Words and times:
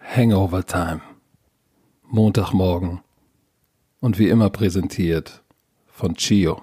Hangover 0.00 0.64
Time. 0.64 1.02
Montagmorgen. 2.02 3.00
Und 4.00 4.18
wie 4.18 4.30
immer 4.30 4.48
präsentiert 4.48 5.42
von 5.86 6.14
Chio. 6.14 6.62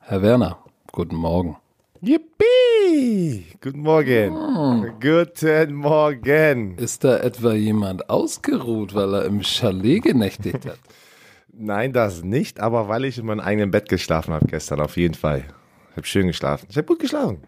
Herr 0.00 0.22
Werner, 0.22 0.58
guten 0.90 1.14
Morgen. 1.14 1.56
Yippie! 2.00 3.46
Guten 3.62 3.82
Morgen. 3.82 4.94
Guten 5.00 5.74
Morgen. 5.74 6.76
Ist 6.76 7.04
da 7.04 7.18
etwa 7.18 7.52
jemand 7.52 8.10
ausgeruht, 8.10 8.94
weil 8.94 9.14
er 9.14 9.24
im 9.24 9.42
Chalet 9.44 10.02
genächtigt 10.02 10.66
hat? 10.66 10.80
Nein, 11.52 11.92
das 11.92 12.24
nicht, 12.24 12.58
aber 12.58 12.88
weil 12.88 13.04
ich 13.04 13.18
in 13.18 13.26
meinem 13.26 13.38
eigenen 13.38 13.70
Bett 13.70 13.88
geschlafen 13.88 14.34
habe 14.34 14.46
gestern, 14.46 14.80
auf 14.80 14.96
jeden 14.96 15.14
Fall. 15.14 15.44
Ich 15.92 15.96
habe 15.96 16.06
schön 16.08 16.26
geschlafen. 16.26 16.66
Ich 16.68 16.76
habe 16.76 16.88
gut 16.88 16.98
geschlafen. 16.98 17.44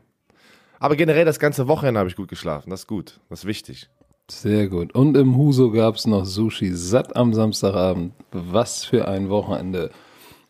Aber 0.78 0.96
generell 0.96 1.24
das 1.24 1.38
ganze 1.38 1.68
Wochenende 1.68 2.00
habe 2.00 2.08
ich 2.08 2.16
gut 2.16 2.28
geschlafen. 2.28 2.70
Das 2.70 2.80
ist 2.80 2.86
gut. 2.86 3.20
Das 3.28 3.40
ist 3.40 3.46
wichtig. 3.46 3.88
Sehr 4.28 4.68
gut. 4.68 4.94
Und 4.94 5.16
im 5.16 5.36
Huso 5.36 5.70
gab 5.70 5.94
es 5.94 6.06
noch 6.06 6.24
Sushi 6.24 6.72
satt 6.74 7.14
am 7.16 7.32
Samstagabend. 7.32 8.12
Was 8.32 8.84
für 8.84 9.06
ein 9.06 9.28
Wochenende. 9.28 9.90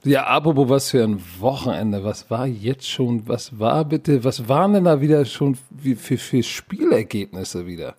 Ja, 0.02 0.24
apropos 0.26 0.68
was 0.68 0.90
für 0.90 1.04
ein 1.04 1.20
Wochenende. 1.40 2.02
Was 2.02 2.30
war 2.30 2.46
jetzt 2.46 2.88
schon, 2.88 3.28
was 3.28 3.58
war 3.58 3.84
bitte, 3.84 4.24
was 4.24 4.48
waren 4.48 4.72
denn 4.72 4.84
da 4.84 5.00
wieder 5.00 5.24
schon 5.24 5.58
für, 5.96 6.16
für 6.16 6.42
Spielergebnisse 6.42 7.66
wieder? 7.66 7.96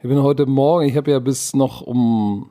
Ich 0.00 0.08
bin 0.08 0.22
heute 0.22 0.46
Morgen, 0.46 0.88
ich 0.88 0.96
habe 0.96 1.10
ja 1.10 1.18
bis 1.18 1.54
noch 1.54 1.80
um, 1.80 2.50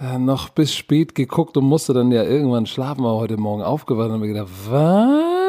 äh, 0.00 0.18
noch 0.18 0.48
bis 0.48 0.74
spät 0.74 1.14
geguckt 1.14 1.56
und 1.56 1.64
musste 1.64 1.92
dann 1.92 2.10
ja 2.10 2.24
irgendwann 2.24 2.66
schlafen, 2.66 3.04
aber 3.04 3.16
heute 3.16 3.36
Morgen 3.36 3.62
aufgewacht 3.62 4.06
und 4.06 4.12
habe 4.14 4.26
mir 4.26 4.32
gedacht, 4.32 4.50
was? 4.68 5.39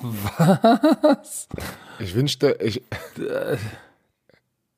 Was? 0.00 1.48
Ich 1.98 2.14
wünschte, 2.14 2.56
ich, 2.60 2.82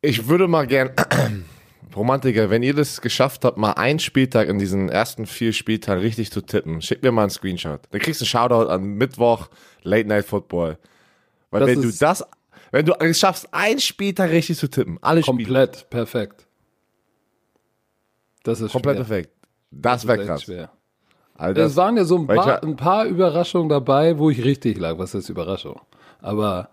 ich 0.00 0.26
würde 0.28 0.48
mal 0.48 0.66
gern, 0.66 0.90
Romantiker, 1.96 2.50
wenn 2.50 2.62
ihr 2.62 2.74
das 2.74 3.00
geschafft 3.00 3.44
habt, 3.44 3.58
mal 3.58 3.72
einen 3.72 3.98
Spieltag 3.98 4.48
in 4.48 4.58
diesen 4.58 4.88
ersten 4.88 5.26
vier 5.26 5.52
Spieltagen 5.52 6.00
richtig 6.02 6.30
zu 6.30 6.40
tippen, 6.40 6.80
schickt 6.80 7.02
mir 7.02 7.12
mal 7.12 7.22
einen 7.22 7.30
Screenshot. 7.30 7.80
Dann 7.90 8.00
kriegst 8.00 8.20
du 8.20 8.24
einen 8.24 8.28
Shoutout 8.28 8.70
an 8.70 8.84
Mittwoch, 8.94 9.48
Late 9.82 10.08
Night 10.08 10.24
Football. 10.24 10.78
Weil 11.50 11.60
Das 11.60 11.68
wenn 11.68 11.82
du 11.82 11.90
das, 11.92 12.24
wenn 12.70 12.86
du 12.86 12.92
es 13.00 13.18
schaffst, 13.18 13.52
einen 13.52 13.80
Spieltag 13.80 14.30
richtig 14.30 14.56
zu 14.58 14.68
tippen, 14.68 14.98
alle 15.02 15.22
Spiele, 15.22 15.36
Komplett 15.44 15.90
perfekt. 15.90 16.46
Das 18.44 18.60
ist 18.60 18.72
komplett 18.72 18.96
schwer. 18.96 19.04
perfekt. 19.04 19.34
Das 19.72 20.02
Das 20.02 20.06
wäre 20.08 20.24
krass. 20.24 20.48
echt 20.48 20.68
schwer. 21.40 21.48
Alter, 21.48 21.64
Es 21.64 21.76
waren 21.76 21.96
ja 21.96 22.04
so 22.04 22.16
ein 22.18 22.26
paar, 22.26 22.62
ein 22.62 22.76
paar 22.76 23.04
Überraschungen 23.06 23.68
dabei, 23.68 24.18
wo 24.18 24.30
ich 24.30 24.44
richtig 24.44 24.78
lag. 24.78 24.98
Was 24.98 25.14
ist 25.14 25.28
Überraschung? 25.28 25.80
Aber 26.20 26.68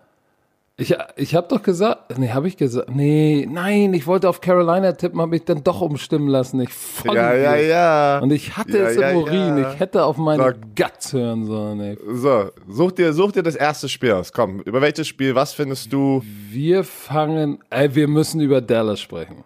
ich, 0.80 0.94
ich 1.16 1.34
habe 1.34 1.48
doch 1.48 1.60
gesagt, 1.62 2.16
nee, 2.18 2.28
habe 2.30 2.46
ich 2.46 2.56
gesagt, 2.56 2.88
nee, 2.94 3.48
nein, 3.50 3.92
ich 3.94 4.06
wollte 4.06 4.28
auf 4.28 4.40
Carolina 4.40 4.92
tippen, 4.92 5.20
habe 5.20 5.30
mich 5.30 5.44
dann 5.44 5.64
doch 5.64 5.80
umstimmen 5.80 6.28
lassen. 6.28 6.60
Ich 6.60 6.68
voll 6.72 7.16
ja, 7.16 7.34
ja, 7.34 7.56
ja. 7.56 8.18
Und 8.20 8.30
ich 8.30 8.56
hatte 8.56 8.78
Ja, 8.78 8.84
es 8.88 8.94
im 8.94 9.02
ja, 9.02 9.14
Urin. 9.16 9.58
ja. 9.58 9.72
Ich 9.72 9.80
hätte 9.80 10.04
auf 10.04 10.18
meine 10.18 10.40
Sag- 10.42 10.56
Guts 10.76 11.12
hören 11.12 11.46
sollen. 11.46 11.80
Ey. 11.80 11.98
So, 12.12 12.50
such 12.68 12.92
dir, 12.92 13.12
such 13.12 13.32
dir 13.32 13.42
das 13.42 13.56
erste 13.56 13.88
Spiel 13.88 14.12
aus. 14.12 14.32
Komm, 14.32 14.60
über 14.60 14.80
welches 14.80 15.08
Spiel, 15.08 15.34
was 15.34 15.52
findest 15.52 15.92
du? 15.92 16.22
Wir 16.50 16.84
fangen, 16.84 17.58
ey, 17.70 17.92
wir 17.96 18.06
müssen 18.06 18.40
über 18.40 18.60
Dallas 18.60 19.00
sprechen. 19.00 19.42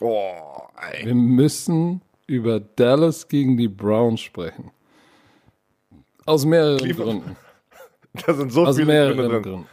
Oh, 0.00 0.30
ey. 0.92 1.06
Wir 1.06 1.14
müssen 1.16 2.02
über 2.32 2.58
Dallas 2.60 3.28
gegen 3.28 3.56
die 3.56 3.68
Browns 3.68 4.20
sprechen. 4.20 4.70
Aus 6.26 6.44
mehreren 6.44 6.78
Cleveland- 6.78 7.22
Gründen. 7.24 7.36
Da 8.26 8.34
sind 8.34 8.52
so 8.52 8.66
Aus 8.66 8.76
viele 8.76 9.14
Gründe 9.14 9.28
drin. 9.28 9.42
Gründen. 9.42 9.66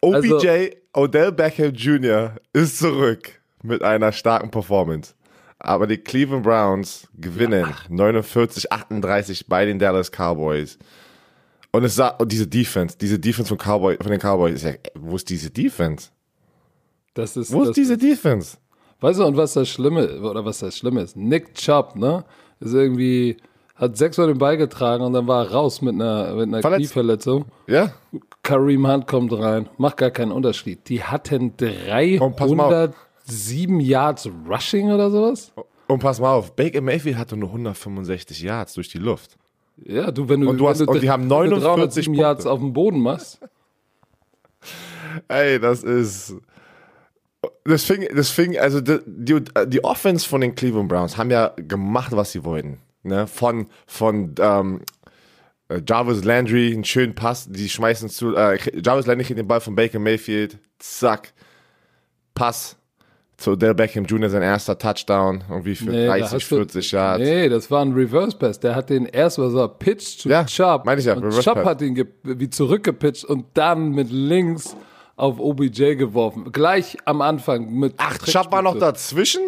OBJ, 0.00 0.46
Also- 0.48 0.76
Odell 0.94 1.32
Beckham 1.32 1.72
Jr. 1.72 2.36
ist 2.52 2.78
zurück 2.78 3.40
mit 3.62 3.82
einer 3.82 4.12
starken 4.12 4.50
Performance. 4.50 5.14
Aber 5.58 5.86
die 5.86 5.96
Cleveland 5.98 6.42
Browns 6.44 7.08
gewinnen 7.14 7.64
49-38 7.88 9.44
bei 9.48 9.64
den 9.64 9.78
Dallas 9.78 10.10
Cowboys. 10.10 10.78
Und 11.72 11.84
es 11.84 11.94
sah, 11.96 12.08
und 12.08 12.30
diese 12.30 12.46
Defense, 12.46 12.96
diese 12.98 13.18
Defense 13.18 13.48
von, 13.48 13.58
Cowboy, 13.58 13.96
von 13.96 14.10
den 14.10 14.20
Cowboys, 14.20 14.54
ist 14.54 14.64
ja, 14.64 14.74
wo 14.94 15.16
ist 15.16 15.28
diese 15.30 15.50
Defense? 15.50 16.10
Das 17.14 17.36
ist, 17.36 17.52
Wo 17.52 17.62
ist 17.64 17.76
diese 17.76 17.96
Defense? 17.98 18.56
Weißt 19.02 19.20
du, 19.20 19.24
und 19.26 19.36
was 19.36 19.52
das 19.52 19.68
Schlimme, 19.68 20.20
oder 20.22 20.44
was 20.44 20.60
das 20.60 20.78
Schlimme 20.78 21.02
ist? 21.02 21.16
Nick 21.16 21.54
Chubb, 21.54 21.96
ne? 21.96 22.24
Ist 22.60 22.72
irgendwie, 22.72 23.36
hat 23.74 23.96
sechsmal 23.96 24.28
den 24.28 24.38
Ball 24.38 24.56
getragen 24.56 25.04
und 25.04 25.12
dann 25.12 25.26
war 25.26 25.44
er 25.44 25.52
raus 25.52 25.82
mit 25.82 25.94
einer, 25.94 26.34
mit 26.34 26.48
einer 26.48 26.60
Verletzt. 26.62 26.78
Knieverletzung. 26.92 27.44
Ja? 27.66 27.92
Kareem 28.42 28.86
Hunt 28.90 29.06
kommt 29.06 29.32
rein, 29.32 29.68
macht 29.76 29.96
gar 29.98 30.10
keinen 30.10 30.32
Unterschied. 30.32 30.88
Die 30.88 31.02
hatten 31.02 31.52
Und 32.20 32.36
pass 32.36 32.50
mal 32.52 32.86
auf. 32.86 32.94
307 33.26 33.80
Yards 33.80 34.28
Rushing 34.48 34.90
oder 34.92 35.10
sowas? 35.10 35.52
Und 35.88 35.98
pass 36.00 36.20
mal 36.20 36.32
auf, 36.34 36.54
Baker 36.56 36.80
Mayfield 36.80 37.16
hatte 37.18 37.36
nur 37.36 37.48
165 37.50 38.40
Yards 38.40 38.74
durch 38.74 38.88
die 38.88 38.98
Luft. 38.98 39.36
Ja, 39.84 40.10
du, 40.12 40.28
wenn 40.28 40.40
du, 40.40 40.48
Und 40.50 40.58
du 40.58 40.64
wenn 40.64 40.70
hast- 40.70 40.80
du, 40.80 40.84
und 40.86 41.02
die 41.02 41.10
haben 41.10 41.22
wenn 41.24 41.28
du 41.50 41.56
49 41.56 42.04
307 42.04 42.04
Punkte. 42.06 42.20
Yards 42.22 42.46
auf 42.46 42.60
dem 42.60 42.72
Boden 42.72 43.00
machst. 43.00 43.40
Ey, 45.28 45.58
das 45.58 45.82
ist. 45.82 46.36
Das 47.64 47.84
fing, 47.84 48.06
das 48.14 48.30
fing, 48.30 48.56
also 48.58 48.80
die, 48.80 49.42
die, 49.66 49.82
Offense 49.84 50.28
von 50.28 50.40
den 50.40 50.54
Cleveland 50.54 50.88
Browns 50.88 51.16
haben 51.16 51.30
ja 51.30 51.52
gemacht, 51.56 52.12
was 52.14 52.32
sie 52.32 52.44
wollten. 52.44 52.78
Ne? 53.02 53.26
Von, 53.26 53.66
von 53.86 54.34
ähm, 54.38 54.80
äh, 55.68 55.80
Jarvis 55.86 56.22
Landry, 56.24 56.72
einen 56.72 56.84
schönen 56.84 57.14
Pass, 57.16 57.48
die 57.50 57.68
schmeißen 57.68 58.08
zu, 58.10 58.36
äh, 58.36 58.58
Jarvis 58.84 59.06
Landry 59.06 59.24
kriegt 59.24 59.38
den 59.40 59.48
Ball 59.48 59.60
von 59.60 59.74
Baker 59.74 59.98
Mayfield, 59.98 60.58
zack, 60.78 61.32
Pass 62.34 62.76
zu 63.38 63.52
Odell 63.52 63.74
Beckham 63.74 64.04
Jr., 64.04 64.30
sein 64.30 64.42
erster 64.42 64.78
Touchdown, 64.78 65.42
irgendwie 65.50 65.74
für 65.74 65.90
Nee, 65.90 66.06
da 66.06 66.12
30, 66.16 66.24
hast 66.34 66.50
du- 66.52 66.56
40 66.56 66.92
Yards. 66.92 67.24
Nee, 67.24 67.48
das 67.48 67.70
war 67.72 67.84
ein 67.84 67.92
Reverse 67.92 68.36
Pass. 68.36 68.60
Der 68.60 68.76
hat 68.76 68.88
den 68.88 69.06
erst 69.06 69.38
was 69.38 69.52
er 69.54 69.66
Pitch 69.68 70.18
zu 70.18 70.28
Ja, 70.28 70.44
Chubb. 70.44 70.84
meine 70.86 71.00
ich 71.00 71.06
ja, 71.06 71.14
Und 71.14 71.24
Reverse 71.24 71.42
Chubb 71.42 71.54
Pass. 71.56 71.66
hat 71.66 71.82
ihn 71.82 72.06
wie 72.22 72.50
zurückgepitcht 72.50 73.24
und 73.24 73.46
dann 73.54 73.90
mit 73.90 74.12
links 74.12 74.76
auf 75.16 75.38
OBJ 75.38 75.96
geworfen. 75.96 76.50
Gleich 76.52 76.96
am 77.04 77.20
Anfang 77.20 77.70
mit. 77.72 77.94
Ach, 77.98 78.18
Chubb 78.18 78.50
war 78.52 78.62
noch 78.62 78.78
dazwischen? 78.78 79.42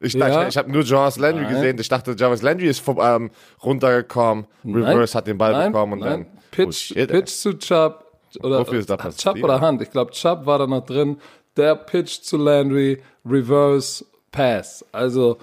Ich, 0.00 0.16
dachte, 0.18 0.32
Ja. 0.32 0.42
ich, 0.42 0.48
ich 0.48 0.56
habe 0.56 0.70
nur 0.70 0.82
Jarvis 0.82 1.18
Landry 1.18 1.44
Nein. 1.44 1.54
gesehen. 1.54 1.78
Ich 1.78 1.88
dachte, 1.88 2.14
Jarvis 2.18 2.42
Landry 2.42 2.66
ist 2.66 2.80
vom, 2.80 2.98
ähm, 3.00 3.30
runtergekommen. 3.62 4.46
Reverse 4.64 5.16
hat 5.16 5.26
den 5.26 5.38
Ball 5.38 5.52
nein, 5.52 5.72
bekommen 5.72 5.94
und 5.94 5.98
nein. 6.00 6.10
dann. 6.10 6.26
Pitch, 6.50 6.66
oh 6.68 6.72
shit. 6.72 7.10
Pitch 7.10 7.30
zu 7.30 7.58
Chubb. 7.58 8.04
Oder 8.42 8.64
Chubb 8.64 9.42
oder 9.42 9.60
Hunt. 9.60 9.80
Ich 9.80 9.90
glaube, 9.90 10.10
Chubb 10.10 10.44
war 10.46 10.58
da 10.58 10.66
noch 10.66 10.84
drin. 10.84 11.18
Der 11.56 11.76
Pitch 11.76 12.20
zu 12.22 12.36
Landry, 12.36 13.00
Reverse 13.24 14.04
Pass. 14.32 14.84
Also, 14.90 15.38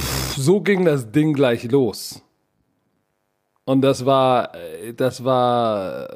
pff, 0.00 0.36
so 0.36 0.60
ging 0.60 0.84
das 0.84 1.10
Ding 1.12 1.34
gleich 1.34 1.70
los. 1.70 2.22
Und 3.64 3.82
das 3.82 4.04
war, 4.04 4.54
äh, 4.54 4.92
das 4.92 5.24
war, 5.24 6.08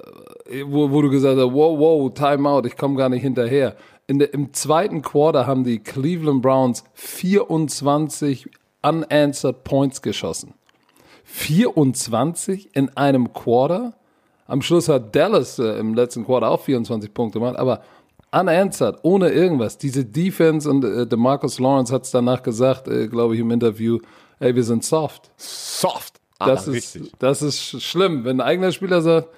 äh, 0.47 0.65
wo, 0.67 0.91
wo 0.91 1.03
du 1.03 1.11
gesagt 1.11 1.39
hast, 1.39 1.53
wow, 1.53 1.79
wow, 1.79 2.13
Timeout, 2.13 2.67
ich 2.67 2.77
komme 2.77 2.97
gar 2.97 3.09
nicht 3.09 3.23
hinterher. 3.23 3.77
In 4.09 4.19
der, 4.19 4.33
Im 4.35 4.53
zweiten 4.53 5.03
Quarter 5.03 5.47
haben 5.47 5.65
die 5.65 5.79
Cleveland 5.79 6.43
Browns 6.43 6.85
24 6.95 8.49
unanswered 8.83 9.65
Points 9.65 10.03
geschossen. 10.03 10.55
24 11.25 12.75
in 12.75 12.97
einem 12.97 13.33
Quarter. 13.33 13.95
Am 14.47 14.63
Schluss 14.63 14.89
hat 14.89 15.15
Dallas 15.15 15.59
äh, 15.59 15.79
im 15.79 15.95
letzten 15.95 16.25
Quarter 16.25 16.51
auch 16.51 16.61
24 16.61 17.13
Punkte 17.13 17.41
gemacht, 17.41 17.57
aber 17.57 17.83
unanswered, 18.33 18.99
ohne 19.03 19.31
irgendwas. 19.31 19.79
Diese 19.79 20.05
Defense 20.05 20.71
und 20.71 20.85
äh, 20.85 21.07
DeMarcus 21.07 21.59
Lawrence 21.59 21.93
hat 21.93 22.05
es 22.05 22.11
danach 22.11 22.43
gesagt, 22.43 22.87
äh, 22.89 23.09
glaube 23.09 23.35
ich, 23.35 23.41
im 23.41 23.51
Interview, 23.51 23.99
ey, 24.39 24.55
wir 24.55 24.65
sind 24.65 24.85
soft. 24.85 25.31
Soft. 25.37 26.21
Das, 26.39 26.69
Ah, 26.69 26.71
ist, 26.73 26.95
richtig. 26.97 27.13
das 27.19 27.43
ist 27.43 27.59
sch- 27.61 27.81
schlimm, 27.81 28.25
wenn 28.25 28.41
ein 28.41 28.47
eigener 28.47 28.73
Spieler 28.73 29.01
sagt, 29.01 29.29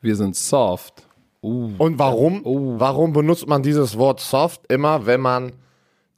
wir 0.00 0.16
sind 0.16 0.34
soft. 0.36 1.06
Und 1.42 1.98
warum, 1.98 2.40
Oh. 2.44 2.74
warum 2.78 3.12
benutzt 3.12 3.46
man 3.46 3.62
dieses 3.62 3.96
Wort 3.96 4.20
soft 4.20 4.70
immer, 4.70 5.06
wenn 5.06 5.20
man 5.20 5.52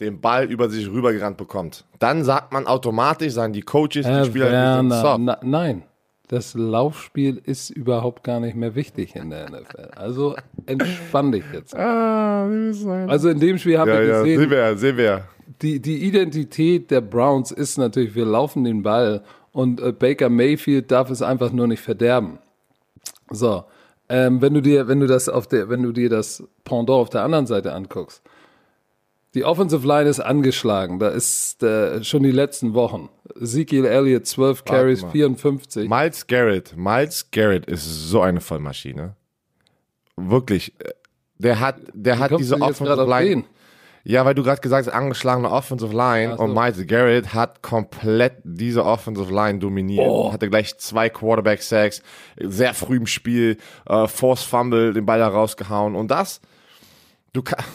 den 0.00 0.20
Ball 0.20 0.50
über 0.50 0.68
sich 0.68 0.88
rübergerannt 0.90 1.36
bekommt? 1.36 1.84
Dann 2.00 2.24
sagt 2.24 2.52
man 2.52 2.66
automatisch, 2.66 3.32
sagen 3.34 3.52
die 3.52 3.60
Coaches, 3.62 3.90
die 3.92 4.02
Herr 4.04 4.24
Spieler, 4.24 4.46
die 4.46 4.50
sind 4.50 4.90
Werner, 4.90 5.00
soft. 5.00 5.20
na, 5.20 5.38
nein, 5.42 5.82
das 6.28 6.54
Laufspiel 6.54 7.40
ist 7.44 7.70
überhaupt 7.70 8.24
gar 8.24 8.40
nicht 8.40 8.56
mehr 8.56 8.74
wichtig 8.74 9.14
in 9.14 9.30
der 9.30 9.48
NFL. 9.50 9.90
Also 9.94 10.34
entspann 10.66 11.30
dich 11.30 11.44
jetzt. 11.52 11.76
Ah, 11.76 12.48
ist 12.50 12.84
das? 12.84 13.08
Also 13.08 13.28
in 13.28 13.38
dem 13.38 13.58
Spiel 13.58 13.78
haben 13.78 13.88
ja, 13.90 14.00
wir 14.00 14.06
ja, 14.06 14.18
gesehen, 14.22 14.40
sehen 14.40 14.50
wir, 14.50 14.76
sehen 14.76 14.96
wir. 14.96 15.24
die, 15.60 15.78
die 15.80 16.04
Identität 16.04 16.90
der 16.90 17.02
Browns 17.02 17.50
ist 17.52 17.76
natürlich, 17.78 18.14
wir 18.14 18.24
laufen 18.24 18.64
den 18.64 18.82
Ball 18.82 19.22
und 19.52 19.80
äh, 19.80 19.92
Baker 19.92 20.28
Mayfield 20.28 20.90
darf 20.90 21.10
es 21.10 21.22
einfach 21.22 21.52
nur 21.52 21.66
nicht 21.66 21.80
verderben. 21.82 22.38
So, 23.30 23.64
ähm, 24.08 24.40
wenn 24.42 24.54
du 24.54 24.60
dir, 24.60 24.88
wenn 24.88 25.00
du 25.00 25.06
das 25.06 25.28
auf 25.28 25.46
der, 25.46 25.68
wenn 25.68 25.82
du 25.82 25.92
dir 25.92 26.08
das 26.10 26.42
Pendant 26.64 26.90
auf 26.90 27.10
der 27.10 27.22
anderen 27.22 27.46
Seite 27.46 27.72
anguckst, 27.72 28.22
Die 29.34 29.44
Offensive 29.44 29.86
Line 29.86 30.10
ist 30.10 30.20
angeschlagen. 30.20 30.98
Da 30.98 31.08
ist 31.08 31.62
äh, 31.62 32.04
schon 32.04 32.22
die 32.22 32.30
letzten 32.32 32.74
Wochen. 32.74 33.08
Ezekiel 33.40 33.86
Elliott 33.86 34.26
12 34.26 34.64
Carries, 34.66 35.00
mal. 35.02 35.10
54. 35.10 35.88
Miles 35.88 36.26
Garrett, 36.26 36.76
Miles 36.76 37.30
Garrett 37.30 37.64
ist 37.66 37.84
so 38.10 38.20
eine 38.20 38.42
Vollmaschine. 38.42 39.16
Wirklich. 40.16 40.74
äh, 40.80 40.90
Der 41.38 41.60
hat, 41.60 41.76
der 41.94 42.18
hat 42.18 42.28
Kommst 42.30 42.42
diese 42.44 42.60
Offensive 42.60 43.04
Line. 43.06 43.44
Ja, 44.04 44.24
weil 44.24 44.34
du 44.34 44.42
gerade 44.42 44.60
gesagt 44.60 44.86
hast, 44.86 44.92
angeschlagene 44.92 45.50
Offensive 45.50 45.92
Line 45.92 46.32
Ach 46.32 46.38
so. 46.38 46.44
und 46.44 46.54
Miles 46.54 46.86
Garrett 46.86 47.34
hat 47.34 47.62
komplett 47.62 48.34
diese 48.42 48.84
Offensive 48.84 49.32
Line 49.32 49.60
dominiert. 49.60 50.08
Oh. 50.08 50.32
Hatte 50.32 50.50
gleich 50.50 50.76
zwei 50.78 51.08
Quarterback-Sacks, 51.08 52.02
sehr 52.36 52.74
früh 52.74 52.96
im 52.96 53.06
Spiel, 53.06 53.58
äh, 53.86 54.08
Force 54.08 54.42
Fumble, 54.42 54.92
den 54.92 55.06
Ball 55.06 55.20
da 55.20 55.28
rausgehauen 55.28 55.94
und 55.94 56.10
das, 56.10 56.40
du 57.32 57.42
kannst. 57.42 57.68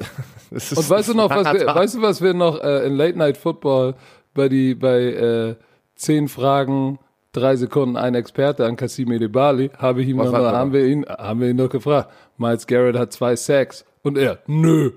Und 0.50 0.88
weißt 0.88 1.10
du 1.10 1.14
noch, 1.14 1.28
was 1.28 1.52
wir, 1.52 1.66
weißt 1.74 1.96
du, 1.96 2.02
was 2.02 2.22
wir 2.22 2.32
noch 2.32 2.58
äh, 2.62 2.86
in 2.86 2.94
Late 2.94 3.18
Night 3.18 3.36
Football 3.36 3.96
bei 4.32 4.48
die 4.48 4.74
bei 4.74 5.00
äh, 5.02 5.56
zehn 5.94 6.28
Fragen, 6.28 6.98
drei 7.32 7.56
Sekunden 7.56 7.96
ein 7.96 8.14
Experte 8.14 8.64
an 8.64 8.76
Kasim 8.76 9.12
Edebali, 9.12 9.70
habe 9.76 10.00
ich 10.00 10.08
ihm 10.08 10.18
Was 10.18 10.30
noch, 10.30 10.38
haben 10.38 10.72
wir 10.72 10.86
ihn, 10.86 11.04
haben 11.06 11.40
wir 11.40 11.50
ihn 11.50 11.56
noch 11.56 11.68
gefragt. 11.68 12.10
Miles 12.38 12.66
Garrett 12.66 12.96
hat 12.96 13.12
zwei 13.12 13.36
Sacks 13.36 13.84
und 14.02 14.16
er, 14.16 14.38
nö. 14.46 14.92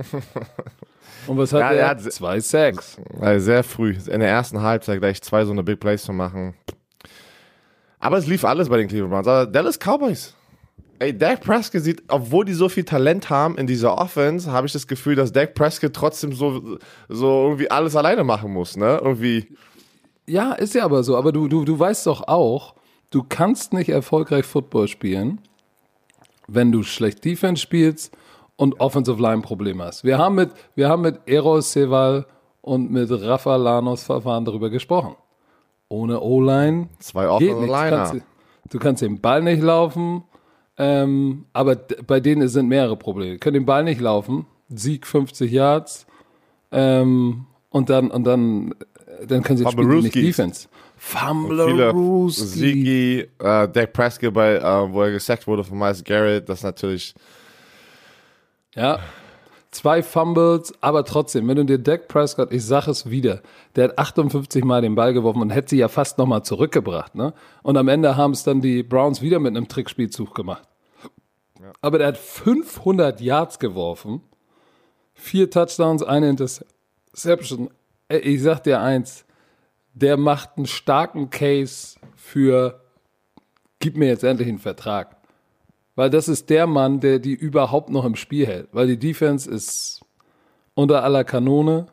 und 1.26 1.36
was 1.38 1.52
hat 1.52 1.60
Ja, 1.60 1.70
er? 1.72 1.76
er 1.80 1.88
hat- 1.90 2.12
zwei 2.12 2.40
Sacks. 2.40 2.96
Also 3.20 3.44
sehr 3.46 3.62
früh, 3.62 3.94
in 4.06 4.20
der 4.20 4.28
ersten 4.28 4.60
Halbzeit 4.62 4.98
gleich 5.00 5.20
zwei 5.22 5.44
so 5.44 5.52
eine 5.52 5.62
Big 5.62 5.80
Plays 5.80 6.02
zu 6.04 6.12
machen. 6.12 6.54
Aber 7.98 8.16
es 8.16 8.26
lief 8.26 8.44
alles 8.44 8.68
bei 8.68 8.78
den 8.78 8.88
Cleveland 8.88 9.12
Browns. 9.12 9.26
Aber 9.28 9.46
Dallas 9.46 9.78
Cowboys. 9.78 10.34
Ey, 10.98 11.16
Dak 11.16 11.40
Prescott 11.40 11.82
sieht, 11.82 12.02
obwohl 12.08 12.44
die 12.44 12.52
so 12.52 12.68
viel 12.68 12.84
Talent 12.84 13.30
haben 13.30 13.56
in 13.56 13.66
dieser 13.66 13.96
Offense, 13.96 14.52
habe 14.52 14.66
ich 14.66 14.72
das 14.74 14.86
Gefühl, 14.86 15.14
dass 15.16 15.32
Dak 15.32 15.54
Prescott 15.54 15.94
trotzdem 15.94 16.32
so, 16.34 16.78
so 17.08 17.44
irgendwie 17.44 17.70
alles 17.70 17.96
alleine 17.96 18.22
machen 18.22 18.52
muss, 18.52 18.76
ne? 18.76 19.00
Irgendwie. 19.02 19.48
Ja, 20.26 20.52
ist 20.52 20.74
ja 20.74 20.84
aber 20.84 21.02
so. 21.02 21.16
Aber 21.16 21.32
du, 21.32 21.48
du, 21.48 21.64
du 21.64 21.78
weißt 21.78 22.06
doch 22.06 22.28
auch, 22.28 22.74
du 23.10 23.22
kannst 23.26 23.72
nicht 23.72 23.88
erfolgreich 23.88 24.44
Football 24.44 24.88
spielen, 24.88 25.40
wenn 26.48 26.70
du 26.70 26.82
schlecht 26.82 27.24
Defense 27.24 27.62
spielst 27.62 28.14
und 28.60 28.78
Offensive 28.78 29.20
Line 29.22 29.40
Probleme 29.40 29.84
hast. 29.84 30.04
Wir 30.04 30.18
haben 30.18 30.34
mit, 30.34 30.50
wir 30.74 30.90
haben 30.90 31.00
mit 31.00 31.20
Eros 31.24 31.74
und 32.60 32.90
mit 32.90 33.10
Rafa 33.10 33.56
Lanos 33.56 34.02
Verfahren 34.02 34.44
darüber 34.44 34.68
gesprochen. 34.68 35.16
Ohne 35.88 36.20
O-Line 36.20 36.90
Zwei 36.98 37.26
Offensive. 37.26 37.58
Du 37.58 37.66
Liner. 37.66 37.90
kannst, 37.90 38.24
du 38.68 38.78
kannst 38.78 39.02
den 39.02 39.18
Ball 39.18 39.42
nicht 39.42 39.62
laufen, 39.62 40.24
ähm, 40.76 41.46
aber 41.54 41.74
bei 42.06 42.20
denen 42.20 42.48
sind 42.48 42.68
mehrere 42.68 42.98
Probleme. 42.98 43.38
Können 43.38 43.54
den 43.54 43.64
Ball 43.64 43.82
nicht 43.82 44.02
laufen, 44.02 44.44
Sieg 44.68 45.06
50 45.06 45.50
Yards, 45.50 46.06
ähm, 46.70 47.46
und 47.70 47.88
dann, 47.88 48.10
und 48.10 48.24
dann, 48.24 48.74
äh, 49.22 49.26
dann 49.26 49.42
können 49.42 49.56
sie 49.56 49.66
spielen 49.66 49.90
die 49.90 50.02
nicht. 50.02 50.14
Defense. 50.14 50.68
Viele 50.98 51.24
Fumblerooski. 51.28 52.46
Ziggy, 52.46 53.20
äh, 53.38 53.68
Dak 53.68 53.94
Prescott, 53.94 54.34
bei, 54.34 54.56
äh, 54.56 54.92
wo 54.92 55.00
er 55.00 55.12
gesackt 55.12 55.46
wurde 55.46 55.64
von 55.64 55.78
Miles 55.78 56.04
Garrett, 56.04 56.46
das 56.46 56.58
ist 56.58 56.64
natürlich. 56.64 57.14
Ja. 58.74 59.00
Zwei 59.72 60.02
Fumbles, 60.02 60.74
aber 60.80 61.04
trotzdem, 61.04 61.46
wenn 61.46 61.56
du 61.56 61.64
dir 61.64 61.78
Dak 61.78 62.08
Prescott, 62.08 62.52
ich 62.52 62.64
sag 62.64 62.88
es 62.88 63.08
wieder, 63.08 63.40
der 63.76 63.84
hat 63.84 63.98
58 63.98 64.64
Mal 64.64 64.82
den 64.82 64.96
Ball 64.96 65.12
geworfen 65.12 65.42
und 65.42 65.50
hätte 65.50 65.70
sie 65.70 65.76
ja 65.76 65.86
fast 65.86 66.18
nochmal 66.18 66.42
zurückgebracht, 66.42 67.14
ne? 67.14 67.34
Und 67.62 67.76
am 67.76 67.86
Ende 67.86 68.16
haben 68.16 68.32
es 68.32 68.42
dann 68.42 68.60
die 68.60 68.82
Browns 68.82 69.22
wieder 69.22 69.38
mit 69.38 69.56
einem 69.56 69.68
Trickspielzug 69.68 70.34
gemacht. 70.34 70.68
Aber 71.80 71.98
der 71.98 72.08
hat 72.08 72.18
500 72.18 73.20
Yards 73.20 73.60
geworfen, 73.60 74.22
vier 75.14 75.48
Touchdowns, 75.48 76.02
eine 76.02 76.28
Interception. 76.28 77.70
Ich 78.08 78.42
sag 78.42 78.64
dir 78.64 78.80
eins, 78.80 79.24
der 79.94 80.16
macht 80.16 80.56
einen 80.56 80.66
starken 80.66 81.30
Case 81.30 81.96
für, 82.16 82.80
gib 83.78 83.96
mir 83.96 84.08
jetzt 84.08 84.24
endlich 84.24 84.48
einen 84.48 84.58
Vertrag. 84.58 85.16
Weil 86.00 86.08
das 86.08 86.28
ist 86.28 86.48
der 86.48 86.66
Mann, 86.66 87.00
der 87.00 87.18
die 87.18 87.34
überhaupt 87.34 87.90
noch 87.90 88.06
im 88.06 88.16
Spiel 88.16 88.46
hält. 88.46 88.68
Weil 88.72 88.86
die 88.86 88.96
Defense 88.96 89.50
ist 89.50 90.00
unter 90.72 91.04
aller 91.04 91.24
Kanone 91.24 91.88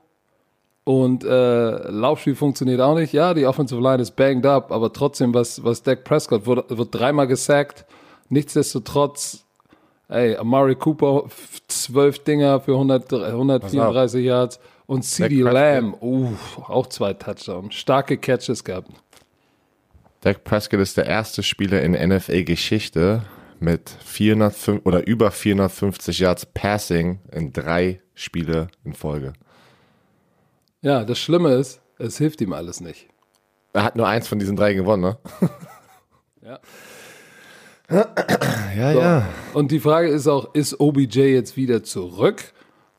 und 0.85 1.25
äh, 1.25 1.89
Laufspiel 1.89 2.35
funktioniert 2.35 2.79
auch 2.79 2.95
nicht. 2.95 3.11
Ja, 3.11 3.33
die 3.33 3.45
Offensive 3.45 3.81
Line 3.81 4.01
ist 4.01 4.15
banged 4.15 4.45
up, 4.45 4.71
aber 4.71 4.93
trotzdem, 4.93 5.33
was, 5.33 5.61
was 5.65 5.83
Dak 5.83 6.05
Prescott 6.05 6.45
wird, 6.45 6.77
wird 6.77 6.95
dreimal 6.95 7.27
gesackt. 7.27 7.85
Nichtsdestotrotz, 8.29 9.43
ey, 10.07 10.37
Amari 10.37 10.75
Cooper, 10.75 11.25
zwölf 11.67 12.19
Dinger 12.19 12.61
für 12.61 12.75
100, 12.75 13.11
134 13.11 14.23
Yards 14.23 14.61
und 14.85 15.03
CD. 15.03 15.41
Lamb, 15.41 16.01
uh, 16.01 16.29
auch 16.69 16.87
zwei 16.87 17.11
Touchdowns. 17.13 17.75
Starke 17.75 18.17
Catches 18.17 18.63
gehabt. 18.63 18.89
Dak 20.21 20.45
Prescott 20.45 20.79
ist 20.79 20.95
der 20.95 21.07
erste 21.07 21.43
Spieler 21.43 21.81
in 21.81 21.91
NFL-Geschichte 21.91 23.23
mit 23.59 23.89
405 23.89 24.81
oder 24.85 25.05
über 25.07 25.31
450 25.31 26.19
Yards 26.19 26.45
Passing 26.45 27.19
in 27.31 27.53
drei 27.53 28.01
Spiele 28.13 28.67
in 28.83 28.93
Folge. 28.93 29.33
Ja, 30.81 31.03
das 31.03 31.19
Schlimme 31.19 31.53
ist, 31.53 31.81
es 31.97 32.17
hilft 32.17 32.41
ihm 32.41 32.53
alles 32.53 32.81
nicht. 32.81 33.07
Er 33.73 33.83
hat 33.83 33.95
nur 33.95 34.07
eins 34.07 34.27
von 34.27 34.39
diesen 34.39 34.55
drei 34.55 34.73
gewonnen, 34.73 35.01
ne? 35.03 35.17
Ja. 36.41 36.59
Ja, 37.89 38.93
So. 38.93 38.99
ja. 38.99 39.29
Und 39.53 39.71
die 39.71 39.79
Frage 39.79 40.09
ist 40.09 40.27
auch, 40.27 40.53
ist 40.53 40.79
OBJ 40.79 41.19
jetzt 41.21 41.57
wieder 41.57 41.83
zurück? 41.83 42.53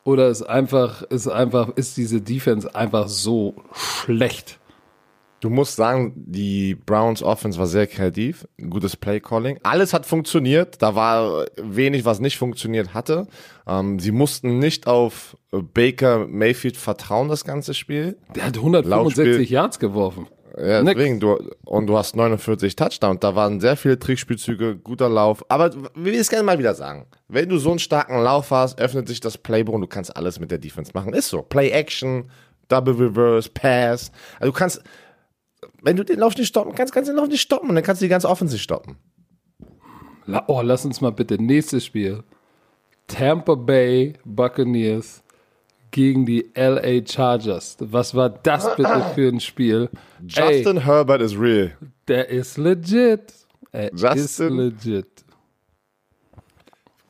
Oder 0.04 0.28
ist 0.28 0.43
einfach, 0.43 1.02
ist 1.02 1.28
einfach, 1.28 1.70
ist 1.76 1.96
diese 1.99 2.20
Defense 2.22 2.75
einfach 2.75 3.08
so 3.08 3.54
schlecht? 3.75 4.58
Du 5.40 5.50
musst 5.50 5.76
sagen, 5.76 6.12
die 6.17 6.75
Browns 6.75 7.23
Offense 7.23 7.58
war 7.58 7.67
sehr 7.67 7.87
kreativ, 7.87 8.46
gutes 8.70 8.96
Play 8.96 9.20
Calling. 9.20 9.58
Alles 9.62 9.93
hat 9.93 10.05
funktioniert. 10.05 10.82
Da 10.82 10.96
war 10.96 11.46
wenig, 11.56 12.05
was 12.05 12.19
nicht 12.19 12.38
funktioniert 12.38 12.93
hatte. 12.93 13.29
Ähm, 13.67 14.00
sie 14.00 14.11
mussten 14.11 14.58
nicht 14.58 14.88
auf 14.88 15.37
Baker 15.52 16.26
Mayfield 16.26 16.76
vertrauen, 16.76 17.29
das 17.29 17.44
ganze 17.44 17.75
Spiel. 17.75 18.17
Der 18.35 18.46
hat 18.46 18.56
165 18.56 18.90
Laufspiel. 18.90 19.44
Yards 19.44 19.79
geworfen. 19.79 20.26
Ja, 20.61 20.82
deswegen, 20.82 21.20
du, 21.20 21.38
und 21.64 21.87
du 21.87 21.96
hast 21.96 22.17
49 22.17 22.75
Touchdowns. 22.75 23.20
Da 23.20 23.37
waren 23.37 23.61
sehr 23.61 23.76
viele 23.76 23.96
Trickspielzüge, 23.96 24.76
guter 24.76 25.08
Lauf. 25.08 25.44
Aber 25.49 25.73
wir 25.73 25.90
will 25.94 26.14
es 26.14 26.31
gerne 26.31 26.43
mal 26.43 26.58
wieder 26.58 26.75
sagen. 26.75 27.06
Wenn 27.29 27.49
du 27.49 27.58
so 27.58 27.70
einen 27.70 27.79
starken 27.79 28.20
Lauf 28.20 28.50
hast, 28.50 28.81
öffnet 28.81 29.06
sich 29.06 29.20
das 29.20 29.38
Playbook 29.38 29.76
und 29.76 29.82
du 29.82 29.87
kannst 29.87 30.17
alles 30.17 30.40
mit 30.40 30.50
der 30.50 30.58
Defense 30.58 30.90
machen. 30.94 31.12
Ist 31.12 31.29
so. 31.29 31.43
Play 31.43 31.70
Action, 31.70 32.29
Double 32.67 32.94
Reverse, 32.94 33.49
Pass. 33.49 34.11
Also 34.40 34.52
du 34.52 34.58
kannst, 34.58 34.82
wenn 35.82 35.96
du 35.96 36.04
den 36.04 36.19
Lauf 36.19 36.36
nicht 36.36 36.48
stoppen 36.48 36.75
kannst, 36.75 36.92
kannst 36.92 37.08
du 37.08 37.12
den 37.12 37.19
Lauf 37.19 37.28
nicht 37.28 37.40
stoppen 37.40 37.69
und 37.69 37.75
dann 37.75 37.84
kannst 37.84 38.02
du 38.02 38.04
die 38.04 38.10
ganze 38.10 38.28
Offensive 38.28 38.58
stoppen. 38.60 38.96
La 40.26 40.44
oh, 40.49 40.61
lass 40.62 40.85
uns 40.85 41.00
mal 41.00 41.12
bitte 41.12 41.42
nächstes 41.42 41.85
Spiel. 41.87 42.23
Tampa 43.06 43.54
Bay 43.54 44.14
Buccaneers 44.25 45.23
gegen 45.90 46.26
die 46.26 46.50
LA 46.54 47.06
Chargers. 47.06 47.76
Was 47.80 48.14
war 48.14 48.28
das 48.28 48.76
bitte 48.76 49.04
für 49.14 49.28
ein 49.28 49.40
Spiel? 49.40 49.88
Ey, 50.37 50.56
Justin 50.58 50.85
Herbert 50.85 51.23
is 51.23 51.38
real. 51.38 51.73
der 52.08 52.28
ist 52.28 52.58
legit. 52.58 53.32
Er 53.73 53.92
ist 53.92 54.00
Justin- 54.02 54.56
legit. 54.56 55.06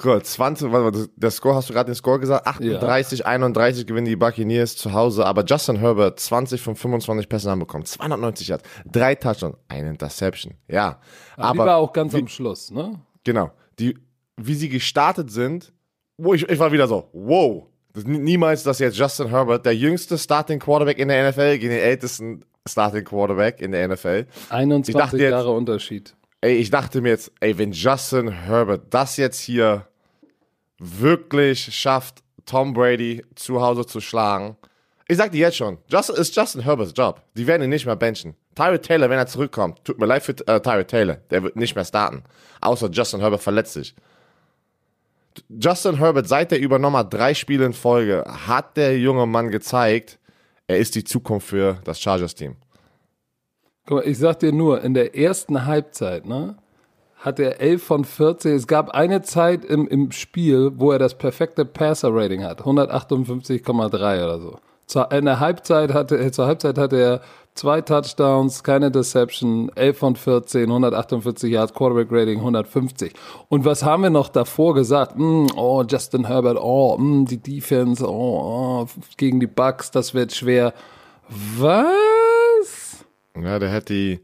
Gut, 0.00 0.24
20, 0.26 0.70
warte, 0.70 1.08
der 1.16 1.30
Score, 1.32 1.56
hast 1.56 1.68
du 1.68 1.72
gerade 1.74 1.90
den 1.90 1.94
Score 1.96 2.20
gesagt? 2.20 2.46
38, 2.46 3.26
31 3.26 3.84
gewinnen 3.84 4.06
die 4.06 4.14
Buccaneers 4.14 4.76
zu 4.76 4.92
Hause, 4.92 5.26
aber 5.26 5.44
Justin 5.44 5.76
Herbert 5.76 6.20
20 6.20 6.60
von 6.60 6.76
25 6.76 7.28
Pässen 7.28 7.50
haben 7.50 7.58
bekommen, 7.58 7.84
290 7.84 8.46
Yards, 8.48 8.62
drei 8.86 9.16
Touchdowns, 9.16 9.56
eine 9.66 9.90
Interception. 9.90 10.54
Ja, 10.68 11.00
Aber 11.36 11.52
die 11.52 11.58
war 11.58 11.76
auch 11.78 11.92
ganz 11.92 12.14
am 12.14 12.28
Schluss, 12.28 12.70
ne? 12.70 13.00
Genau. 13.24 13.50
Die, 13.80 13.98
wie 14.36 14.54
sie 14.54 14.68
gestartet 14.68 15.32
sind, 15.32 15.72
wo 16.16 16.32
ich, 16.32 16.48
ich 16.48 16.58
war 16.60 16.70
wieder 16.70 16.86
so, 16.86 17.08
wow. 17.12 17.64
Das, 17.92 18.04
niemals, 18.04 18.62
dass 18.62 18.78
jetzt 18.78 18.96
Justin 18.96 19.28
Herbert, 19.30 19.66
der 19.66 19.74
jüngste 19.74 20.16
Starting 20.16 20.60
Quarterback 20.60 20.98
in 20.98 21.08
der 21.08 21.28
NFL, 21.28 21.58
gegen 21.58 21.70
den 21.70 21.80
ältesten 21.80 22.44
Starting 22.68 23.04
Quarterback 23.04 23.60
in 23.60 23.72
der 23.72 23.88
NFL. 23.88 24.26
21 24.50 24.94
dachte 24.94 25.16
jetzt- 25.18 25.30
Jahre 25.32 25.50
Unterschied. 25.50 26.14
Ey, 26.40 26.57
ich 26.57 26.71
dachte 26.71 27.00
mir 27.00 27.11
jetzt, 27.11 27.33
ey, 27.40 27.59
wenn 27.59 27.73
Justin 27.73 28.28
Herbert 28.28 28.83
das 28.90 29.16
jetzt 29.16 29.40
hier 29.40 29.87
wirklich 30.78 31.75
schafft, 31.75 32.23
Tom 32.47 32.73
Brady 32.73 33.25
zu 33.35 33.61
Hause 33.61 33.85
zu 33.85 34.00
schlagen. 34.00 34.57
Ich 35.09 35.16
sag 35.16 35.33
dir 35.33 35.40
jetzt 35.40 35.57
schon, 35.57 35.78
Justin, 35.88 36.16
ist 36.16 36.37
Justin 36.37 36.62
Herberts 36.62 36.92
Job. 36.97 37.23
Die 37.35 37.47
werden 37.47 37.62
ihn 37.62 37.71
nicht 37.71 37.87
mehr 37.87 37.97
benchen. 37.97 38.37
Tyrod 38.54 38.83
Taylor, 38.83 39.11
wenn 39.11 39.18
er 39.18 39.26
zurückkommt, 39.26 39.85
tut 39.85 39.99
mir 39.99 40.07
leid 40.07 40.23
für 40.23 40.33
äh, 40.47 40.61
Tyrod 40.61 40.88
Taylor, 40.88 41.16
der 41.30 41.42
wird 41.42 41.57
nicht 41.57 41.75
mehr 41.75 41.85
starten. 41.85 42.23
Außer 42.61 42.88
Justin 42.90 43.21
Herbert 43.21 43.42
verletzt 43.42 43.73
sich. 43.75 43.95
Justin 45.49 45.99
Herbert, 45.99 46.28
seit 46.28 46.52
er 46.52 46.59
übernommen 46.59 46.97
hat, 46.97 47.12
drei 47.12 47.35
Spiele 47.35 47.66
in 47.66 47.73
Folge, 47.73 48.25
hat 48.26 48.76
der 48.76 48.99
junge 48.99 49.26
Mann 49.26 49.50
gezeigt, 49.50 50.18
er 50.66 50.78
ist 50.78 50.95
die 50.95 51.04
Zukunft 51.04 51.49
für 51.49 51.80
das 51.85 52.00
Chargers-Team. 52.00 52.57
Guck 53.88 54.04
mal, 54.04 54.07
ich 54.07 54.18
sag 54.18 54.40
dir 54.40 54.52
nur, 54.52 54.83
in 54.85 54.92
der 54.92 55.16
ersten 55.16 55.64
Halbzeit, 55.64 56.26
ne, 56.26 56.57
hat 57.21 57.40
er 57.40 57.59
11 57.59 57.83
von 57.83 58.04
14. 58.04 58.54
Es 58.54 58.66
gab 58.66 58.90
eine 58.90 59.23
Zeit 59.23 59.64
im, 59.64 59.88
im 59.88 60.12
Spiel, 60.12 60.73
wo 60.76 60.92
er 60.92 60.99
das 60.99 61.14
perfekte 61.14 61.64
Passer-Rating 61.64 62.45
hat. 62.45 62.61
158,3 62.61 64.25
oder 64.25 64.40
so. 64.40 64.59
Zur, 64.85 65.11
in 65.11 65.25
der 65.25 65.40
Halbzeit 65.40 65.95
hatte, 65.95 66.30
zur 66.33 66.47
Halbzeit 66.47 66.76
hatte 66.76 67.00
er 67.00 67.21
zwei 67.54 67.80
Touchdowns, 67.80 68.62
keine 68.62 68.90
Deception, 68.90 69.71
11 69.75 69.99
von 69.99 70.16
14, 70.16 70.64
148 70.64 71.50
Yards, 71.50 71.73
Quarterback 71.73 72.09
Rating 72.11 72.40
150. 72.40 73.14
Und 73.49 73.64
was 73.64 73.83
haben 73.83 74.02
wir 74.02 74.11
noch 74.11 74.28
davor 74.28 74.75
gesagt? 74.75 75.16
Mm, 75.16 75.47
oh, 75.57 75.83
Justin 75.88 76.26
Herbert, 76.26 76.59
oh, 76.61 76.99
mm, 76.99 77.25
die 77.25 77.38
Defense, 77.38 78.07
oh, 78.07 78.83
oh, 78.83 78.87
gegen 79.16 79.40
die 79.40 79.47
Bucks, 79.47 79.90
das 79.90 80.12
wird 80.12 80.35
schwer. 80.35 80.75
Was? 81.57 82.27
Ja, 83.42 83.59
der 83.59 83.71
hat 83.71 83.88
die, 83.88 84.21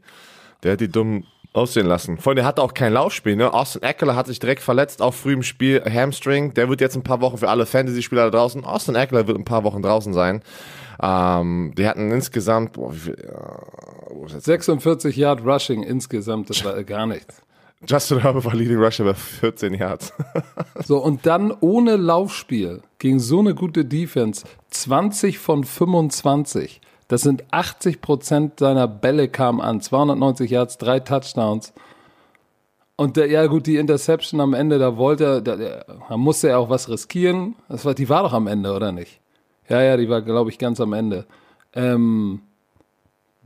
der 0.63 0.73
hat 0.73 0.81
die 0.81 0.89
dumm 0.89 1.25
aussehen 1.53 1.85
lassen. 1.85 2.17
Vor 2.17 2.31
allem, 2.31 2.37
der 2.37 2.45
hatte 2.45 2.61
auch 2.61 2.73
kein 2.73 2.93
Laufspiel, 2.93 3.35
ne? 3.35 3.53
Austin 3.53 3.81
Eckler 3.83 4.15
hat 4.15 4.27
sich 4.27 4.39
direkt 4.39 4.61
verletzt, 4.61 5.01
auch 5.01 5.13
früh 5.13 5.33
im 5.33 5.43
Spiel, 5.43 5.81
Hamstring. 5.81 6.53
Der 6.53 6.69
wird 6.69 6.81
jetzt 6.81 6.95
ein 6.95 7.03
paar 7.03 7.21
Wochen 7.21 7.37
für 7.37 7.49
alle 7.49 7.65
Fantasy-Spieler 7.65 8.29
da 8.29 8.37
draußen. 8.37 8.65
Austin 8.65 8.95
Eckler 8.95 9.27
wird 9.27 9.37
ein 9.37 9.45
paar 9.45 9.63
Wochen 9.63 9.81
draußen 9.81 10.13
sein. 10.13 10.41
Ähm, 11.01 11.73
die 11.77 11.87
hatten 11.87 12.11
insgesamt, 12.11 12.73
boah, 12.73 12.93
wie 12.93 12.99
viel, 12.99 13.13
äh, 13.15 14.39
46 14.39 15.15
Yard 15.15 15.45
Rushing 15.45 15.83
insgesamt, 15.83 16.49
das 16.49 16.63
war 16.63 16.83
gar 16.83 17.05
nichts. 17.05 17.41
Justin 17.87 18.19
Herbert 18.19 18.45
war 18.45 18.55
Leading 18.55 18.77
Rusher 18.77 19.03
bei 19.03 19.13
14 19.13 19.73
Yards. 19.73 20.13
so, 20.85 20.97
und 20.97 21.25
dann 21.25 21.53
ohne 21.59 21.97
Laufspiel 21.97 22.81
gegen 22.97 23.19
so 23.19 23.39
eine 23.39 23.53
gute 23.53 23.85
Defense 23.85 24.45
20 24.71 25.37
von 25.37 25.63
25. 25.63 26.81
Das 27.07 27.21
sind 27.21 27.43
80 27.51 28.01
Prozent 28.01 28.59
seiner 28.59 28.87
Bälle 28.87 29.27
kamen 29.27 29.61
an. 29.61 29.81
290 29.81 30.49
Yards, 30.49 30.77
drei 30.77 30.99
Touchdowns. 30.99 31.73
Und 32.95 33.17
der, 33.17 33.27
ja 33.27 33.45
gut, 33.47 33.67
die 33.67 33.75
Interception 33.75 34.39
am 34.39 34.53
Ende, 34.53 34.79
da 34.79 34.97
wollte 34.97 35.25
er, 35.25 35.41
da, 35.41 35.55
da 36.09 36.17
musste 36.17 36.49
er 36.49 36.59
auch 36.59 36.69
was 36.69 36.89
riskieren. 36.89 37.55
Das 37.67 37.85
war, 37.85 37.93
die 37.93 38.09
war 38.09 38.23
doch 38.23 38.33
am 38.33 38.47
Ende, 38.47 38.73
oder 38.73 38.91
nicht? 38.91 39.19
Ja, 39.67 39.81
ja, 39.81 39.97
die 39.97 40.09
war, 40.09 40.21
glaube 40.21 40.49
ich, 40.49 40.57
ganz 40.57 40.79
am 40.79 40.93
Ende. 40.93 41.25
Ähm, 41.73 42.41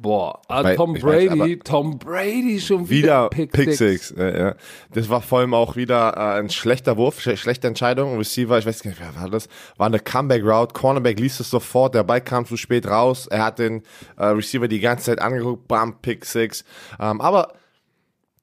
boah, 0.02 0.42
ah, 0.48 0.76
Tom 0.76 0.94
Brady, 0.94 1.58
weiß, 1.58 1.60
Tom 1.66 2.00
Brady 2.00 2.60
schon 2.60 2.90
wieder, 2.90 3.26
wieder 3.26 3.30
Pick, 3.30 3.52
Pick 3.52 3.74
Six. 3.74 4.14
Ja, 4.18 4.38
ja. 4.38 4.56
Das 4.94 5.10
war 5.10 5.22
vor 5.22 5.40
allem 5.40 5.54
auch 5.54 5.76
wieder 5.76 6.14
äh, 6.16 6.40
ein 6.40 6.50
schlechter 6.50 6.98
Wurf, 6.98 7.20
sch 7.20 7.38
schlechte 7.38 7.68
Entscheidung. 7.68 8.18
Receiver, 8.18 8.58
ich 8.58 8.66
weiß 8.66 8.86
nicht, 8.86 9.00
wer 9.00 9.22
war 9.22 9.30
das? 9.30 9.48
War 9.78 9.88
eine 9.88 10.00
Comeback 10.00 10.44
Route. 10.44 10.74
Cornerback 10.74 11.20
liest 11.20 11.40
es 11.40 11.50
sofort. 11.50 11.96
Der 11.96 12.04
Ball 12.04 12.22
kam 12.22 12.46
zu 12.46 12.58
spät 12.58 12.88
raus. 12.88 13.28
Er 13.28 13.44
hat 13.44 13.60
den 13.60 13.84
äh, 14.18 14.26
Receiver 14.26 14.68
die 14.68 14.80
ganze 14.80 15.06
Zeit 15.06 15.20
angeguckt. 15.20 15.68
Bam, 15.68 16.00
Pick 16.02 16.26
Six. 16.26 16.64
Ähm, 17.00 17.20
aber 17.20 17.54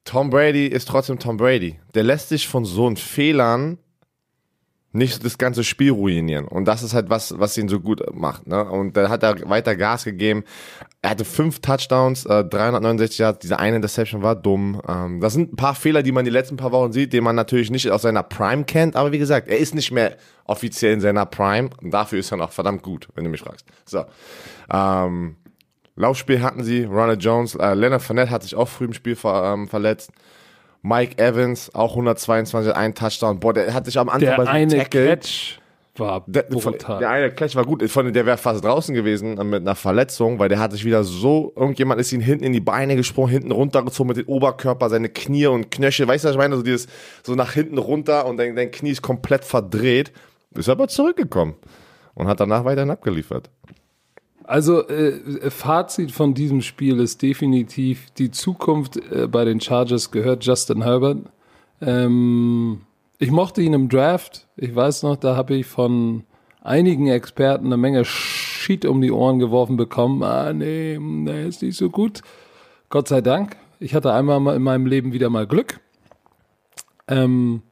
Tom 0.05 0.31
Brady 0.31 0.67
ist 0.67 0.89
trotzdem 0.89 1.19
Tom 1.19 1.37
Brady. 1.37 1.81
Der 1.95 2.05
lässt 2.05 2.29
sich 2.29 2.47
von 2.47 2.65
so 2.65 2.87
einen 2.87 2.97
Fehlern 2.97 3.79
nicht 4.97 5.25
das 5.25 5.39
ganze 5.39 5.65
Spiel 5.65 5.93
ruinieren. 5.93 6.47
Und 6.47 6.67
das 6.67 6.83
ist 6.83 6.95
halt 6.95 7.11
was, 7.11 7.39
was 7.39 7.57
ihn 7.57 7.69
so 7.69 7.81
gut 7.81 8.03
macht. 8.15 8.47
Ne? 8.47 8.65
Und 8.65 8.97
da 8.97 9.09
hat 9.09 9.23
er 9.23 9.49
weiter 9.49 9.77
Gas 9.77 10.05
gegeben. 10.05 10.45
Er 11.03 11.11
hatte 11.11 11.25
fünf 11.25 11.61
Touchdowns, 11.61 12.25
äh, 12.27 12.45
369 12.45 13.19
Yards. 13.19 13.39
Diese 13.41 13.59
eine 13.59 13.77
Interception 13.77 14.23
war 14.23 14.35
dumm. 14.35 14.81
Ähm, 14.89 15.21
das 15.21 15.35
sind 15.35 15.53
ein 15.53 15.57
paar 15.57 15.75
Fehler, 15.75 16.03
die 16.03 16.13
man 16.13 16.25
die 16.25 16.31
letzten 16.31 16.57
paar 16.57 16.73
Wochen 16.73 16.93
sieht, 16.93 17.13
die 17.13 17.21
man 17.21 17.37
natürlich 17.37 17.71
nicht 17.71 17.91
aus 17.91 18.03
seiner 18.03 18.23
Prime 18.23 18.65
kennt. 18.65 18.97
Aber 18.97 19.13
wie 19.13 19.19
gesagt, 19.19 19.49
er 19.49 19.59
ist 19.59 19.75
nicht 19.75 19.93
mehr 19.93 20.17
offiziell 20.45 20.95
in 20.95 21.01
seiner 21.01 21.27
Prime. 21.27 21.71
Und 21.83 21.93
dafür 21.93 22.19
ist 22.19 22.33
er 22.33 22.39
noch 22.39 22.53
verdammt 22.53 22.83
gut, 22.83 23.09
wenn 23.15 23.25
du 23.25 23.31
mich 23.31 23.41
fragst. 23.41 23.67
So. 23.85 24.05
Ähm, 24.73 25.37
Laufspiel 25.97 26.43
hatten 26.43 26.63
sie. 26.63 26.85
Ronald 26.85 27.23
Jones, 27.23 27.55
äh, 27.55 27.75
Leonard 27.75 28.03
Fournette 28.03 28.31
hat 28.31 28.43
sich 28.43 28.55
auch 28.55 28.69
früh 28.69 28.85
im 28.85 28.93
Spiel 28.93 29.17
ver, 29.17 29.53
ähm, 29.55 29.69
verletzt. 29.69 30.11
Mike 30.87 31.19
Evans, 31.19 31.75
auch 31.75 31.91
122, 31.91 32.75
ein 32.75 32.95
Touchdown. 32.95 33.41
Boah, 33.41 33.53
der 33.53 33.75
hat 33.75 33.87
sich 33.87 33.99
am 33.99 34.09
Anfang 34.09 34.21
der 34.21 34.37
bei 34.37 34.47
eine 34.47 34.77
Tackle, 34.77 35.09
Catch 35.09 35.59
war 35.97 36.23
der, 36.29 36.43
brutal. 36.43 37.01
der 37.01 37.11
eine 37.11 37.31
Catch 37.33 37.57
war 37.57 37.65
gut. 37.65 37.83
Von, 37.91 38.13
der 38.13 38.25
wäre 38.25 38.37
fast 38.37 38.65
draußen 38.65 38.95
gewesen 38.95 39.35
mit 39.51 39.63
einer 39.63 39.75
Verletzung, 39.75 40.39
weil 40.39 40.49
der 40.49 40.61
hat 40.61 40.71
sich 40.73 40.85
wieder 40.85 41.03
so, 41.03 41.53
irgendjemand 41.57 42.01
ist 42.01 42.13
ihn 42.13 42.21
hinten 42.21 42.45
in 42.45 42.53
die 42.53 42.61
Beine 42.61 42.95
gesprungen, 42.95 43.33
hinten 43.33 43.51
runtergezogen 43.51 44.07
mit 44.07 44.17
dem 44.17 44.29
Oberkörper, 44.29 44.89
seine 44.89 45.09
Knie 45.09 45.47
und 45.47 45.73
Knöchel. 45.73 46.07
Weißt 46.07 46.23
du, 46.23 46.29
was 46.29 46.35
ich 46.37 46.39
meine? 46.39 46.55
So 46.55 46.63
dieses, 46.63 46.87
so 47.25 47.35
nach 47.35 47.53
hinten 47.53 47.79
runter 47.79 48.27
und 48.27 48.37
dein, 48.37 48.55
dein 48.55 48.71
Knie 48.71 48.91
ist 48.91 49.03
komplett 49.03 49.45
verdreht. 49.45 50.13
Ist 50.55 50.69
aber 50.69 50.87
zurückgekommen 50.87 51.57
und 52.15 52.29
hat 52.29 52.39
danach 52.39 52.65
weiterhin 52.65 52.91
abgeliefert. 52.93 53.51
Also 54.47 54.87
äh, 54.87 55.51
Fazit 55.51 56.13
von 56.13 56.33
diesem 56.33 56.63
Spiel 56.63 57.01
ist 57.01 57.21
definitiv, 57.21 58.11
die 58.17 58.31
Zukunft 58.31 58.97
äh, 58.97 59.27
bei 59.27 59.45
den 59.45 59.61
Chargers 59.61 60.13
gehört 60.13 60.45
Justin 60.45 60.83
Herbert. 60.83 61.19
Ähm, 61.81 62.83
ich 63.19 63.33
mochte 63.33 63.61
ihn 63.61 63.73
im 63.73 63.89
Draft. 63.89 64.47
Ich 64.57 64.75
weiß 64.75 65.03
noch, 65.03 65.17
da 65.17 65.35
habe 65.35 65.57
ich 65.57 65.67
von 65.67 66.23
einigen 66.63 67.09
Experten 67.09 67.67
eine 67.67 67.77
Menge 67.77 68.05
Shit 68.05 68.85
um 68.85 69.01
die 69.01 69.11
Ohren 69.11 69.41
geworfen 69.41 69.77
bekommen. 69.77 70.23
Ah, 70.23 70.53
nee, 70.53 70.97
der 71.01 71.47
ist 71.47 71.63
nicht 71.63 71.77
so 71.77 71.91
gut. 71.91 72.23
Gott 72.89 73.09
sei 73.09 73.21
Dank. 73.21 73.57
Ich 73.81 73.95
hatte 73.95 74.13
einmal 74.13 74.55
in 74.55 74.63
meinem 74.63 74.87
Leben 74.87 75.13
wieder 75.13 75.29
mal 75.29 75.49
Glück. 75.49 75.81
Ähm, 77.09 77.63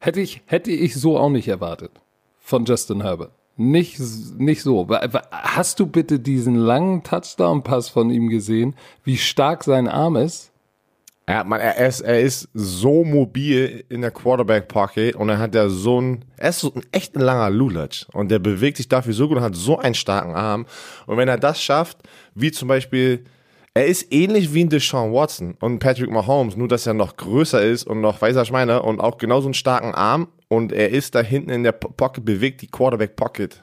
hätte 0.00 0.20
ich, 0.20 0.42
hätte 0.46 0.72
ich 0.72 0.96
so 0.96 1.16
auch 1.16 1.30
nicht 1.30 1.46
erwartet 1.46 1.92
von 2.40 2.64
Justin 2.64 3.02
Herbert. 3.02 3.37
Nicht, 3.60 3.98
nicht 4.38 4.62
so. 4.62 4.86
Hast 5.32 5.80
du 5.80 5.88
bitte 5.88 6.20
diesen 6.20 6.54
langen 6.54 7.02
Touchdown-Pass 7.02 7.88
von 7.88 8.08
ihm 8.08 8.28
gesehen, 8.28 8.76
wie 9.02 9.16
stark 9.16 9.64
sein 9.64 9.88
Arm 9.88 10.14
ist? 10.14 10.52
Ja, 11.28 11.42
man, 11.42 11.58
er, 11.60 11.88
ist, 11.88 12.00
er 12.02 12.20
ist 12.20 12.48
so 12.54 13.02
mobil 13.02 13.84
in 13.88 14.00
der 14.00 14.12
Quarterback-Pocket 14.12 15.16
und 15.16 15.28
er 15.28 15.38
hat 15.40 15.56
ja 15.56 15.68
so 15.68 16.00
ein, 16.00 16.24
er 16.36 16.50
ist 16.50 16.60
so 16.60 16.72
ein 16.72 16.82
echt 16.92 17.16
ein 17.16 17.20
langer 17.20 17.50
Lulatsch 17.50 18.06
und 18.12 18.30
der 18.30 18.38
bewegt 18.38 18.76
sich 18.76 18.88
dafür 18.88 19.12
so 19.12 19.26
gut 19.26 19.38
und 19.38 19.42
hat 19.42 19.56
so 19.56 19.76
einen 19.76 19.96
starken 19.96 20.36
Arm. 20.36 20.64
Und 21.06 21.16
wenn 21.16 21.28
er 21.28 21.36
das 21.36 21.60
schafft, 21.60 21.98
wie 22.36 22.52
zum 22.52 22.68
Beispiel, 22.68 23.24
er 23.74 23.86
ist 23.86 24.12
ähnlich 24.12 24.54
wie 24.54 24.64
ein 24.64 24.68
Deshaun 24.68 25.12
Watson 25.12 25.56
und 25.58 25.80
Patrick 25.80 26.10
Mahomes, 26.10 26.56
nur 26.56 26.68
dass 26.68 26.86
er 26.86 26.94
noch 26.94 27.16
größer 27.16 27.60
ist 27.60 27.88
und 27.88 28.00
noch, 28.00 28.22
weißer 28.22 28.44
Schmeiner 28.44 28.84
und 28.84 29.00
auch 29.00 29.18
genauso 29.18 29.48
einen 29.48 29.54
starken 29.54 29.96
Arm 29.96 30.28
und 30.48 30.72
er 30.72 30.90
ist 30.90 31.14
da 31.14 31.20
hinten 31.20 31.50
in 31.50 31.62
der 31.62 31.72
Pocket, 31.72 32.24
bewegt 32.24 32.62
die 32.62 32.66
Quarterback 32.66 33.16
Pocket 33.16 33.62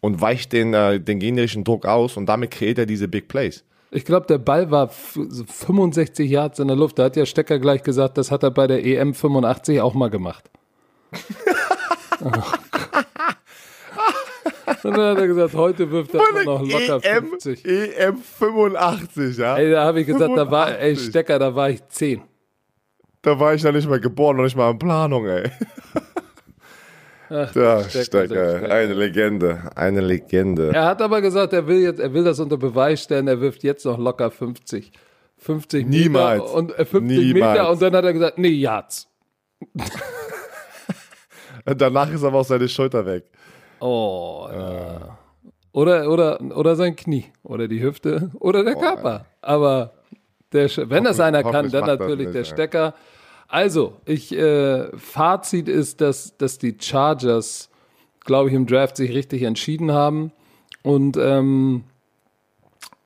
und 0.00 0.20
weicht 0.20 0.52
den, 0.52 0.74
äh, 0.74 1.00
den 1.00 1.18
generischen 1.18 1.64
Druck 1.64 1.86
aus 1.86 2.16
und 2.16 2.26
damit 2.26 2.50
kreiert 2.50 2.78
er 2.78 2.86
diese 2.86 3.08
Big 3.08 3.28
Plays. 3.28 3.64
Ich 3.90 4.04
glaube, 4.04 4.26
der 4.26 4.38
Ball 4.38 4.70
war 4.72 4.88
65 4.88 6.28
Yards 6.28 6.58
in 6.58 6.66
der 6.66 6.76
Luft. 6.76 6.98
Da 6.98 7.04
hat 7.04 7.16
ja 7.16 7.24
Stecker 7.24 7.60
gleich 7.60 7.84
gesagt, 7.84 8.18
das 8.18 8.32
hat 8.32 8.42
er 8.42 8.50
bei 8.50 8.66
der 8.66 8.84
EM 8.84 9.14
85 9.14 9.80
auch 9.80 9.94
mal 9.94 10.10
gemacht. 10.10 10.50
oh 12.20 12.26
und 14.82 14.96
dann 14.96 15.16
hat 15.16 15.18
er 15.18 15.26
gesagt, 15.28 15.54
heute 15.54 15.90
wirft 15.90 16.12
er 16.12 16.20
noch 16.44 16.62
locker 16.62 17.00
EM, 17.04 17.28
50. 17.40 17.64
EM 17.64 18.18
85, 18.18 19.38
ja? 19.38 19.56
Ey, 19.56 19.70
da 19.70 19.84
habe 19.84 20.00
ich 20.00 20.06
gesagt, 20.06 20.24
85. 20.24 20.44
da 20.44 20.50
war, 20.50 20.78
ey, 20.78 20.96
Stecker, 20.96 21.38
da 21.38 21.54
war 21.54 21.70
ich 21.70 21.86
10. 21.86 22.22
Da 23.22 23.38
war 23.38 23.54
ich 23.54 23.62
noch 23.62 23.72
nicht 23.72 23.88
mal 23.88 24.00
geboren, 24.00 24.36
noch 24.36 24.44
nicht 24.44 24.56
mal 24.56 24.70
in 24.70 24.78
Planung, 24.78 25.26
ey. 25.26 25.50
Ach, 27.34 27.52
da, 27.52 27.82
Stecker, 27.82 28.70
eine 28.70 28.94
Legende, 28.94 29.70
eine 29.74 30.00
Legende. 30.00 30.70
Er 30.72 30.84
hat 30.84 31.02
aber 31.02 31.20
gesagt, 31.20 31.52
er 31.52 31.66
will 31.66 31.80
jetzt, 31.80 31.98
er 31.98 32.14
will 32.14 32.22
das 32.22 32.38
unter 32.38 32.56
Beweis 32.56 33.02
stellen, 33.02 33.26
er 33.26 33.40
wirft 33.40 33.64
jetzt 33.64 33.84
noch 33.84 33.98
locker 33.98 34.30
50. 34.30 34.92
50 35.38 35.84
Niemals. 35.84 36.42
Meter 36.42 36.54
und 36.54 36.78
äh, 36.78 36.84
50 36.84 37.18
Niemals. 37.18 37.58
Meter 37.58 37.70
und 37.70 37.82
dann 37.82 37.96
hat 37.96 38.04
er 38.04 38.12
gesagt, 38.12 38.38
nee, 38.38 38.48
Yards. 38.48 39.08
Danach 41.64 42.12
ist 42.12 42.22
aber 42.22 42.38
auch 42.38 42.44
seine 42.44 42.68
Schulter 42.68 43.04
weg. 43.04 43.24
Oh, 43.80 44.46
ja. 44.52 45.18
Oder, 45.72 46.08
oder, 46.08 46.40
oder 46.56 46.76
sein 46.76 46.94
Knie. 46.94 47.24
Oder 47.42 47.66
die 47.66 47.82
Hüfte. 47.82 48.30
Oder 48.38 48.62
der 48.62 48.76
oh, 48.76 48.80
Körper. 48.80 49.26
Aber 49.42 49.92
der, 50.52 50.70
wenn 50.88 51.02
das 51.02 51.18
einer 51.18 51.42
kann, 51.42 51.68
dann 51.70 51.86
natürlich 51.86 52.30
der 52.30 52.44
Stecker. 52.44 52.94
Also, 53.54 53.92
ich, 54.04 54.36
äh, 54.36 54.88
Fazit 54.98 55.68
ist, 55.68 56.00
dass, 56.00 56.36
dass 56.36 56.58
die 56.58 56.76
Chargers, 56.76 57.70
glaube 58.24 58.48
ich, 58.48 58.54
im 58.56 58.66
Draft 58.66 58.96
sich 58.96 59.14
richtig 59.14 59.42
entschieden 59.42 59.92
haben. 59.92 60.32
Und 60.82 61.16
ähm, 61.16 61.84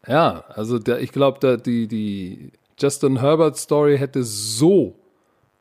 ja, 0.06 0.44
also 0.48 0.78
der, 0.78 1.00
ich 1.00 1.12
glaube, 1.12 1.58
die, 1.58 1.86
die 1.86 2.52
Justin 2.78 3.20
Herbert 3.20 3.58
Story 3.58 3.98
hätte 3.98 4.24
so 4.24 4.94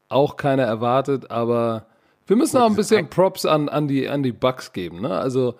auch 0.07 0.37
keiner 0.37 0.63
erwartet, 0.63 1.31
aber 1.31 1.87
wir 2.25 2.37
müssen 2.37 2.55
auch 2.55 2.69
ein 2.69 2.77
bisschen 2.77 3.09
Props 3.09 3.45
an, 3.45 3.67
an, 3.67 3.89
die, 3.89 4.07
an 4.07 4.23
die 4.23 4.31
Bucks 4.31 4.71
geben. 4.71 5.01
Ne? 5.01 5.09
Also, 5.09 5.55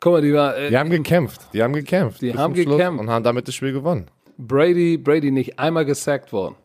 guck 0.00 0.14
mal, 0.14 0.22
die, 0.22 0.34
war, 0.34 0.56
äh, 0.56 0.70
die 0.70 0.76
haben 0.76 0.90
gekämpft. 0.90 1.42
Die 1.52 1.62
haben 1.62 1.72
gekämpft. 1.72 2.20
Die 2.20 2.34
haben 2.34 2.52
gekämpft. 2.52 3.00
Und 3.00 3.10
haben 3.10 3.22
damit 3.22 3.46
das 3.46 3.54
Spiel 3.54 3.72
gewonnen. 3.72 4.06
Brady, 4.38 4.98
Brady 4.98 5.30
nicht 5.30 5.60
einmal 5.60 5.84
gesackt 5.84 6.32
worden. 6.32 6.56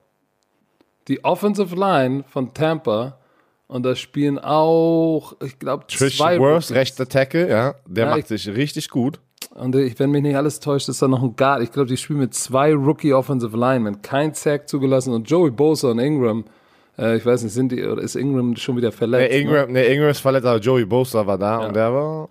Die 1.08 1.24
Offensive 1.24 1.76
Line 1.76 2.24
von 2.28 2.54
Tampa 2.54 3.18
und 3.68 3.84
da 3.86 3.96
spielen 3.96 4.40
auch, 4.40 5.36
ich 5.44 5.58
glaube, 5.60 5.86
zwei 5.88 6.40
Worth, 6.40 6.72
rechter 6.72 7.08
Tackle, 7.08 7.50
ja, 7.50 7.76
der 7.88 8.06
ja, 8.06 8.10
macht 8.12 8.32
ich, 8.32 8.42
sich 8.44 8.56
richtig 8.56 8.90
gut. 8.90 9.20
Und 9.56 9.76
ich, 9.76 10.00
wenn 10.00 10.12
mich 10.12 10.22
nicht 10.22 10.36
alles 10.36 10.60
täuscht, 10.60 10.90
ist 10.90 11.02
da 11.02 11.08
noch 11.08 11.22
ein 11.22 11.36
Guard. 11.36 11.62
Ich 11.62 11.72
glaube, 11.72 11.88
die 11.88 11.98
spielen 11.98 12.20
mit 12.20 12.34
zwei 12.34 12.74
Rookie 12.74 13.14
Offensive 13.14 13.56
Linemen. 13.56 14.02
Kein 14.02 14.34
Sack 14.34 14.68
zugelassen 14.68 15.14
und 15.14 15.30
Joey 15.30 15.52
Bosa 15.52 15.92
und 15.92 16.00
Ingram. 16.00 16.46
Äh, 16.98 17.18
ich 17.18 17.26
weiß 17.26 17.44
nicht, 17.44 17.54
sind 17.54 17.72
die, 17.72 17.84
oder 17.84 18.02
ist 18.02 18.16
Ingram 18.16 18.56
schon 18.56 18.78
wieder 18.78 18.92
verletzt? 18.92 19.32
Nee, 19.32 19.42
Ingram, 19.42 19.72
ne? 19.72 19.82
nee, 19.82 19.94
Ingram 19.94 20.10
ist 20.10 20.20
verletzt, 20.20 20.46
aber 20.48 20.60
Joey 20.60 20.86
Bosa 20.86 21.26
war 21.26 21.38
da 21.38 21.62
Ja. 21.62 21.68
und 21.68 21.76
der 21.76 21.94
war 21.94 22.30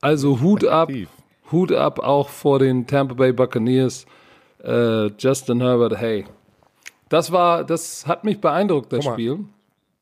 Also 0.00 0.40
Hut 0.40 0.64
ab. 0.64 0.90
Hut 1.52 1.72
ab 1.72 1.98
auch 1.98 2.28
vor 2.28 2.58
den 2.58 2.86
Tampa 2.86 3.14
Bay 3.14 3.32
Buccaneers. 3.32 4.06
Äh, 4.64 5.06
Justin 5.18 5.60
Herbert, 5.60 5.96
hey. 5.98 6.24
Das 7.08 7.30
war, 7.32 7.64
das 7.64 8.06
hat 8.06 8.24
mich 8.24 8.40
beeindruckt, 8.40 8.92
das 8.92 9.04
mal. 9.04 9.14
Spiel. 9.14 9.44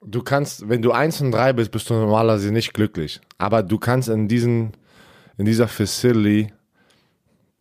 Du 0.06 0.22
kannst, 0.22 0.68
wenn 0.68 0.82
du 0.82 0.92
1 0.92 1.22
und 1.22 1.32
3 1.32 1.54
bist, 1.54 1.70
bist 1.70 1.88
du 1.88 1.94
normalerweise 1.94 2.52
nicht 2.52 2.74
glücklich. 2.74 3.20
Aber 3.38 3.62
du 3.62 3.78
kannst 3.78 4.08
in 4.08 4.28
diesen, 4.28 4.72
in 5.38 5.46
dieser 5.46 5.66
Facility 5.66 6.52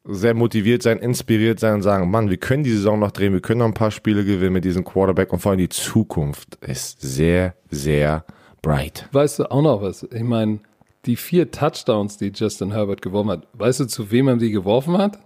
sehr 0.05 0.33
motiviert 0.33 0.83
sein, 0.83 0.99
inspiriert 0.99 1.59
sein 1.59 1.75
und 1.75 1.81
sagen, 1.81 2.11
Mann, 2.11 2.29
wir 2.29 2.37
können 2.37 2.63
die 2.63 2.71
Saison 2.71 2.99
noch 2.99 3.11
drehen, 3.11 3.33
wir 3.33 3.41
können 3.41 3.59
noch 3.59 3.67
ein 3.67 3.73
paar 3.73 3.91
Spiele 3.91 4.25
gewinnen 4.25 4.53
mit 4.53 4.65
diesem 4.65 4.83
Quarterback 4.83 5.31
und 5.31 5.39
vor 5.39 5.51
allem 5.51 5.59
die 5.59 5.69
Zukunft 5.69 6.55
ist 6.55 6.99
sehr, 6.99 7.55
sehr 7.69 8.25
bright. 8.61 9.07
Weißt 9.11 9.39
du 9.39 9.49
auch 9.49 9.61
noch 9.61 9.81
was? 9.81 10.03
Ich 10.03 10.23
meine, 10.23 10.59
die 11.05 11.15
vier 11.15 11.51
Touchdowns, 11.51 12.17
die 12.17 12.31
Justin 12.35 12.71
Herbert 12.71 13.01
geworfen 13.01 13.29
hat, 13.29 13.47
weißt 13.53 13.81
du, 13.81 13.85
zu 13.85 14.11
wem 14.11 14.27
er 14.27 14.37
die 14.37 14.51
geworfen 14.51 14.97
hat? 14.97 15.19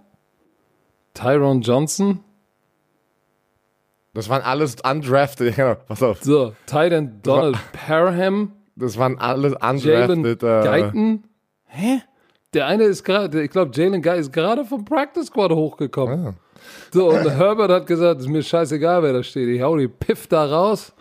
Tyrone 1.14 1.60
Johnson? 1.60 2.20
Das 4.18 4.28
waren 4.28 4.42
alles 4.42 4.74
undrafted, 4.82 5.54
genau, 5.56 5.76
pass 5.76 6.02
auf, 6.02 6.24
So, 6.24 6.52
Titan 6.66 7.20
Donald 7.22 7.56
Parham, 7.72 8.50
das 8.74 8.98
waren 8.98 9.16
alles 9.20 9.54
Jalen 9.84 10.26
undrafted. 10.26 10.42
Äh, 10.42 10.62
Guyton. 10.64 11.24
Hä? 11.66 12.00
Der 12.52 12.66
eine 12.66 12.82
ist 12.82 13.04
gerade, 13.04 13.44
ich 13.44 13.50
glaube, 13.52 13.70
Jalen 13.72 14.02
Guy 14.02 14.18
ist 14.18 14.32
gerade 14.32 14.64
vom 14.64 14.84
Practice 14.84 15.26
Squad 15.26 15.52
hochgekommen. 15.52 16.26
Ah. 16.26 16.34
So, 16.92 17.10
und 17.10 17.30
Herbert 17.30 17.70
hat 17.70 17.86
gesagt, 17.86 18.20
ist 18.20 18.26
mir 18.26 18.42
scheißegal, 18.42 19.04
wer 19.04 19.12
da 19.12 19.22
steht. 19.22 19.48
Ich 19.50 19.62
hau 19.62 19.76
die 19.76 19.86
Piff 19.86 20.26
da 20.26 20.46
raus. 20.46 20.92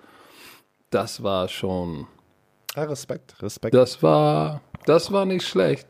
Das 0.92 1.24
war 1.24 1.48
schon, 1.48 2.06
ja, 2.76 2.84
Respekt, 2.84 3.42
Respekt. 3.42 3.74
das 3.74 4.04
war, 4.04 4.62
das 4.86 5.12
war 5.12 5.26
nicht 5.26 5.44
schlecht. 5.48 5.88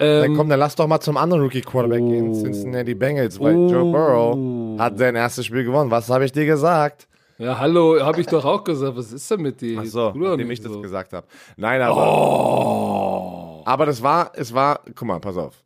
Dann 0.00 0.30
Ähm, 0.30 0.36
komm, 0.36 0.48
dann 0.48 0.58
lass 0.58 0.74
doch 0.76 0.86
mal 0.86 1.00
zum 1.00 1.18
anderen 1.18 1.42
Rookie 1.42 1.60
Quarterback 1.60 2.00
gehen, 2.00 2.32
Cincinnati 2.32 2.94
Bengals, 2.94 3.38
weil 3.38 3.54
Joe 3.70 3.92
Burrow 3.92 4.78
hat 4.78 4.96
sein 4.98 5.14
erstes 5.14 5.44
Spiel 5.44 5.62
gewonnen. 5.62 5.90
Was 5.90 6.08
habe 6.08 6.24
ich 6.24 6.32
dir 6.32 6.46
gesagt? 6.46 7.06
ja, 7.36 7.58
hallo, 7.58 8.00
habe 8.00 8.20
ich 8.20 8.26
doch 8.26 8.44
auch 8.44 8.64
gesagt. 8.64 8.96
Was 8.96 9.12
ist 9.12 9.30
denn 9.30 9.42
mit 9.42 9.60
dir? 9.60 9.78
Ach 9.82 9.84
so, 9.84 10.12
nachdem 10.16 10.50
ich 10.50 10.60
das 10.60 10.72
so. 10.72 10.80
gesagt 10.80 11.12
habe. 11.12 11.26
Nein, 11.58 11.82
aber. 11.82 13.62
Aber 13.66 13.86
das 13.86 14.02
war, 14.02 14.32
es 14.34 14.54
war, 14.54 14.80
guck 14.94 15.06
mal, 15.06 15.20
pass 15.20 15.36
auf. 15.36 15.62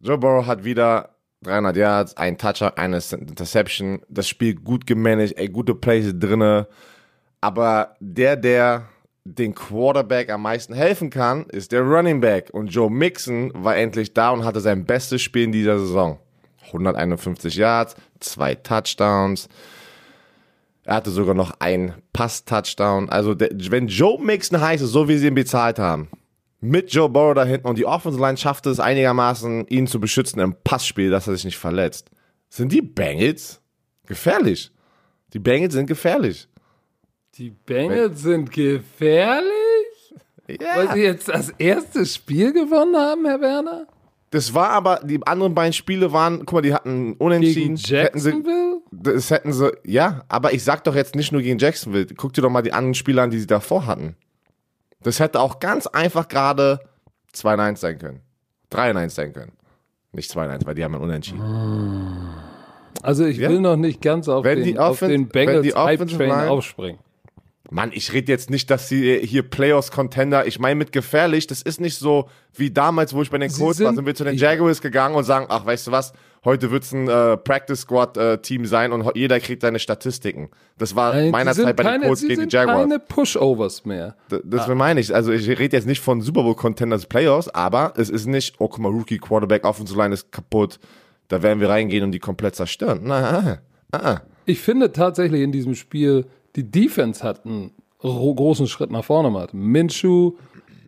Joe 0.00 0.16
Burrow 0.16 0.46
hat 0.46 0.64
wieder 0.64 1.10
300 1.42 1.76
Yards, 1.76 2.16
ein 2.16 2.38
Toucher, 2.38 2.78
eine 2.78 3.00
Interception, 3.12 4.00
das 4.08 4.28
Spiel 4.28 4.54
gut 4.54 4.86
gemanagt, 4.86 5.34
ey, 5.36 5.48
gute 5.48 5.74
Plays 5.74 6.12
drinne. 6.18 6.68
Aber 7.42 7.96
der, 8.00 8.36
der 8.36 8.84
den 9.24 9.54
Quarterback 9.54 10.30
am 10.30 10.42
meisten 10.42 10.74
helfen 10.74 11.10
kann, 11.10 11.44
ist 11.46 11.72
der 11.72 11.82
Running 11.82 12.20
Back. 12.20 12.50
Und 12.52 12.68
Joe 12.68 12.90
Mixon 12.90 13.52
war 13.54 13.76
endlich 13.76 14.14
da 14.14 14.30
und 14.30 14.44
hatte 14.44 14.60
sein 14.60 14.84
bestes 14.84 15.22
Spiel 15.22 15.44
in 15.44 15.52
dieser 15.52 15.78
Saison. 15.78 16.18
151 16.66 17.56
Yards, 17.56 17.96
zwei 18.20 18.54
Touchdowns. 18.54 19.48
Er 20.84 20.96
hatte 20.96 21.10
sogar 21.10 21.34
noch 21.34 21.52
einen 21.60 21.94
Pass-Touchdown. 22.12 23.08
Also, 23.10 23.34
der, 23.34 23.50
wenn 23.70 23.88
Joe 23.88 24.20
Mixon 24.22 24.60
heißt, 24.60 24.84
so 24.84 25.08
wie 25.08 25.18
sie 25.18 25.26
ihn 25.26 25.34
bezahlt 25.34 25.78
haben, 25.78 26.08
mit 26.60 26.92
Joe 26.92 27.08
Burrow 27.08 27.34
da 27.34 27.44
hinten 27.44 27.66
und 27.66 27.78
die 27.78 27.86
Offensive 27.86 28.22
Line 28.22 28.36
schafft 28.36 28.66
es 28.66 28.80
einigermaßen, 28.80 29.66
ihn 29.68 29.86
zu 29.86 30.00
beschützen 30.00 30.40
im 30.40 30.54
Passspiel, 30.62 31.10
dass 31.10 31.26
er 31.26 31.34
sich 31.34 31.44
nicht 31.44 31.58
verletzt. 31.58 32.10
Sind 32.48 32.72
die 32.72 32.82
Bengals 32.82 33.60
gefährlich? 34.06 34.70
Die 35.32 35.38
Bengals 35.38 35.74
sind 35.74 35.86
gefährlich. 35.86 36.48
Die 37.36 37.50
Bengals 37.50 38.22
sind 38.22 38.50
gefährlich? 38.50 39.44
Weil 40.46 40.58
Ja. 40.86 40.92
sie 40.94 41.00
jetzt 41.02 41.28
das 41.28 41.50
erste 41.58 42.04
Spiel 42.04 42.52
gewonnen 42.52 42.96
haben, 42.96 43.24
Herr 43.24 43.40
Werner? 43.40 43.86
Das 44.32 44.52
war 44.54 44.70
aber, 44.70 45.00
die 45.04 45.24
anderen 45.26 45.54
beiden 45.54 45.72
Spiele 45.72 46.12
waren, 46.12 46.40
guck 46.40 46.52
mal, 46.54 46.60
die 46.62 46.74
hatten 46.74 47.12
Gegen 47.12 47.16
unentschieden. 47.20 47.76
Hätten 47.76 48.18
sie, 48.18 48.30
Jacksonville? 48.30 48.80
das 48.92 49.30
hätten 49.30 49.52
sie, 49.52 49.72
ja, 49.84 50.22
aber 50.28 50.52
ich 50.52 50.62
sag 50.64 50.84
doch 50.84 50.94
jetzt 50.94 51.14
nicht 51.16 51.32
nur 51.32 51.42
gegen 51.42 51.58
Jacksonville. 51.58 52.06
Guck 52.16 52.32
dir 52.32 52.42
doch 52.42 52.50
mal 52.50 52.62
die 52.62 52.72
anderen 52.72 52.94
Spiele 52.94 53.22
an, 53.22 53.30
die 53.30 53.38
sie 53.40 53.46
davor 53.46 53.86
hatten. 53.86 54.16
Das 55.02 55.18
hätte 55.18 55.40
auch 55.40 55.58
ganz 55.60 55.86
einfach 55.86 56.28
gerade 56.28 56.80
2-1 57.32 57.76
sein 57.80 57.98
können. 57.98 58.20
3-1 58.70 59.10
sein 59.14 59.32
können. 59.32 59.52
Nicht 60.12 60.30
2-1, 60.30 60.66
weil 60.66 60.74
die 60.74 60.84
haben 60.84 60.94
ja 60.94 60.98
unentschieden. 61.00 61.40
Also 63.02 63.24
ich 63.24 63.38
Ja. 63.38 63.48
will 63.48 63.60
noch 63.60 63.76
nicht 63.76 64.00
ganz 64.02 64.28
auf 64.28 64.44
Wenn 64.44 64.58
den, 64.58 64.64
die 64.66 64.78
auf 64.78 64.90
Offen- 65.02 65.08
den 65.08 65.20
wenn 65.22 65.28
Bengals 65.28 65.74
Hype-Train 65.74 66.28
Line- 66.28 66.50
aufspringen. 66.50 66.98
Mann, 67.72 67.90
ich 67.94 68.12
rede 68.12 68.32
jetzt 68.32 68.50
nicht, 68.50 68.68
dass 68.70 68.88
sie 68.88 69.18
hier 69.24 69.42
Playoffs-Contender, 69.42 70.46
ich 70.46 70.58
meine 70.58 70.74
mit 70.74 70.92
gefährlich, 70.92 71.46
das 71.46 71.62
ist 71.62 71.80
nicht 71.80 71.96
so 71.96 72.28
wie 72.54 72.70
damals, 72.70 73.14
wo 73.14 73.22
ich 73.22 73.30
bei 73.30 73.38
den 73.38 73.50
Colts 73.52 73.78
war, 73.80 73.94
sind- 73.94 74.04
wir 74.06 74.14
zu 74.14 74.24
den 74.24 74.36
Jaguars 74.36 74.80
gegangen 74.82 75.14
und 75.14 75.22
sagen, 75.24 75.46
ach, 75.48 75.64
weißt 75.66 75.86
du 75.86 75.92
was, 75.92 76.12
heute 76.44 76.70
wird's 76.72 76.90
ein 76.92 77.08
äh, 77.08 77.36
Practice-Squad-Team 77.84 78.66
sein 78.66 78.92
und 78.92 79.08
jeder 79.14 79.40
kriegt 79.40 79.62
seine 79.62 79.78
Statistiken. 79.78 80.50
Das 80.78 80.96
war 80.96 81.14
Nein, 81.14 81.30
meiner 81.30 81.54
Zeit 81.54 81.76
bei 81.76 81.82
den 81.98 82.02
Colts 82.02 82.22
gegen 82.26 82.48
die 82.48 82.54
Jaguars. 82.56 82.80
keine 82.82 82.98
Pushovers 82.98 83.84
mehr. 83.84 84.16
D- 84.30 84.40
Das 84.44 84.66
meine 84.68 85.00
ich. 85.00 85.14
Also 85.14 85.32
ich 85.32 85.48
rede 85.48 85.76
jetzt 85.76 85.86
nicht 85.86 86.00
von 86.00 86.20
Super 86.22 86.42
Bowl 86.42 86.54
Contenders 86.56 87.06
Playoffs, 87.06 87.48
aber 87.48 87.92
es 87.96 88.10
ist 88.10 88.26
nicht, 88.26 88.56
oh 88.58 88.68
guck 88.68 88.78
mal, 88.80 88.88
Rookie 88.90 89.18
Quarterback, 89.18 89.64
Offensive 89.64 89.98
Line 90.00 90.14
ist 90.14 90.32
kaputt. 90.32 90.78
Da 91.28 91.42
werden 91.42 91.60
wir 91.60 91.68
reingehen 91.68 92.02
und 92.02 92.12
die 92.12 92.18
komplett 92.18 92.56
zerstören. 92.56 93.02
Na, 93.04 93.60
ah, 93.92 93.96
ah. 93.96 94.20
Ich 94.46 94.60
finde 94.60 94.90
tatsächlich 94.92 95.42
in 95.42 95.52
diesem 95.52 95.76
Spiel, 95.76 96.26
die 96.56 96.70
Defense 96.70 97.22
hat 97.22 97.44
einen 97.46 97.72
ro- 98.02 98.34
großen 98.34 98.66
Schritt 98.66 98.90
nach 98.90 99.04
vorne 99.04 99.28
gemacht. 99.28 99.50
Minshew, 99.54 100.32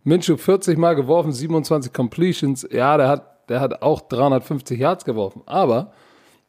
Minshew 0.05 0.37
40 0.37 0.79
Mal 0.79 0.95
geworfen, 0.95 1.33
27 1.33 1.93
Completions. 1.93 2.67
Ja, 2.71 2.97
der 2.97 3.09
hat, 3.09 3.49
der 3.49 3.61
hat 3.61 3.83
auch 3.83 4.01
350 4.01 4.79
Yards 4.79 5.05
geworfen. 5.05 5.43
Aber 5.47 5.93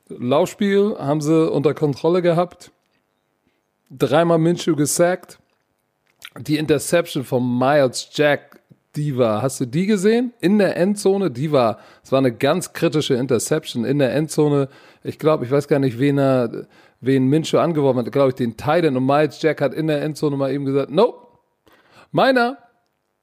Laufspiel 0.09 0.95
haben 0.99 1.21
sie 1.21 1.49
unter 1.51 1.73
Kontrolle 1.73 2.21
gehabt. 2.21 2.71
Dreimal 3.89 4.37
Minshew 4.39 4.75
gesackt. 4.75 5.39
Die 6.39 6.57
Interception 6.57 7.23
von 7.23 7.57
Miles 7.59 8.09
Jack, 8.13 8.61
die 8.95 9.17
war, 9.17 9.41
hast 9.43 9.59
du 9.59 9.65
die 9.65 9.85
gesehen? 9.85 10.33
In 10.39 10.57
der 10.57 10.77
Endzone, 10.77 11.29
die 11.29 11.51
war, 11.51 11.77
es 12.03 12.11
war 12.11 12.19
eine 12.19 12.31
ganz 12.33 12.73
kritische 12.73 13.13
Interception 13.15 13.85
in 13.85 13.99
der 13.99 14.13
Endzone. 14.15 14.67
Ich 15.03 15.19
glaube, 15.19 15.45
ich 15.45 15.51
weiß 15.51 15.67
gar 15.67 15.79
nicht, 15.79 15.99
wen 15.99 16.17
er, 16.17 16.65
wen 17.05 17.27
Minshew 17.27 17.57
angeworfen 17.57 17.99
hat, 17.99 18.11
glaube 18.11 18.29
ich, 18.29 18.35
den 18.35 18.57
Titan 18.57 18.97
und 18.97 19.05
Miles 19.05 19.41
Jack 19.41 19.61
hat 19.61 19.73
in 19.73 19.87
der 19.87 20.01
Endzone 20.01 20.37
mal 20.37 20.51
eben 20.51 20.65
gesagt, 20.65 20.91
nope, 20.91 21.27
meiner. 22.11 22.57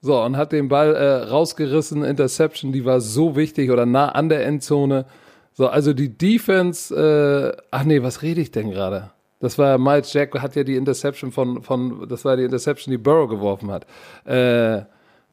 So, 0.03 0.23
und 0.23 0.39
hat 0.39 0.53
den 0.53 0.69
Ball 0.69 0.95
äh, 0.95 1.29
rausgerissen, 1.29 2.05
Interception, 2.05 2.73
die 2.73 2.87
war 2.87 3.01
so 3.03 3.37
wichtig 3.37 3.71
oder 3.71 3.85
nah 3.85 4.09
an 4.09 4.31
der 4.31 4.47
Endzone. 4.47 5.05
So, 5.53 5.69
also 5.69 5.93
die 5.93 6.17
Defense, 6.17 6.95
äh, 6.95 7.63
ach 7.71 7.85
nee, 7.85 8.03
was 8.03 8.23
rede 8.23 8.41
ich 8.41 8.51
denn 8.51 8.71
gerade? 8.71 9.11
Das 9.41 9.59
war 9.59 9.77
Miles 9.77 10.13
Jack, 10.13 10.41
hat 10.41 10.57
ja 10.57 10.65
die 10.65 10.77
Interception 10.77 11.33
von, 11.33 11.63
von, 11.63 12.09
das 12.09 12.25
war 12.25 12.37
die 12.37 12.45
Interception, 12.45 12.91
die 12.91 12.99
Burrow 12.99 13.29
geworfen 13.29 13.71
hat. 13.71 13.87
Äh, 14.25 14.85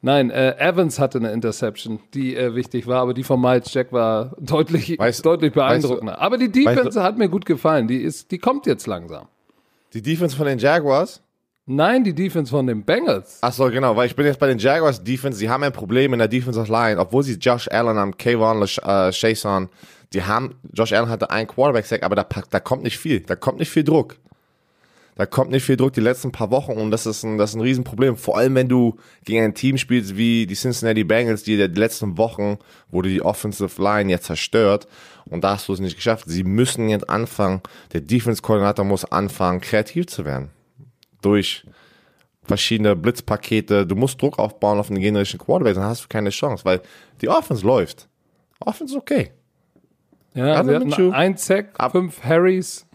nein, 0.02 0.30
äh, 0.30 0.56
Evans 0.58 0.98
hatte 0.98 1.18
eine 1.18 1.32
Interception, 1.32 2.00
die 2.14 2.36
äh, 2.36 2.54
wichtig 2.54 2.86
war, 2.86 3.00
aber 3.02 3.14
die 3.14 3.24
von 3.24 3.40
Miles 3.40 3.72
Jack 3.72 3.92
war 3.92 4.34
deutlich, 4.38 4.98
Weißt- 4.98 5.22
deutlich 5.22 5.52
beeindruckender. 5.52 6.18
aber 6.20 6.38
die 6.38 6.50
Defense 6.50 6.84
weißt 6.86 6.96
du- 6.96 7.02
hat 7.02 7.18
mir 7.18 7.28
gut 7.28 7.46
gefallen, 7.46 7.88
die 7.88 7.98
ist, 8.02 8.30
die 8.30 8.38
kommt 8.38 8.66
jetzt 8.66 8.86
langsam. 8.86 9.26
Die 9.94 10.02
Defense 10.02 10.36
von 10.36 10.46
den 10.46 10.58
Jaguars? 10.58 11.22
Nein, 11.70 12.02
die 12.02 12.14
Defense 12.14 12.50
von 12.50 12.66
den 12.66 12.82
Bengals. 12.82 13.38
Ach 13.42 13.52
so, 13.52 13.68
genau, 13.70 13.94
weil 13.94 14.06
ich 14.06 14.16
bin 14.16 14.24
jetzt 14.24 14.38
bei 14.38 14.46
den 14.46 14.58
Jaguars 14.58 15.04
Defense, 15.04 15.38
sie 15.38 15.50
haben 15.50 15.62
ein 15.62 15.72
Problem 15.72 16.14
in 16.14 16.18
der 16.18 16.28
Defensive 16.28 16.70
Line, 16.72 16.98
obwohl 16.98 17.22
sie 17.22 17.34
Josh 17.34 17.68
Allen 17.68 17.96
haben, 17.98 18.16
Kayvon, 18.16 18.62
äh, 18.62 19.10
Chason, 19.12 19.68
die 20.14 20.22
haben, 20.22 20.54
Josh 20.72 20.94
Allen 20.94 21.10
hatte 21.10 21.30
einen 21.30 21.46
Quarterback-Sack, 21.46 22.02
aber 22.02 22.16
da, 22.16 22.26
da 22.48 22.60
kommt 22.60 22.84
nicht 22.84 22.96
viel, 22.98 23.20
da 23.20 23.36
kommt 23.36 23.58
nicht 23.58 23.70
viel 23.70 23.84
Druck. 23.84 24.16
Da 25.18 25.26
kommt 25.26 25.50
nicht 25.50 25.64
viel 25.64 25.76
Druck 25.76 25.92
die 25.92 26.00
letzten 26.00 26.30
paar 26.30 26.52
Wochen 26.52 26.72
und 26.72 26.92
das 26.92 27.04
ist 27.04 27.24
ein, 27.24 27.38
das 27.38 27.50
ist 27.50 27.56
ein 27.56 27.60
Riesenproblem. 27.60 28.16
Vor 28.16 28.38
allem, 28.38 28.54
wenn 28.54 28.68
du 28.68 28.96
gegen 29.24 29.42
ein 29.42 29.54
Team 29.54 29.76
spielst 29.76 30.16
wie 30.16 30.46
die 30.46 30.54
Cincinnati 30.54 31.02
Bengals, 31.02 31.42
die 31.42 31.56
die 31.56 31.80
letzten 31.80 32.16
Wochen 32.16 32.58
wurde 32.92 33.08
die 33.08 33.20
Offensive 33.20 33.82
Line 33.82 34.12
jetzt 34.12 34.26
zerstört 34.26 34.86
und 35.26 35.42
da 35.42 35.54
hast 35.54 35.66
du 35.66 35.72
es 35.72 35.80
nicht 35.80 35.96
geschafft. 35.96 36.26
Sie 36.28 36.44
müssen 36.44 36.88
jetzt 36.88 37.10
anfangen, 37.10 37.62
der 37.92 38.00
Defense-Koordinator 38.00 38.84
muss 38.84 39.04
anfangen, 39.04 39.60
kreativ 39.60 40.06
zu 40.06 40.24
werden. 40.24 40.50
Durch 41.20 41.66
verschiedene 42.44 42.94
Blitzpakete. 42.94 43.88
Du 43.88 43.96
musst 43.96 44.22
Druck 44.22 44.38
aufbauen 44.38 44.78
auf 44.78 44.86
den 44.86 45.00
generischen 45.00 45.40
Quarterback, 45.40 45.74
dann 45.74 45.84
hast 45.84 46.04
du 46.04 46.08
keine 46.08 46.30
Chance, 46.30 46.64
weil 46.64 46.80
die 47.20 47.28
Offense 47.28 47.66
läuft. 47.66 48.08
Offense 48.60 48.94
ist 48.94 49.00
okay. 49.00 49.32
Ja, 50.34 50.62
sie 50.62 50.74
hatten 50.76 51.12
ein 51.12 51.36
Sack, 51.36 51.72
fünf 51.90 52.22
Harrys. 52.22 52.86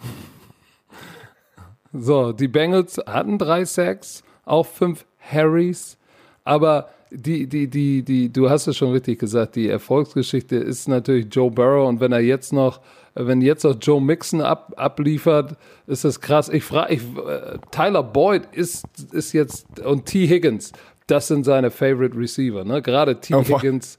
So, 1.93 2.32
die 2.32 2.47
Bengals 2.47 2.97
hatten 3.06 3.38
drei 3.38 3.65
Sacks, 3.65 4.23
auch 4.45 4.65
fünf 4.65 5.06
Harrys. 5.19 5.97
Aber 6.43 6.89
die, 7.12 7.47
die, 7.47 7.69
die, 7.69 8.03
die, 8.03 8.34
du 8.34 8.49
hast 8.49 8.67
es 8.67 8.75
schon 8.75 8.91
richtig 8.91 9.19
gesagt, 9.19 9.56
die 9.56 9.69
Erfolgsgeschichte 9.69 10.56
ist 10.56 10.88
natürlich 10.88 11.27
Joe 11.29 11.51
Burrow 11.51 11.88
und 11.88 11.99
wenn 11.99 12.12
er 12.12 12.19
jetzt 12.19 12.51
noch, 12.51 12.82
wenn 13.13 13.41
jetzt 13.41 13.63
noch 13.63 13.75
Joe 13.79 14.01
Mixon 14.01 14.41
ab, 14.41 14.73
abliefert, 14.75 15.56
ist 15.86 16.03
das 16.03 16.19
krass. 16.19 16.49
Ich 16.49 16.63
frage, 16.63 16.95
ich, 16.95 17.01
äh, 17.01 17.60
Tyler 17.69 18.01
Boyd 18.01 18.47
ist, 18.51 18.86
ist 19.12 19.34
jetzt 19.34 19.79
und 19.82 20.08
T. 20.08 20.27
Higgins, 20.27 20.71
das 21.06 21.27
sind 21.27 21.43
seine 21.43 21.69
Favorite 21.69 22.17
Receiver, 22.17 22.63
ne? 22.63 22.82
Gerade 22.82 23.19
T. 23.19 23.36
Oh, 23.36 23.43
Higgins. 23.43 23.97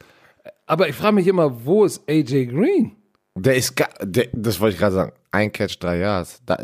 Aber 0.67 0.89
ich 0.89 0.97
frage 0.97 1.15
mich 1.15 1.27
immer, 1.29 1.65
wo 1.65 1.85
ist 1.85 2.03
AJ 2.09 2.47
Green? 2.47 2.97
Der 3.37 3.57
ist, 3.57 3.75
der, 4.03 4.29
das 4.33 4.61
wollte 4.61 4.75
ich 4.75 4.81
gerade 4.81 4.95
sagen, 4.95 5.13
ein 5.31 5.53
Catch, 5.53 5.79
drei 5.79 5.99
Yards. 5.99 6.41
Da, 6.47 6.59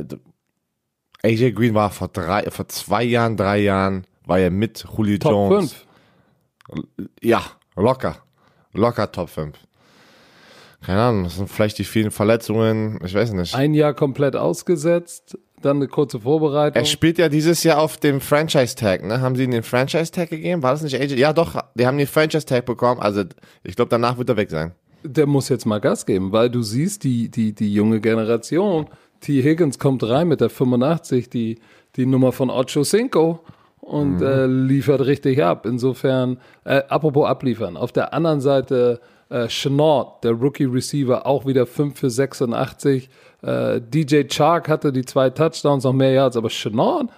AJ 1.23 1.53
Green 1.53 1.75
war 1.75 1.91
vor 1.91 2.09
drei, 2.09 2.51
vor 2.51 2.69
zwei 2.69 3.05
Jahren, 3.05 3.37
drei 3.37 3.59
Jahren, 3.59 4.05
war 4.25 4.39
er 4.39 4.51
mit 4.51 4.85
Julio 4.97 5.19
Top 5.19 5.33
Jones. 5.33 5.85
5. 6.69 7.09
Ja, 7.23 7.43
locker. 7.77 8.17
Locker 8.73 9.11
Top 9.11 9.29
5. 9.29 9.57
Keine 10.83 11.01
Ahnung, 11.03 11.25
das 11.25 11.37
sind 11.37 11.51
vielleicht 11.51 11.79
die 11.79 11.85
vielen 11.85 12.11
Verletzungen, 12.11 12.99
ich 13.05 13.15
weiß 13.15 13.33
nicht. 13.33 13.55
Ein 13.55 13.75
Jahr 13.75 13.93
komplett 13.93 14.35
ausgesetzt, 14.35 15.37
dann 15.61 15.77
eine 15.77 15.89
kurze 15.89 16.21
Vorbereitung. 16.21 16.81
Er 16.81 16.87
spielt 16.87 17.19
ja 17.19 17.29
dieses 17.29 17.63
Jahr 17.65 17.81
auf 17.81 17.99
dem 17.99 18.23
Franchise-Tag, 18.23 19.05
ne? 19.05 19.21
Haben 19.21 19.37
sie 19.37 19.45
ihm 19.45 19.51
den 19.51 19.63
Franchise-Tag 19.63 20.31
gegeben? 20.31 20.63
War 20.63 20.73
das 20.73 20.83
nicht 20.83 20.99
AJ? 20.99 21.17
Ja, 21.17 21.35
doch, 21.35 21.61
die 21.75 21.87
haben 21.87 21.99
den 21.99 22.07
Franchise-Tag 22.07 22.65
bekommen. 22.65 22.99
Also, 23.03 23.25
ich 23.63 23.77
glaube, 23.77 23.91
danach 23.91 24.17
wird 24.17 24.31
er 24.31 24.39
weg 24.39 24.49
sein. 24.49 24.73
der 25.03 25.27
muss 25.27 25.51
jetzt 25.51 25.67
mal 25.67 25.81
Gas 25.81 26.07
geben, 26.07 26.33
weil 26.33 26.49
du 26.49 26.63
siehst, 26.63 27.05
die, 27.05 27.31
die, 27.31 27.55
die 27.55 27.75
junge 27.75 28.01
Generation, 28.01 28.87
T. 29.21 29.43
Higgins 29.43 29.79
kommt 29.79 30.03
rein 30.03 30.29
mit 30.29 30.41
der 30.41 30.51
85, 30.51 31.29
die, 31.31 31.59
die 31.97 32.07
Nummer 32.07 32.33
von 32.33 32.51
Ocho 32.51 32.83
Cinco 32.83 33.41
und 33.81 34.23
äh, 34.23 34.47
liefert 34.47 35.01
richtig 35.03 35.43
ab. 35.43 35.67
Insofern, 35.67 36.39
äh, 36.65 36.83
apropos 36.89 37.27
abliefern, 37.29 37.77
auf 37.77 37.93
der 37.93 38.13
anderen 38.15 38.41
Seite 38.41 39.01
äh, 39.29 39.47
Chenault, 39.49 40.23
der 40.25 40.33
Rookie-Receiver, 40.33 41.27
auch 41.27 41.47
wieder 41.47 41.67
5 41.67 41.99
für 41.99 42.11
86. 42.11 43.09
Äh, 43.43 43.81
DJ 43.81 44.25
Chark 44.29 44.69
hatte 44.69 44.93
die 44.93 45.05
zwei 45.05 45.31
Touchdowns, 45.31 45.85
noch 45.85 45.93
mehr 45.93 46.13
Yards, 46.13 46.37
aber 46.37 46.49
Chenault, 46.49 47.09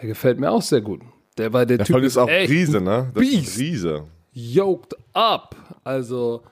der 0.00 0.08
gefällt 0.08 0.40
mir 0.40 0.50
auch 0.50 0.62
sehr 0.62 0.80
gut. 0.80 1.00
Der 1.38 1.52
war 1.52 1.64
der, 1.66 1.78
Der 1.78 1.86
Typ 1.86 1.96
Typ 1.96 2.04
ist 2.04 2.16
auch 2.18 2.28
echt 2.28 2.50
Riese, 2.50 2.80
ne? 2.80 3.10
Das 3.14 3.20
Beast. 3.22 3.58
Riese. 3.58 4.04
yoked 4.32 4.94
up. 5.14 5.54
Also, 5.84 6.42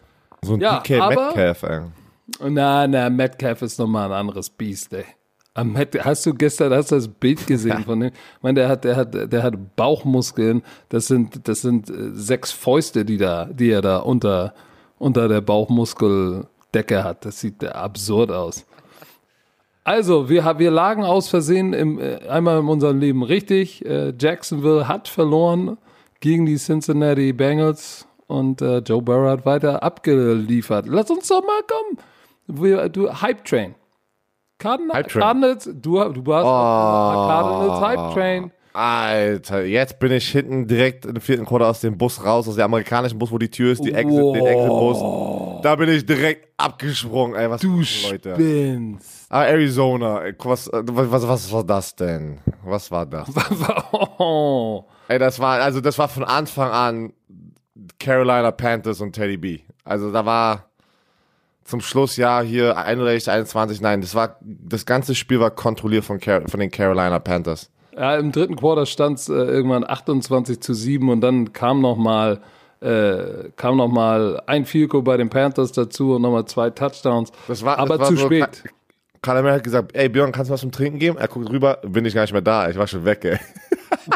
So 0.44 0.54
ein 0.54 0.60
Ja, 0.60 0.78
DK 0.80 1.00
aber- 1.00 1.26
Metcalf, 1.26 1.62
ey. 1.64 1.80
Na, 2.40 2.86
na, 2.86 3.08
Metcalf 3.10 3.62
ist 3.62 3.78
nochmal 3.78 4.12
ein 4.12 4.18
anderes 4.18 4.50
Biest, 4.50 4.92
ey. 4.92 5.04
Hast 6.00 6.24
du 6.24 6.34
gestern 6.34 6.72
hast 6.72 6.92
du 6.92 6.96
das 6.96 7.08
Bild 7.08 7.46
gesehen 7.46 7.82
von 7.84 8.00
dem? 8.00 8.10
Ich 8.10 8.42
meine, 8.42 8.60
der 8.60 8.68
hat, 8.68 8.84
der 8.84 8.96
hat, 8.96 9.32
der 9.32 9.42
hat 9.42 9.76
Bauchmuskeln. 9.76 10.62
Das 10.88 11.06
sind, 11.06 11.48
das 11.48 11.62
sind 11.62 11.90
äh, 11.90 12.10
sechs 12.12 12.52
Fäuste, 12.52 13.04
die 13.04 13.16
da, 13.16 13.46
die 13.46 13.70
er 13.70 13.82
da 13.82 13.98
unter, 13.98 14.54
unter 14.98 15.26
der 15.28 15.40
Bauchmuskeldecke 15.40 17.02
hat. 17.02 17.24
Das 17.24 17.40
sieht 17.40 17.64
absurd 17.64 18.30
aus. 18.30 18.66
Also, 19.82 20.28
wir, 20.28 20.58
wir 20.58 20.70
lagen 20.70 21.02
aus 21.02 21.28
Versehen 21.28 21.72
im, 21.72 21.98
äh, 21.98 22.18
einmal 22.28 22.60
in 22.60 22.68
unserem 22.68 23.00
Leben 23.00 23.22
richtig. 23.24 23.84
Äh, 23.84 24.12
Jacksonville 24.16 24.86
hat 24.86 25.08
verloren 25.08 25.78
gegen 26.20 26.46
die 26.46 26.56
Cincinnati 26.56 27.32
Bengals 27.32 28.06
und 28.26 28.60
Joe 28.60 29.00
Burrow 29.00 29.30
hat 29.30 29.46
weiter 29.46 29.82
abgeliefert. 29.82 30.86
Lass 30.86 31.10
uns 31.10 31.28
doch 31.28 31.40
mal 31.40 31.62
kommen. 31.66 31.98
Du, 32.48 33.12
Hype 33.22 33.44
Train. 33.44 33.74
Cardinal, 34.58 34.96
Hype 34.96 35.08
Train. 35.08 35.20
Cardinals, 35.22 35.64
du, 35.72 36.02
du 36.12 36.26
warst 36.26 36.46
Oh. 36.46 37.28
Cardinals 37.28 37.80
Hype 37.80 38.14
Train. 38.14 38.52
Alter, 38.72 39.64
jetzt 39.64 39.98
bin 39.98 40.12
ich 40.12 40.28
hinten 40.28 40.66
direkt 40.66 41.04
im 41.04 41.20
vierten 41.20 41.44
Quarter 41.44 41.66
aus 41.68 41.80
dem 41.80 41.98
Bus 41.98 42.24
raus, 42.24 42.46
aus 42.48 42.54
dem 42.54 42.64
amerikanischen 42.64 43.18
Bus, 43.18 43.32
wo 43.32 43.38
die 43.38 43.50
Tür 43.50 43.72
ist, 43.72 43.82
die 43.84 43.92
Exit, 43.92 44.18
den 44.18 44.46
Exit-Bus. 44.46 45.62
Da 45.62 45.74
bin 45.74 45.88
ich 45.88 46.06
direkt 46.06 46.48
abgesprungen, 46.56 47.34
ey, 47.34 47.50
was 47.50 47.60
Du 47.60 47.78
Leute. 48.08 48.34
spinnst. 48.34 49.26
Ah, 49.30 49.44
Arizona, 49.44 50.22
ey, 50.22 50.34
was, 50.38 50.70
was, 50.72 51.10
was, 51.10 51.28
was 51.28 51.52
war 51.52 51.64
das 51.64 51.96
denn? 51.96 52.38
Was 52.64 52.90
war 52.90 53.04
das? 53.06 53.28
Oh. 54.20 54.84
Ey, 55.08 55.18
das 55.18 55.40
war, 55.40 55.60
also 55.60 55.80
das 55.80 55.98
war 55.98 56.08
von 56.08 56.22
Anfang 56.24 56.70
an 56.70 57.12
Carolina 57.98 58.50
Panthers 58.52 59.00
und 59.00 59.12
Teddy 59.12 59.36
B. 59.38 59.60
Also 59.84 60.12
da 60.12 60.24
war 60.24 60.67
zum 61.68 61.80
Schluss 61.82 62.16
ja 62.16 62.40
hier 62.40 62.78
61, 62.78 63.30
21, 63.30 63.80
nein, 63.82 64.00
das 64.00 64.14
war, 64.14 64.38
das 64.40 64.86
ganze 64.86 65.14
Spiel 65.14 65.38
war 65.38 65.50
kontrolliert 65.50 66.04
von, 66.04 66.18
Car 66.18 66.42
von 66.48 66.60
den 66.60 66.70
Carolina 66.70 67.18
Panthers. 67.18 67.70
Ja, 67.94 68.16
im 68.16 68.32
dritten 68.32 68.56
Quarter 68.56 68.86
stand 68.86 69.18
es 69.18 69.28
äh, 69.28 69.34
irgendwann 69.34 69.84
28 69.88 70.60
zu 70.60 70.72
7 70.72 71.10
und 71.10 71.20
dann 71.20 71.52
kam 71.52 71.80
noch 71.80 71.96
mal 71.96 72.40
äh, 72.80 73.50
kam 73.56 73.76
noch 73.76 73.88
mal 73.88 74.40
ein 74.46 74.64
Field 74.64 74.90
Goal 74.90 75.02
bei 75.02 75.16
den 75.16 75.28
Panthers 75.28 75.72
dazu 75.72 76.14
und 76.14 76.22
nochmal 76.22 76.44
zwei 76.46 76.70
Touchdowns. 76.70 77.32
Das 77.48 77.64
war, 77.64 77.76
aber 77.78 77.98
das 77.98 78.00
war 78.00 78.08
zu 78.08 78.16
so, 78.16 78.26
spät. 78.26 78.64
Kyler 79.20 79.42
Murray 79.42 79.54
hat 79.54 79.64
gesagt, 79.64 79.96
ey 79.96 80.08
Björn, 80.08 80.32
kannst 80.32 80.48
du 80.48 80.54
was 80.54 80.60
zum 80.60 80.70
Trinken 80.70 81.00
geben? 81.00 81.18
Er 81.18 81.28
guckt 81.28 81.50
rüber, 81.50 81.80
bin 81.82 82.04
ich 82.04 82.14
gar 82.14 82.22
nicht 82.22 82.32
mehr 82.32 82.40
da, 82.40 82.70
ich 82.70 82.78
war 82.78 82.86
schon 82.86 83.04
weg, 83.04 83.24
ey. 83.24 83.38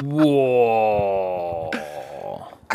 Wow. 0.03 1.71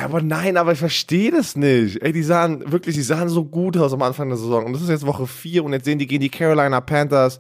Aber 0.04 0.22
nein, 0.22 0.58
aber 0.58 0.74
ich 0.74 0.80
verstehe 0.80 1.32
das 1.32 1.56
nicht. 1.56 2.02
Ey, 2.02 2.12
die 2.12 2.24
sahen 2.24 2.72
wirklich, 2.72 2.96
die 2.96 3.02
sahen 3.02 3.30
so 3.30 3.44
gut 3.44 3.78
aus 3.78 3.94
am 3.94 4.02
Anfang 4.02 4.30
der 4.30 4.38
Saison. 4.38 4.66
Und 4.66 4.74
das 4.74 4.82
ist 4.82 4.90
jetzt 4.90 5.06
Woche 5.06 5.26
4 5.26 5.64
und 5.64 5.74
jetzt 5.74 5.86
sehen 5.86 5.98
die 5.98 6.08
gegen 6.08 6.22
die 6.22 6.30
Carolina 6.30 6.82
Panthers. 6.82 7.40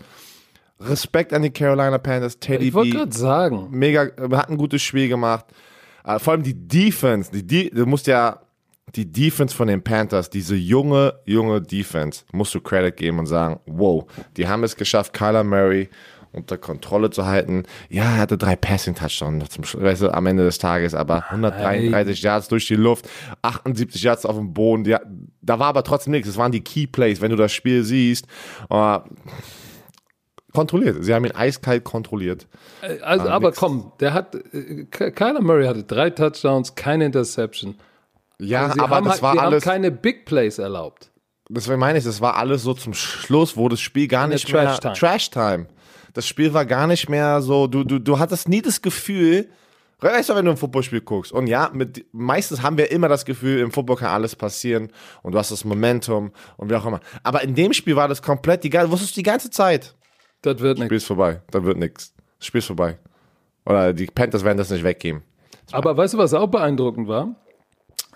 Respekt 0.79 1.33
an 1.33 1.41
die 1.41 1.49
Carolina 1.49 1.97
Panthers, 1.97 2.39
Teddy 2.39 2.67
Ich 2.67 2.73
wollte 2.73 2.91
gerade 2.91 3.17
sagen, 3.17 3.67
Mega, 3.71 4.09
hat 4.31 4.49
ein 4.49 4.57
gutes 4.57 4.81
Spiel 4.81 5.07
gemacht. 5.07 5.45
Äh, 6.03 6.19
vor 6.19 6.33
allem 6.33 6.43
die 6.43 6.53
Defense, 6.53 7.31
die, 7.31 7.45
die, 7.45 7.69
du 7.69 7.85
musst 7.85 8.07
ja 8.07 8.39
die 8.95 9.11
Defense 9.11 9.55
von 9.55 9.67
den 9.67 9.83
Panthers, 9.83 10.29
diese 10.29 10.55
junge, 10.55 11.15
junge 11.25 11.61
Defense, 11.61 12.23
musst 12.31 12.55
du 12.55 12.61
Credit 12.61 12.95
geben 12.95 13.19
und 13.19 13.25
sagen, 13.25 13.59
wow, 13.65 14.05
die 14.37 14.47
haben 14.47 14.63
es 14.63 14.75
geschafft, 14.75 15.13
Kyler 15.13 15.43
Murray 15.43 15.89
unter 16.38 16.58
Kontrolle 16.58 17.10
zu 17.10 17.26
halten. 17.26 17.63
Ja, 17.89 18.04
er 18.04 18.17
hatte 18.19 18.38
drei 18.38 18.56
Passing-Touchdowns 18.56 19.50
zum 19.50 19.63
Schluss, 19.65 19.84
weißt 19.84 20.02
du, 20.04 20.13
am 20.13 20.26
Ende 20.26 20.43
des 20.45 20.58
Tages, 20.58 20.93
aber 20.93 21.26
133 21.32 22.21
Yards 22.21 22.47
durch 22.47 22.65
die 22.67 22.76
Luft, 22.76 23.10
78 23.41 24.02
Yards 24.04 24.26
auf 24.26 24.36
dem 24.38 24.54
Boden. 24.54 24.86
Ja, 24.86 25.02
da 25.41 25.60
war 25.60 25.67
aber 25.67 25.84
trotzdem 25.84 26.12
nichts. 26.12 26.28
Das 26.30 26.38
waren 26.38 26.52
die 26.52 26.62
Key 26.63 26.88
Plays, 26.88 27.19
wenn 27.19 27.32
du 27.32 27.36
das 27.38 27.52
Spiel 27.52 27.84
siehst. 27.84 28.26
Äh, 28.69 29.00
kontrolliert. 30.54 31.04
Sie 31.04 31.13
haben 31.13 31.26
ihn 31.26 31.36
eiskalt 31.36 31.84
kontrolliert. 31.84 32.47
äh, 32.82 33.00
also, 33.02 33.28
Ah, 33.28 33.32
aber 33.34 33.50
nix. 33.50 33.60
komm, 33.60 33.91
der 34.00 34.13
hat, 34.13 34.36
äh, 34.36 34.86
Ky- 34.89 35.12
Kyler 35.12 35.41
Murray 35.41 35.65
hatte 35.67 35.84
drei 35.84 36.10
Touchdowns, 36.10 36.76
keine 36.76 37.06
Interception. 37.06 37.76
Ja, 38.39 38.71
Sie 38.71 38.80
aber 38.80 38.95
haben, 38.97 39.06
das 39.06 39.13
halt, 39.15 39.21
war 39.23 39.34
die 39.34 39.39
alles. 39.39 39.65
haben 39.65 39.71
keine 39.71 39.91
Big 39.91 40.26
Plays 40.26 40.58
erlaubt. 40.60 41.12
Deswegen 41.50 41.80
meine 41.80 41.97
ich, 41.97 42.04
das 42.04 42.21
war 42.21 42.36
alles 42.36 42.63
so 42.63 42.73
zum 42.73 42.93
Schluss, 42.93 43.56
wo 43.56 43.69
das 43.69 43.80
Spiel 43.80 44.08
gar 44.08 44.26
In 44.26 44.32
der 44.32 44.36
nicht 44.36 44.52
mehr 44.52 44.63
Trash-Time. 44.78 44.93
Trash-Time. 44.95 45.65
Das 46.17 46.25
Spiel 46.27 46.51
war 46.51 46.65
gar 46.65 46.88
nicht 46.88 47.10
mehr 47.10 47.41
so, 47.41 47.67
du, 47.67 47.84
du, 47.84 47.99
du 47.99 48.17
hattest 48.17 48.49
nie 48.49 48.62
das 48.63 48.82
Gefühl, 48.82 49.49
weißt 49.99 50.30
du, 50.30 50.36
wenn 50.36 50.45
du 50.45 50.51
ein 50.51 50.58
Footballspiel 50.58 51.01
guckst, 51.01 51.32
und 51.32 51.45
ja, 51.45 51.69
mit, 51.71 52.06
meistens 52.12 52.63
haben 52.63 52.75
wir 52.75 52.89
immer 52.91 53.08
das 53.08 53.23
Gefühl, 53.23 53.60
im 53.60 53.71
Football 53.71 53.97
kann 53.97 54.10
alles 54.10 54.36
passieren 54.36 54.91
und 55.21 55.34
du 55.34 55.38
hast 55.38 55.51
das 55.51 55.63
Momentum 55.63 56.32
und 56.58 56.71
wie 56.71 56.75
auch 56.75 56.86
immer. 56.88 57.01
Aber 57.21 57.43
in 57.43 57.53
dem 57.53 57.71
Spiel 57.71 57.95
war 57.95 58.08
das 58.08 58.21
komplett, 58.23 58.63
die, 58.63 58.71
ganze- 58.71 58.91
wusstest 58.91 59.12
du 59.15 59.19
die 59.19 59.23
ganze 59.30 59.51
Zeit, 59.51 59.93
Das 60.41 60.60
wird 60.60 60.77
Spiel 60.80 60.88
nichts. 60.89 61.03
ist 61.03 61.08
vorbei, 61.08 61.41
da 61.51 61.63
wird 61.63 61.77
nichts. 61.77 62.13
Das 62.39 62.47
Spiel 62.47 62.60
ist 62.60 62.65
vorbei. 62.67 62.97
Oder 63.65 63.93
die 63.93 64.08
Panthers 64.08 64.43
werden 64.43 64.58
das 64.58 64.71
nicht 64.71 64.84
weggeben. 64.84 65.21
Aber 65.71 65.95
weißt 65.95 66.15
du, 66.15 66.17
was 66.17 66.34
auch 66.34 66.47
beeindruckend 66.47 67.08
war? 67.08 67.36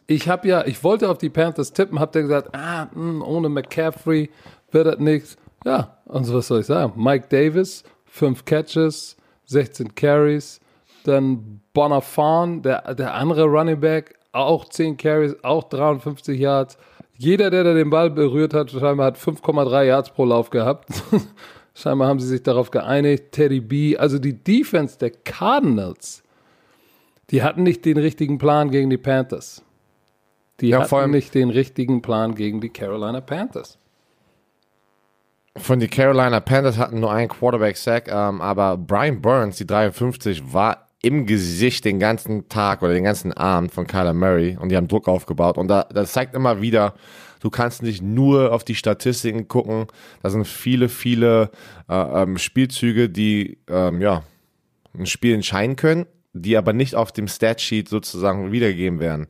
Ich 0.07 0.27
habe 0.27 0.47
ja, 0.47 0.65
ich 0.65 0.83
wollte 0.83 1.07
auf 1.07 1.19
die 1.19 1.29
Panthers 1.29 1.71
tippen, 1.71 1.99
hab 1.99 2.11
dann 2.13 2.23
gesagt, 2.23 2.55
ah, 2.55 2.87
mh, 2.95 3.23
ohne 3.25 3.47
McCaffrey 3.49 4.31
wird 4.71 4.87
das 4.87 4.97
nichts. 4.97 5.37
Ja, 5.63 5.97
und 6.05 6.23
so 6.23 6.33
was 6.35 6.47
soll 6.47 6.61
ich 6.61 6.65
sagen? 6.65 6.93
Mike 6.95 7.27
Davis, 7.29 7.83
fünf 8.11 8.43
Catches, 8.45 9.15
16 9.45 9.95
Carries, 9.95 10.59
dann 11.05 11.61
Bonafon, 11.73 12.61
der, 12.61 12.93
der 12.93 13.13
andere 13.15 13.45
Running 13.45 13.79
Back, 13.79 14.15
auch 14.33 14.65
10 14.65 14.97
Carries, 14.97 15.35
auch 15.43 15.63
53 15.63 16.37
Yards. 16.39 16.77
Jeder, 17.17 17.49
der 17.49 17.63
da 17.63 17.73
den 17.73 17.89
Ball 17.89 18.09
berührt 18.09 18.53
hat, 18.53 18.69
scheinbar 18.71 19.07
hat 19.07 19.17
5,3 19.17 19.83
Yards 19.85 20.09
pro 20.11 20.25
Lauf 20.25 20.49
gehabt. 20.49 20.89
scheinbar 21.73 22.07
haben 22.09 22.19
sie 22.19 22.27
sich 22.27 22.43
darauf 22.43 22.69
geeinigt. 22.69 23.31
Teddy 23.31 23.61
B, 23.61 23.97
also 23.97 24.19
die 24.19 24.33
Defense 24.33 24.97
der 24.97 25.11
Cardinals, 25.11 26.21
die 27.29 27.43
hatten 27.43 27.63
nicht 27.63 27.85
den 27.85 27.97
richtigen 27.97 28.37
Plan 28.37 28.71
gegen 28.71 28.89
die 28.89 28.97
Panthers. 28.97 29.63
Die 30.59 30.67
Ja, 30.69 30.83
vor 30.83 30.99
hatten 30.99 31.03
allem- 31.05 31.11
nicht 31.11 31.33
den 31.33 31.49
richtigen 31.49 32.01
Plan 32.01 32.35
gegen 32.35 32.59
die 32.59 32.69
Carolina 32.69 33.21
Panthers. 33.21 33.77
Von 35.57 35.79
die 35.79 35.89
Carolina 35.89 36.39
Panthers 36.39 36.77
hatten 36.77 37.01
nur 37.01 37.11
einen 37.11 37.27
Quarterback-Sack, 37.27 38.07
ähm, 38.07 38.41
aber 38.41 38.77
Brian 38.77 39.21
Burns, 39.21 39.57
die 39.57 39.67
53, 39.67 40.53
war 40.53 40.87
im 41.01 41.25
Gesicht 41.25 41.83
den 41.83 41.99
ganzen 41.99 42.47
Tag 42.47 42.81
oder 42.81 42.93
den 42.93 43.03
ganzen 43.03 43.33
Abend 43.33 43.73
von 43.73 43.87
Kyler 43.87 44.13
Murray 44.13 44.57
und 44.57 44.69
die 44.69 44.77
haben 44.77 44.87
Druck 44.87 45.07
aufgebaut. 45.07 45.57
Und 45.57 45.67
da, 45.67 45.83
das 45.83 46.13
zeigt 46.13 46.35
immer 46.35 46.61
wieder, 46.61 46.93
du 47.41 47.49
kannst 47.49 47.81
nicht 47.81 48.01
nur 48.01 48.53
auf 48.53 48.63
die 48.63 48.75
Statistiken 48.75 49.47
gucken. 49.47 49.87
Da 50.21 50.29
sind 50.29 50.47
viele, 50.47 50.89
viele 50.89 51.49
äh, 51.89 51.95
ähm, 51.95 52.37
Spielzüge, 52.37 53.09
die 53.09 53.57
ähm, 53.67 53.99
ja, 53.99 54.23
ein 54.97 55.05
Spiel 55.07 55.33
entscheiden 55.33 55.75
können, 55.75 56.05
die 56.33 56.55
aber 56.55 56.71
nicht 56.71 56.95
auf 56.95 57.11
dem 57.11 57.27
Statsheet 57.27 57.89
sozusagen 57.89 58.51
wiedergegeben 58.51 58.99
werden. 58.99 59.27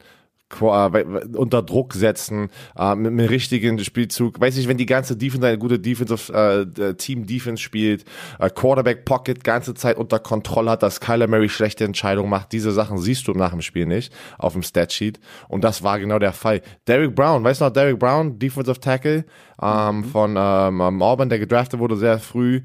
Äh, 0.61 1.03
unter 1.35 1.61
Druck 1.61 1.93
setzen, 1.93 2.49
äh, 2.77 2.95
mit 2.95 3.07
einem 3.07 3.27
richtigen 3.27 3.79
Spielzug. 3.79 4.39
Weiß 4.39 4.57
ich, 4.57 4.67
wenn 4.67 4.77
die 4.77 4.85
ganze 4.85 5.15
Defense 5.15 5.47
eine 5.47 5.57
gute 5.57 5.79
Defensive 5.79 6.65
äh, 6.77 6.93
Team 6.95 7.25
Defense 7.25 7.61
spielt, 7.61 8.05
äh, 8.39 8.49
Quarterback 8.49 9.05
Pocket 9.05 9.43
ganze 9.43 9.73
Zeit 9.73 9.97
unter 9.97 10.19
Kontrolle 10.19 10.71
hat, 10.71 10.83
dass 10.83 10.99
Kyler 10.99 11.27
Murray 11.27 11.49
schlechte 11.49 11.85
Entscheidungen 11.85 12.29
macht. 12.29 12.51
Diese 12.51 12.71
Sachen 12.71 12.97
siehst 12.97 13.27
du 13.27 13.33
nach 13.33 13.51
dem 13.51 13.61
Spiel 13.61 13.85
nicht 13.85 14.13
auf 14.37 14.53
dem 14.53 14.63
Statsheet. 14.63 15.19
Und 15.47 15.63
das 15.63 15.83
war 15.83 15.99
genau 15.99 16.19
der 16.19 16.33
Fall. 16.33 16.61
Derek 16.87 17.15
Brown, 17.15 17.43
weißt 17.43 17.61
du 17.61 17.65
noch, 17.65 17.73
Derek 17.73 17.99
Brown, 17.99 18.39
Defensive 18.39 18.79
Tackle 18.79 19.25
ähm, 19.61 19.97
mhm. 19.97 20.03
von 20.05 20.35
ähm, 20.37 21.01
Auburn, 21.01 21.29
der 21.29 21.39
gedraftet 21.39 21.79
wurde 21.79 21.95
sehr 21.95 22.19
früh, 22.19 22.61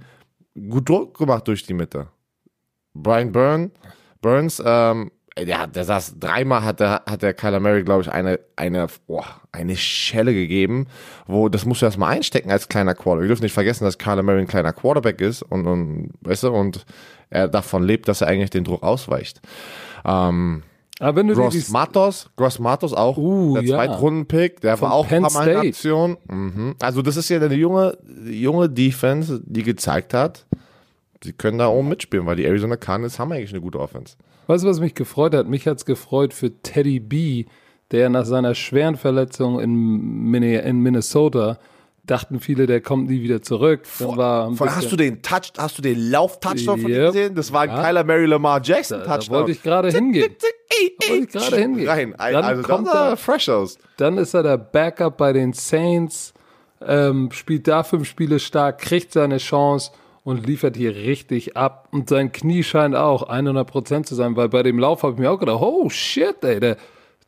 gut 0.68 0.88
Druck 0.88 1.18
gemacht 1.18 1.46
durch 1.46 1.64
die 1.64 1.74
Mitte. 1.74 2.08
Brian 2.94 3.32
Byrne, 3.32 3.70
Burns, 4.22 4.62
ähm, 4.64 5.10
der, 5.38 5.66
der 5.66 5.84
saß 5.84 6.18
dreimal 6.18 6.64
hat 6.64 6.80
der, 6.80 7.02
hat 7.06 7.22
der 7.22 7.34
Kyler 7.34 7.60
Murray, 7.60 7.82
glaube 7.82 8.02
ich, 8.02 8.10
eine, 8.10 8.40
eine, 8.56 8.86
oh, 9.06 9.22
eine 9.52 9.76
Schelle 9.76 10.32
gegeben, 10.32 10.86
wo, 11.26 11.48
das 11.48 11.66
musst 11.66 11.82
du 11.82 11.86
erstmal 11.86 12.14
einstecken 12.14 12.50
als 12.50 12.68
kleiner 12.68 12.94
Quarterback. 12.94 13.24
Wir 13.24 13.28
dürfen 13.28 13.42
nicht 13.42 13.52
vergessen, 13.52 13.84
dass 13.84 13.98
Kyler 13.98 14.22
Murray 14.22 14.40
ein 14.40 14.46
kleiner 14.46 14.72
Quarterback 14.72 15.20
ist 15.20 15.42
und, 15.42 15.66
und, 15.66 16.10
weißt 16.22 16.44
du, 16.44 16.50
und 16.50 16.86
er 17.28 17.48
davon 17.48 17.82
lebt, 17.82 18.08
dass 18.08 18.22
er 18.22 18.28
eigentlich 18.28 18.50
den 18.50 18.64
Druck 18.64 18.82
ausweicht. 18.82 19.40
Ähm, 20.04 20.62
aber 20.98 21.16
wenn 21.16 21.28
du 21.28 21.34
Gross 21.34 21.68
Matos, 21.68 22.30
Gross 22.36 22.58
Matos 22.58 22.94
auch, 22.94 23.18
uh, 23.18 23.54
der 23.54 23.64
ja. 23.64 23.76
Zweitrunden-Pick, 23.76 24.60
der 24.60 24.78
Von 24.78 24.88
war 24.88 24.94
auch 24.94 25.10
ein 25.10 25.22
paar 25.22 25.32
Mal 25.32 25.48
in. 25.48 25.56
Aktion. 25.56 26.16
Mhm. 26.30 26.76
Also 26.80 27.02
das 27.02 27.18
ist 27.18 27.28
ja 27.28 27.38
eine 27.38 27.54
junge, 27.54 27.98
junge 28.24 28.70
Defense, 28.70 29.42
die 29.44 29.62
gezeigt 29.62 30.14
hat, 30.14 30.46
sie 31.22 31.34
können 31.34 31.58
da 31.58 31.68
oben 31.68 31.88
mitspielen, 31.88 32.24
weil 32.24 32.36
die 32.36 32.46
Arizona 32.46 32.76
Cardinals 32.76 33.18
haben 33.18 33.32
eigentlich 33.32 33.52
eine 33.52 33.60
gute 33.60 33.78
Offense. 33.78 34.16
Weißt 34.46 34.64
du, 34.64 34.68
was 34.68 34.80
mich 34.80 34.94
gefreut 34.94 35.34
hat? 35.34 35.46
Mich 35.48 35.66
hat's 35.66 35.84
gefreut 35.84 36.32
für 36.34 36.50
Teddy 36.62 37.00
B, 37.00 37.46
der 37.90 38.08
nach 38.08 38.24
seiner 38.24 38.54
schweren 38.54 38.96
Verletzung 38.96 39.60
in, 39.60 40.32
in 40.34 40.80
Minnesota 40.80 41.58
dachten 42.04 42.38
viele, 42.38 42.66
der 42.66 42.80
kommt 42.80 43.08
nie 43.10 43.20
wieder 43.22 43.42
zurück. 43.42 43.82
Dann 43.98 44.16
war 44.16 44.76
hast 44.76 44.92
du 44.92 44.96
den 44.96 45.22
Touch, 45.22 45.52
hast 45.58 45.78
du 45.78 45.82
den 45.82 46.10
Lauf-Touchdown 46.10 46.80
von 46.80 46.90
ihm 46.90 46.96
Yep. 46.96 47.06
gesehen? 47.12 47.34
Das 47.34 47.52
war 47.52 47.62
ein 47.62 47.70
Ja. 47.70 47.82
Kyler 47.82 48.04
Mary 48.04 48.26
Lamar 48.26 48.60
Jackson 48.62 49.00
da, 49.00 49.04
da 49.06 49.16
Touchdown. 49.16 49.38
wollte 49.38 49.50
ich 49.52 49.62
gerade 49.62 49.90
hingehen. 49.90 50.36
Da 50.38 51.08
wollte 51.08 51.24
ich 51.24 51.28
gerade 51.30 51.56
hingehen. 51.56 51.88
Rein. 51.88 52.14
Dann 52.16 52.44
also 52.44 52.62
kommt 52.62 52.86
sah 52.86 53.10
er- 53.10 53.16
fresh 53.16 53.48
aus. 53.48 53.78
Dann 53.96 54.18
ist 54.18 54.34
er 54.34 54.44
der 54.44 54.56
Backup 54.56 55.16
bei 55.16 55.32
den 55.32 55.52
Saints, 55.52 56.32
ähm, 56.80 57.30
spielt 57.32 57.66
da 57.66 57.82
fünf 57.82 58.06
Spiele 58.08 58.38
stark, 58.38 58.78
kriegt 58.78 59.12
seine 59.12 59.38
Chance 59.38 59.90
und 60.26 60.44
liefert 60.44 60.76
hier 60.76 60.92
richtig 60.96 61.56
ab. 61.56 61.86
Und 61.92 62.08
sein 62.08 62.32
Knie 62.32 62.64
scheint 62.64 62.96
auch 62.96 63.30
100% 63.30 64.02
zu 64.02 64.16
sein, 64.16 64.34
weil 64.34 64.48
bei 64.48 64.64
dem 64.64 64.76
Lauf 64.76 65.04
habe 65.04 65.12
ich 65.12 65.20
mir 65.20 65.30
auch 65.30 65.38
gedacht, 65.38 65.60
oh 65.60 65.88
shit, 65.88 66.42
ey, 66.42 66.58
der, 66.58 66.76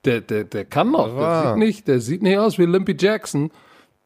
der, 0.05 0.21
der, 0.21 0.43
der 0.43 0.65
kann 0.65 0.91
noch. 0.91 1.17
Der 1.17 1.45
sieht, 1.47 1.59
nicht, 1.59 1.87
der 1.87 2.01
sieht 2.01 2.23
nicht 2.23 2.37
aus 2.39 2.59
wie 2.59 2.67
Limpy 2.67 2.97
Jackson. 2.99 3.53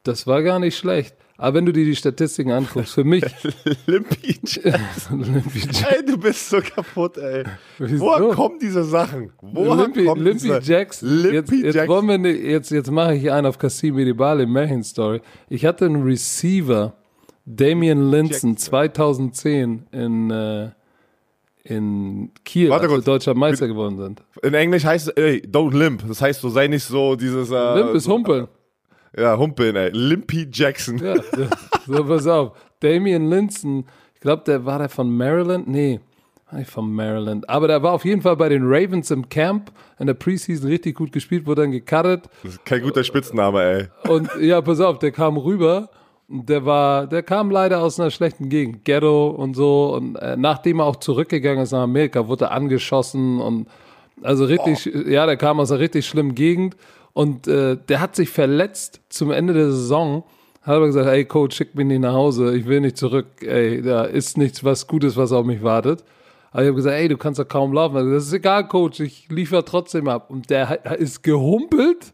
Das 0.03 0.27
war 0.27 0.43
gar 0.43 0.59
nicht 0.59 0.77
schlecht. 0.77 1.17
Aber 1.39 1.55
wenn 1.55 1.65
du 1.65 1.73
dir 1.73 1.87
die 1.87 1.97
Statistiken 1.97 2.51
anguckst, 2.51 2.93
für 2.93 3.03
mich, 3.03 3.25
Limpy 3.87 4.39
Jackson. 4.45 5.21
Limpy 5.33 5.61
Jackson, 5.61 5.87
Ey, 5.89 6.05
du 6.05 6.19
bist 6.19 6.51
so 6.51 6.61
kaputt, 6.61 7.17
ey. 7.17 7.45
Wieso? 7.79 8.05
Woher 8.05 8.35
kommen 8.35 8.59
diese 8.61 8.85
Sachen? 8.85 9.33
Woher 9.41 9.85
Limpy, 9.85 10.05
kommen 10.05 10.23
Limpy 10.23 10.39
diese 10.43 10.61
Jackson. 10.61 11.09
Limpy 11.09 11.35
jetzt, 11.35 11.51
jetzt 11.51 11.75
Jackson. 11.77 11.89
wollen 11.89 12.09
wir 12.09 12.19
ne, 12.19 12.33
jetzt, 12.33 12.71
jetzt 12.71 12.91
mache 12.91 13.15
ich 13.15 13.33
einen 13.33 13.47
auf 13.47 13.57
Kassim 13.57 13.99
Edibale 13.99 14.47
Märchen 14.47 14.85
Story. 14.85 15.23
Ich 15.49 15.65
hatte 15.65 15.87
einen 15.87 16.03
Receiver, 16.03 16.93
Damian 17.45 18.11
Linson, 18.11 18.51
Jackson. 18.51 18.57
2010 18.57 19.87
in, 19.93 20.31
äh, 20.31 20.71
in 21.65 22.31
Kiel, 22.45 22.71
Warte 22.71 22.89
als 22.89 23.05
deutscher 23.05 23.35
Meister 23.35 23.69
geworden 23.69 23.97
sind. 23.99 24.23
In 24.43 24.55
Englisch 24.55 24.85
heißt 24.85 25.09
es, 25.09 25.15
ey, 25.15 25.43
don't 25.47 25.77
limp. 25.77 26.07
Das 26.07 26.21
heißt, 26.21 26.43
du 26.43 26.49
sei 26.49 26.67
nicht 26.69 26.85
so 26.85 27.15
dieses, 27.17 27.51
äh, 27.51 27.75
Limp 27.77 27.95
ist 27.95 28.09
Humpeln. 28.09 28.49
ja, 29.17 29.37
Humpeln, 29.39 29.77
ey. 29.77 29.91
Limpy 29.93 30.49
Jackson. 30.53 30.99
Ja, 30.99 31.15
so 31.87 32.05
pass 32.05 32.27
auf. 32.27 32.53
Damian 32.81 33.29
Linson, 33.31 33.85
ich 34.15 34.21
glaube, 34.21 34.43
der 34.47 34.65
war 34.65 34.79
der 34.79 34.89
von 34.89 35.15
Maryland? 35.17 35.69
Nee, 35.69 36.01
war 36.51 36.59
nicht 36.59 36.71
von 36.71 36.93
Maryland. 36.93 37.49
Aber 37.49 37.69
der 37.69 37.83
war 37.83 37.93
auf 37.93 38.05
jeden 38.05 38.23
Fall 38.23 38.37
bei 38.37 38.49
den 38.49 38.63
Ravens 38.65 39.11
im 39.13 39.29
Camp 39.29 39.71
in 40.01 40.07
der 40.09 40.15
Preseason 40.15 40.69
richtig 40.69 40.97
gut 40.97 41.13
gespielt, 41.13 41.47
wurde 41.47 41.63
dann 41.63 41.71
gecuttet. 41.73 42.25
Das 42.43 42.55
ist 42.55 42.65
kein 42.65 42.83
guter 42.83 43.05
Spitzname, 43.05 43.63
ey. 43.63 44.11
Und 44.11 44.29
ja, 44.41 44.61
pass 44.61 44.81
auf, 44.81 44.99
der 44.99 45.13
kam 45.13 45.37
rüber. 45.37 45.91
Der 46.35 46.64
war, 46.64 47.07
der 47.07 47.23
kam 47.23 47.51
leider 47.51 47.83
aus 47.83 48.01
einer 48.01 48.11
schlechten 48.11 48.49
Gegend, 48.49 48.87
Ghetto 48.87 49.29
und 49.29 49.55
so. 49.55 49.95
Und 49.95 50.16
äh, 50.16 50.37
nachdem 50.37 50.81
er 50.81 50.87
auch 50.87 50.97
zurückgegangen 50.97 51.62
ist 51.62 51.73
nach 51.73 51.83
Amerika, 51.83 52.27
wurde 52.27 52.47
er 52.47 52.53
angeschossen 52.53 53.40
und 53.40 53.68
also 54.23 54.45
richtig, 54.45 54.85
ja, 55.07 55.27
der 55.27 55.37
kam 55.37 55.61
aus 55.61 55.71
einer 55.71 55.81
richtig 55.81 56.07
schlimmen 56.07 56.35
Gegend 56.35 56.77
und 57.12 57.47
äh, 57.49 57.77
der 57.77 58.01
hat 58.01 58.16
sich 58.16 58.31
verletzt 58.31 59.01
zum 59.09 59.31
Ende 59.31 59.53
der 59.53 59.71
Saison. 59.71 60.25
Hat 60.62 60.77
aber 60.77 60.87
gesagt, 60.87 61.09
ey 61.09 61.25
Coach, 61.25 61.57
schick 61.57 61.75
mich 61.75 61.87
nicht 61.87 62.01
nach 62.01 62.14
Hause, 62.14 62.57
ich 62.57 62.66
will 62.66 62.81
nicht 62.81 62.97
zurück. 62.97 63.27
Ey, 63.40 63.83
da 63.83 64.05
ist 64.05 64.38
nichts 64.38 64.64
was 64.64 64.87
Gutes, 64.87 65.16
was 65.16 65.33
auf 65.33 65.45
mich 65.45 65.62
wartet. 65.62 66.05
Aber 66.53 66.62
ich 66.62 66.68
habe 66.68 66.77
gesagt, 66.77 66.97
ey, 66.97 67.09
du 67.09 67.16
kannst 67.16 67.40
doch 67.40 67.49
kaum 67.49 67.73
laufen. 67.73 67.97
Also, 67.97 68.11
das 68.11 68.27
ist 68.27 68.33
egal, 68.33 68.68
Coach, 68.68 69.01
ich 69.01 69.29
liefere 69.29 69.64
trotzdem 69.64 70.07
ab. 70.09 70.31
Und 70.31 70.51
der 70.51 70.99
ist 70.99 71.23
gehumpelt 71.23 72.12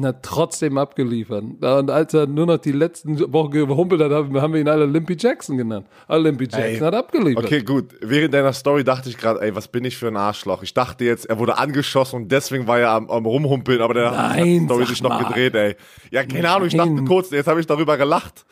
hat 0.00 0.22
trotzdem 0.22 0.78
abgeliefert. 0.78 1.44
Und 1.60 1.90
als 1.90 2.14
er 2.14 2.26
nur 2.26 2.46
noch 2.46 2.58
die 2.58 2.72
letzten 2.72 3.32
Wochen 3.32 3.50
gehumpelt 3.50 4.00
hat, 4.00 4.10
haben 4.10 4.54
wir 4.54 4.60
ihn 4.60 4.68
alle 4.68 4.86
Limpy 4.86 5.16
Jackson 5.18 5.58
genannt. 5.58 5.86
Aber 6.08 6.20
Limpy 6.20 6.44
Jackson 6.44 6.62
Ey. 6.62 6.78
hat 6.78 6.94
abgeliefert. 6.94 7.44
Okay, 7.44 7.62
gut. 7.62 7.94
Während 8.00 8.32
deiner 8.32 8.52
Story 8.52 8.84
dachte 8.84 9.10
ich 9.10 9.18
gerade, 9.18 9.40
ey, 9.42 9.54
was 9.54 9.68
bin 9.68 9.84
ich 9.84 9.96
für 9.96 10.08
ein 10.08 10.16
Arschloch? 10.16 10.62
Ich 10.62 10.72
dachte 10.72 11.04
jetzt, 11.04 11.26
er 11.26 11.38
wurde 11.38 11.58
angeschossen 11.58 12.16
und 12.16 12.32
deswegen 12.32 12.66
war 12.66 12.78
er 12.78 12.90
am, 12.90 13.10
am 13.10 13.26
Rumhumpeln, 13.26 13.82
aber 13.82 13.94
dann 13.94 14.16
hat 14.16 14.44
die 14.44 14.64
Story 14.64 14.86
sich 14.86 15.02
noch 15.02 15.18
gedreht, 15.28 15.54
ey. 15.54 15.76
Ja, 16.10 16.24
keine 16.24 16.50
Ahnung, 16.50 16.68
ich 16.68 16.76
dachte 16.76 17.04
kurz, 17.04 17.30
jetzt 17.30 17.46
habe 17.46 17.60
ich 17.60 17.66
darüber 17.66 17.96
gelacht. 17.98 18.46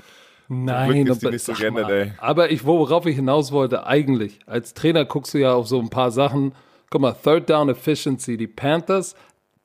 Nein, 0.53 1.09
aber, 1.09 1.31
nicht 1.31 1.44
so 1.44 1.53
geändert, 1.53 1.85
mal. 1.85 1.92
ey. 1.92 2.12
aber 2.18 2.50
ich, 2.50 2.64
worauf 2.66 3.07
ich 3.07 3.14
hinaus 3.14 3.53
wollte, 3.53 3.87
eigentlich, 3.87 4.40
als 4.46 4.74
Trainer 4.74 5.05
guckst 5.05 5.33
du 5.33 5.38
ja 5.38 5.55
auf 5.55 5.68
so 5.68 5.79
ein 5.79 5.90
paar 5.90 6.11
Sachen. 6.11 6.53
Guck 6.90 7.03
mal, 7.03 7.12
Third 7.12 7.48
Down 7.48 7.68
Efficiency, 7.68 8.37
die 8.37 8.48
Panthers, 8.48 9.14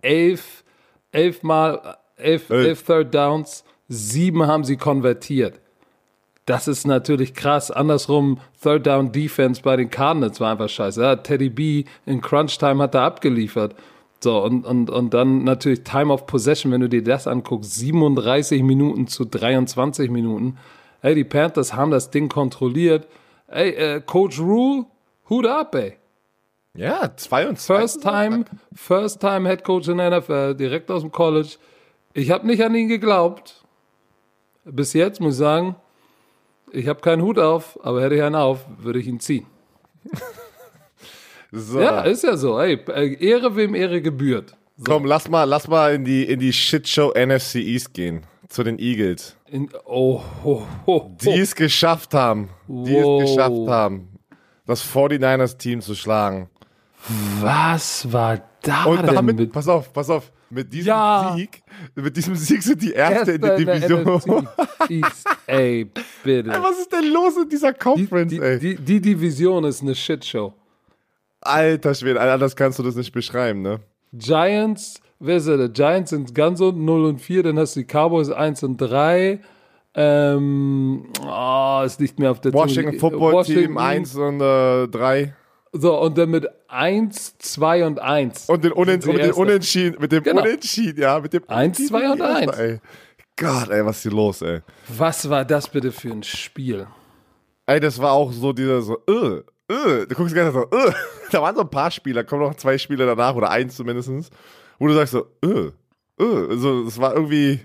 elf, 0.04 0.64
elf 1.16 1.44
mal, 1.44 1.98
elf, 2.18 2.50
Elf. 2.50 2.68
elf 2.68 2.84
Third 2.84 3.16
Downs, 3.16 3.64
sieben 3.88 4.46
haben 4.48 4.64
sie 4.64 4.78
konvertiert. 4.78 5.60
Das 6.46 6.68
ist 6.68 6.86
natürlich 6.86 7.34
krass. 7.34 7.72
Andersrum, 7.72 8.40
Third 8.62 8.86
Down 8.86 9.12
Defense 9.12 9.62
bei 9.64 9.76
den 9.78 9.90
Cardinals 9.90 10.40
war 10.40 10.52
einfach 10.52 10.70
scheiße. 10.70 11.02
Ja, 11.02 11.16
Teddy 11.16 11.50
B 11.50 11.86
in 12.06 12.22
Crunch 12.22 12.58
Time 12.60 12.84
hat 12.84 12.94
da 12.94 13.06
abgeliefert. 13.06 13.76
So, 14.24 14.44
und, 14.44 14.66
und, 14.66 14.90
und 14.90 15.14
dann 15.14 15.44
natürlich 15.44 15.84
Time 15.84 16.14
of 16.14 16.28
Possession, 16.28 16.72
wenn 16.72 16.82
du 16.82 16.90
dir 16.90 17.04
das 17.04 17.28
anguckst, 17.28 17.76
37 17.76 18.62
Minuten 18.64 19.08
zu 19.08 19.26
23 19.26 20.10
Minuten. 20.12 20.58
Ey, 21.02 21.16
die 21.16 21.24
Panthers 21.24 21.74
haben 21.74 21.92
das 21.92 22.12
Ding 22.12 22.30
kontrolliert. 22.30 23.08
Ey, 23.48 23.70
äh, 23.72 24.02
Coach 24.02 24.40
Rule, 24.40 24.86
Hut 25.30 25.46
ab, 25.48 25.76
ey. 25.76 25.98
Ja, 26.76 27.16
22. 27.16 27.66
First 27.66 28.02
time, 28.02 28.46
first 28.74 29.20
time 29.22 29.48
Head 29.50 29.64
Coach 29.64 29.88
in 29.88 29.98
der 29.98 30.20
NFL, 30.20 30.56
direkt 30.56 30.92
aus 30.92 31.02
dem 31.02 31.12
College. 31.12 31.56
Ich 32.14 32.32
habe 32.32 32.46
nicht 32.46 32.64
an 32.64 32.76
ihn 32.76 32.88
geglaubt. 32.88 33.64
Bis 34.66 34.94
jetzt 34.94 35.22
muss 35.22 35.36
ich 35.36 35.40
sagen, 35.40 35.76
ich 36.72 36.88
habe 36.88 37.00
keinen 37.02 37.22
Hut 37.22 37.40
auf, 37.40 37.80
aber 37.84 38.02
hätte 38.02 38.16
ich 38.16 38.24
einen 38.24 38.36
auf, 38.36 38.66
würde 38.80 39.00
ich 39.00 39.08
ihn 39.08 39.20
ziehen. 39.20 39.46
So. 41.52 41.80
Ja, 41.80 42.02
ist 42.02 42.24
ja 42.24 42.36
so. 42.36 42.60
Ey, 42.60 42.74
äh, 42.90 43.14
Ehre 43.26 43.56
wem 43.56 43.76
Ehre 43.76 44.02
gebührt. 44.02 44.58
Komm, 44.86 45.06
lass 45.06 45.30
mal, 45.30 45.46
lass 45.46 45.70
mal 45.70 45.94
in 45.94 46.04
die, 46.04 46.24
in 46.26 46.40
die 46.42 46.52
Shitshow 46.52 47.14
NFC 47.16 47.56
East 47.56 47.94
gehen. 47.94 48.24
Zu 48.50 48.64
den 48.64 48.78
Eagles. 48.78 49.38
In, 49.50 49.70
oh, 49.86 50.22
ho, 50.44 50.68
ho, 50.86 51.16
Die 51.22 51.28
ho. 51.30 51.42
es 51.42 51.56
geschafft 51.56 52.14
haben. 52.14 52.50
Die 52.68 52.94
Wow. 52.96 53.24
es 53.24 53.30
geschafft 53.30 53.70
haben. 53.70 54.10
Das 54.66 54.84
49ers-Team 54.84 55.80
zu 55.80 55.96
schlagen. 55.96 56.50
Was 57.40 58.12
war 58.12 58.42
da 58.62 58.86
Und 58.86 59.06
denn 59.06 59.16
damit, 59.16 59.38
mit 59.38 59.52
pass 59.52 59.68
auf, 59.68 59.92
pass 59.94 60.10
auf, 60.10 60.32
mit 60.50 60.72
diesem 60.74 60.88
Ja. 60.88 61.34
Sieg, 61.36 61.62
mit 61.96 62.16
diesem 62.18 62.36
Sieg 62.36 62.64
sind 62.64 62.82
die 62.82 62.94
Erste 62.94 63.34
in 63.34 63.42
der 63.42 63.58
Division. 63.58 64.48
East? 64.90 65.28
Ey, 65.46 65.90
bitte. 66.24 66.50
Was 66.50 66.80
ist 66.80 66.92
denn 66.92 67.12
los 67.12 67.38
in 67.38 67.50
dieser 67.50 67.74
Die, 67.74 67.80
Conference, 67.80 68.32
die, 68.32 68.40
ey? 68.40 68.60
die, 68.60 68.76
die 68.76 69.02
Division 69.02 69.64
ist 69.66 69.82
eine 69.82 69.94
Shitshow. 69.96 70.54
Alter 71.42 71.94
Schwede, 71.94 72.20
anders 72.20 72.56
kannst 72.56 72.80
du 72.80 72.84
das 72.84 72.96
nicht 72.96 73.12
beschreiben, 73.12 73.62
ne? 73.62 73.80
Giants, 74.14 75.00
wer 75.20 75.38
ist 75.38 75.48
der? 75.48 75.70
Giants 75.70 76.10
sind 76.10 76.34
ganz 76.34 76.60
unten 76.60 76.86
0 76.86 77.06
und 77.06 77.22
4, 77.22 77.44
dann 77.44 77.60
hast 77.60 77.76
du 77.76 77.82
die 77.82 77.86
Cowboys 77.86 78.32
1 78.32 78.64
und 78.64 78.78
3. 78.78 79.40
Ähm, 79.98 81.06
oh, 81.26 81.82
ist 81.86 82.00
nicht 82.00 82.20
mehr 82.20 82.32
auf 82.32 82.42
der 82.42 82.52
Washington 82.54 82.98
Zunge. 82.98 83.00
Football 83.00 83.44
Team 83.46 83.76
Washington. 83.76 83.78
1 83.78 84.16
und 84.16 84.42
äh, 84.42 84.88
3. 84.88 85.34
So, 85.78 86.00
und 86.00 86.18
dann 86.18 86.30
mit 86.30 86.48
1, 86.70 87.38
2 87.38 87.86
und 87.86 88.00
1. 88.00 88.50
Und 88.50 88.64
den, 88.64 88.72
Unen 88.72 88.96
und 89.04 89.18
den. 89.18 89.32
Unentschieden, 89.34 89.98
mit 90.00 90.12
dem 90.12 90.24
Genau. 90.24 90.42
Unentschieden, 90.42 91.02
ja, 91.02 91.20
mit 91.20 91.34
dem 91.34 91.44
Eins, 91.48 91.80
Unentschieden 91.80 91.90
zwei 91.90 92.12
und 92.12 92.20
Erster, 92.20 92.36
eins. 92.38 92.58
Ey. 92.60 92.80
Gott, 93.38 93.70
ey, 93.70 93.86
was 93.86 93.98
ist 93.98 94.04
hier 94.04 94.12
los, 94.14 94.42
ey? 94.42 94.62
Was 94.88 95.30
war 95.30 95.44
das 95.44 95.68
bitte 95.68 95.92
für 95.92 96.10
ein 96.12 96.24
Spiel? 96.24 96.88
Ey, 97.66 97.80
das 97.82 98.00
war 98.00 98.14
auch 98.14 98.32
so 98.32 98.54
dieser 98.54 98.82
so, 98.82 98.98
äh, 99.10 99.42
äh, 99.68 100.06
du 100.08 100.16
guckst 100.16 100.34
gerade 100.34 100.52
so, 100.52 100.62
äh. 100.64 100.94
Da 101.32 101.42
waren 101.42 101.56
so 101.56 101.62
ein 101.62 101.70
paar 101.70 101.92
Spieler, 101.92 102.24
kommen 102.24 102.44
noch 102.44 102.56
zwei 102.56 102.78
Spieler 102.78 103.06
danach 103.06 103.36
oder 103.36 103.50
eins 103.50 103.76
zumindest. 103.76 104.10
wo 104.80 104.88
du 104.88 104.94
sagst 104.94 105.14
so, 105.14 105.26
äh, 105.44 105.72
äh, 106.24 106.58
so, 106.58 106.86
das 106.86 106.98
war 107.00 107.14
irgendwie. 107.16 107.60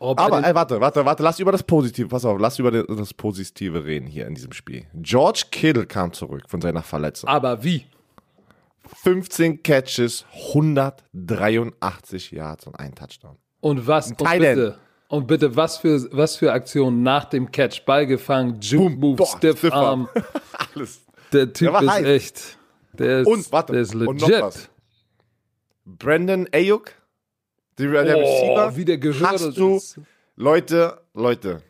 Aber 0.00 0.44
ey, 0.46 0.54
warte, 0.54 0.80
warte, 0.80 1.04
warte, 1.04 1.22
lass 1.22 1.38
über 1.40 1.50
das 1.52 1.62
Positive, 1.62 2.08
pass 2.08 2.24
auf, 2.24 2.38
lass 2.40 2.58
über 2.58 2.70
das 2.70 3.12
Positive 3.14 3.84
reden 3.84 4.06
hier 4.06 4.26
in 4.26 4.34
diesem 4.34 4.52
Spiel. 4.52 4.86
George 4.94 5.44
Kittle 5.50 5.86
kam 5.86 6.12
zurück 6.12 6.42
von 6.48 6.60
seiner 6.60 6.82
Verletzung. 6.82 7.28
aber 7.28 7.62
wie? 7.64 7.84
15 9.02 9.62
Catches, 9.62 10.24
183 10.48 12.30
Yards 12.32 12.66
und 12.66 12.74
ein 12.78 12.94
Touchdown. 12.94 13.36
Und 13.60 13.86
was? 13.86 14.08
Und 14.12 14.18
bitte, 14.18 14.78
und 15.08 15.26
bitte, 15.26 15.56
was 15.56 15.78
für, 15.78 16.08
was 16.12 16.36
für 16.36 16.52
Aktionen 16.52 17.02
nach 17.02 17.24
dem 17.26 17.50
Catch? 17.50 17.84
Ball 17.84 18.06
gefangen, 18.06 18.58
Juke 18.60 18.96
Move, 18.96 19.16
boah, 19.16 19.26
Stiff 19.26 19.58
Stiff 19.58 19.72
Arm. 19.72 20.08
Alles. 20.74 21.00
Der 21.32 21.52
Typ 21.52 21.70
Der 21.72 21.82
ist 21.82 21.90
heiß. 21.90 22.06
echt. 22.06 22.58
Der 22.92 23.18
ist, 23.20 23.26
Und, 23.26 23.52
warte, 23.52 23.72
der 23.72 23.82
ist 23.82 23.94
legit. 23.94 24.08
und 24.08 24.20
noch 24.22 24.30
was. 24.40 24.70
Brandon 25.84 26.48
Ayuk, 26.52 26.92
der, 27.78 28.04
der 28.04 28.16
Receiver, 28.16 28.70
oh, 28.72 28.76
wie 28.76 28.84
der 28.84 28.98
gehört 28.98 29.32
hast 29.32 29.56
du, 29.56 29.76
ist. 29.76 30.00
Leute, 30.36 31.00
Leute, 31.14 31.62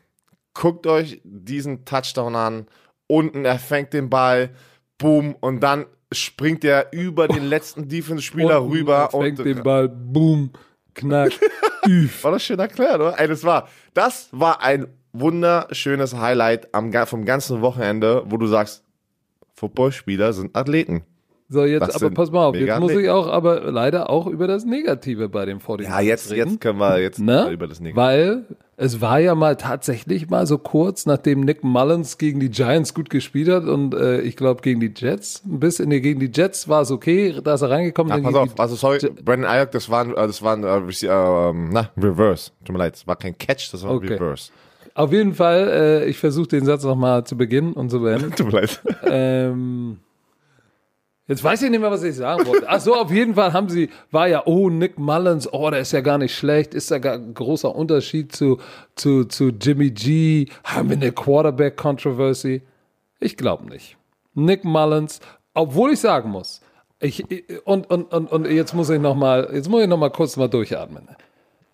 guckt 0.55 0.87
euch 0.87 1.21
diesen 1.25 1.85
Touchdown 1.85 2.37
an. 2.37 2.66
Unten, 3.07 3.44
er 3.44 3.59
fängt 3.59 3.92
den 3.92 4.11
Ball, 4.11 4.51
boom, 4.99 5.35
und 5.40 5.61
dann 5.61 5.87
springt 6.12 6.64
er 6.64 6.92
über 6.92 7.29
den 7.29 7.44
letzten 7.49 7.88
Defense-Spieler 7.88 8.62
rüber. 8.62 9.09
Fängt 9.11 9.38
Und, 9.38 9.44
den 9.44 9.62
Ball, 9.62 9.88
boom, 9.88 10.51
knack, 10.94 11.33
üf. 11.87 12.25
war 12.25 12.33
das 12.33 12.42
schön 12.44 12.59
erklärt, 12.59 12.97
oder? 12.97 13.18
Ey, 13.18 13.29
das 13.29 13.44
war, 13.44 13.68
das 13.94 14.29
war 14.33 14.62
ein 14.62 14.88
wunderschönes 15.12 16.14
Highlight 16.14 16.75
am, 16.75 16.92
vom 17.07 17.25
ganzen 17.25 17.61
Wochenende, 17.61 18.23
wo 18.27 18.37
du 18.37 18.47
sagst, 18.47 18.85
Footballspieler 19.55 20.33
sind 20.33 20.57
Athleten. 20.57 21.03
So, 21.50 21.64
jetzt 21.64 21.94
aber 21.96 22.11
pass 22.11 22.30
mal 22.30 22.44
auf, 22.44 22.54
jetzt 22.56 22.78
muss 22.78 22.90
ich 22.90 22.96
Athleten. 22.98 23.11
auch 23.11 23.26
aber 23.28 23.70
leider 23.72 24.11
auch 24.11 24.26
über 24.26 24.46
das 24.46 24.66
Negative 24.66 25.30
bei 25.30 25.46
dem 25.46 25.58
49 25.61 25.88
Ja, 25.88 26.00
jetzt, 26.00 26.30
reden. 26.30 26.50
jetzt 26.50 26.61
können 26.61 26.78
wir 26.78 27.00
jetzt 27.00 27.18
Ne? 27.18 27.48
über 27.50 27.66
das 27.66 27.80
Negative. 27.80 27.96
Weil 28.06 28.44
es 28.76 29.00
war 29.00 29.18
ja 29.18 29.34
mal 29.34 29.56
tatsächlich 29.56 30.28
mal 30.28 30.46
so 30.46 30.58
kurz, 30.58 31.06
nachdem 31.06 31.40
Nick 31.40 31.64
Mullins 31.64 32.18
gegen 32.18 32.38
die 32.38 32.50
Giants 32.50 32.92
gut 32.92 33.08
gespielt 33.08 33.48
hat 33.48 33.64
und 33.64 33.94
äh, 33.94 34.20
ich 34.20 34.37
glaube 34.37 34.61
gegen 34.61 34.78
die 34.80 34.92
Jets 34.94 35.42
ein 35.46 35.58
bisschen, 35.58 35.88
nee, 35.88 36.00
gegen 36.00 36.20
die 36.20 36.30
Jets 36.32 36.68
war 36.68 36.82
es 36.82 36.90
okay, 36.90 37.34
da 37.42 37.54
ist 37.54 37.62
er 37.62 37.70
reingekommen. 37.70 38.12
Ja, 38.14 38.22
pass 38.22 38.34
auf, 38.34 38.61
also 38.61 38.76
sorry, 38.76 38.98
Brandon 39.24 39.48
Ayuk, 39.50 39.70
das 39.70 39.88
war, 39.88 40.04
ein- 40.04 40.11
äh, 40.12 40.26
das 40.26 40.42
war 40.42 40.58
äh, 40.58 40.78
äh, 40.90 41.50
ähm, 41.50 41.70
na, 41.72 41.90
Reverse. 41.96 42.50
Tut 42.64 42.74
mir 42.74 42.78
leid, 42.80 42.92
das 42.92 43.06
war 43.06 43.16
kein 43.16 43.37
Catch, 43.38 43.72
das 43.72 43.82
war 43.84 43.92
Okay. 43.94 44.12
Reverse. 44.14 44.52
Auf 44.94 45.12
jeden 45.12 45.32
Fall, 45.32 45.68
äh, 45.68 46.04
ich 46.11 46.18
versuche 46.18 46.48
den 46.48 46.66
Satz 46.66 46.84
nochmal 46.84 47.24
zu 47.24 47.38
beginnen 47.38 47.72
und 47.72 47.88
zu 47.90 48.00
beenden. 48.00 48.32
Tut 48.37 48.52
mir 48.52 48.61
leid. 48.61 48.80
ähm, 49.06 49.96
jetzt 51.28 51.44
weiß 51.44 51.62
ich 51.62 51.70
nicht 51.70 51.80
mehr, 51.80 51.90
was 51.90 52.02
ich 52.02 52.16
sagen 52.16 52.46
wollte. 52.46 52.66
Ach 52.68 52.80
so, 52.80 52.96
auf 52.96 53.12
jeden 53.12 53.34
Fall 53.34 53.52
haben 53.52 53.68
sie, 53.68 53.90
war 54.10 54.26
ja, 54.26 54.42
oh, 54.46 54.70
Nick 54.70 54.98
Mullins, 54.98 55.52
oh, 55.52 55.70
der 55.70 55.80
ist 55.80 55.92
ja 55.92 56.00
gar 56.00 56.18
nicht 56.18 56.34
schlecht, 56.34 56.74
ist 56.74 56.90
da 56.90 56.98
gar 56.98 57.14
ein 57.14 57.34
großer 57.34 57.74
Unterschied 57.74 58.34
zu, 58.34 58.58
zu, 58.96 59.24
zu 59.24 59.50
Jimmy 59.50 59.90
G, 59.90 60.46
haben 60.64 60.90
wir 60.90 60.96
eine 60.96 61.12
Quarterback-Controversy? 61.12 62.62
Ich 63.20 63.36
glaube 63.36 63.68
nicht. 63.68 63.96
Nick 64.34 64.64
Mullins, 64.64 65.20
obwohl 65.54 65.92
ich 65.92 66.00
sagen 66.00 66.30
muss, 66.30 66.60
ich, 67.00 67.24
und, 67.64 67.88
und, 67.90 68.12
und, 68.12 68.32
und 68.32 68.50
jetzt 68.50 68.74
muss 68.74 68.90
ich 68.90 69.00
noch 69.00 69.14
mal, 69.14 69.48
jetzt 69.52 69.68
muss 69.68 69.82
ich 69.82 69.88
noch 69.88 69.98
mal 69.98 70.10
kurz 70.10 70.36
mal 70.36 70.48
durchatmen. 70.48 71.08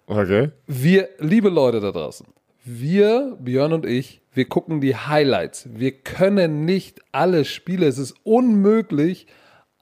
Okay. 0.06 0.50
Wir, 0.66 1.08
liebe 1.18 1.48
Leute 1.48 1.80
da 1.80 1.92
draußen, 1.92 2.26
wir, 2.64 3.36
Björn 3.40 3.72
und 3.72 3.86
ich, 3.86 4.20
wir 4.32 4.46
gucken 4.46 4.80
die 4.80 4.96
Highlights. 4.96 5.68
Wir 5.74 5.92
können 5.92 6.64
nicht 6.64 7.00
alle 7.12 7.44
Spiele, 7.44 7.86
es 7.86 7.98
ist 7.98 8.14
unmöglich, 8.24 9.26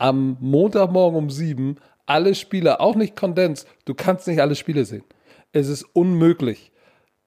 am 0.02 0.36
Montagmorgen 0.40 1.16
um 1.18 1.30
sieben 1.30 1.76
alle 2.06 2.34
Spiele, 2.34 2.80
auch 2.80 2.96
nicht 2.96 3.14
Kondens, 3.16 3.64
du 3.84 3.94
kannst 3.94 4.26
nicht 4.26 4.40
alle 4.40 4.56
Spiele 4.56 4.84
sehen. 4.84 5.04
Es 5.52 5.68
ist 5.68 5.84
unmöglich. 5.94 6.72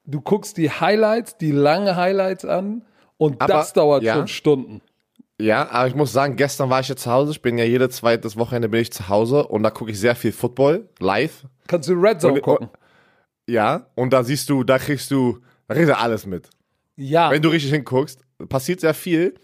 Du 0.04 0.20
guckst 0.20 0.56
die 0.58 0.70
Highlights, 0.70 1.38
die 1.38 1.50
lange 1.50 1.96
Highlights 1.96 2.44
an 2.44 2.84
und 3.16 3.40
Aber, 3.40 3.52
das 3.52 3.72
dauert 3.72 4.02
ja. 4.02 4.14
schon 4.14 4.28
Stunden. 4.28 4.82
Ja, 5.40 5.68
aber 5.70 5.88
ich 5.88 5.94
muss 5.94 6.12
sagen, 6.12 6.36
gestern 6.36 6.70
war 6.70 6.80
ich 6.80 6.88
jetzt 6.88 7.02
zu 7.02 7.10
Hause. 7.10 7.32
Ich 7.32 7.42
bin 7.42 7.58
ja 7.58 7.64
jede 7.64 7.88
zweites 7.88 8.36
Wochenende 8.36 8.68
bin 8.68 8.80
ich 8.80 8.92
zu 8.92 9.08
Hause 9.08 9.46
und 9.46 9.62
da 9.62 9.70
gucke 9.70 9.90
ich 9.90 9.98
sehr 9.98 10.14
viel 10.14 10.32
Football 10.32 10.88
live. 10.98 11.46
Kannst 11.66 11.88
du 11.88 11.94
Red 11.94 12.20
Zone 12.20 12.34
Und- 12.34 12.42
gucken? 12.42 12.68
Ja, 13.48 13.86
und 13.94 14.12
da 14.12 14.24
siehst 14.24 14.50
du, 14.50 14.64
da 14.64 14.78
kriegst 14.78 15.10
du, 15.10 15.38
da 15.68 15.74
kriegst 15.74 15.88
du 15.88 15.96
alles 15.96 16.26
mit. 16.26 16.50
Ja. 16.96 17.30
Wenn 17.30 17.42
du 17.42 17.48
richtig 17.48 17.70
hinguckst, 17.70 18.20
passiert 18.48 18.80
sehr 18.80 18.94
viel. 18.94 19.34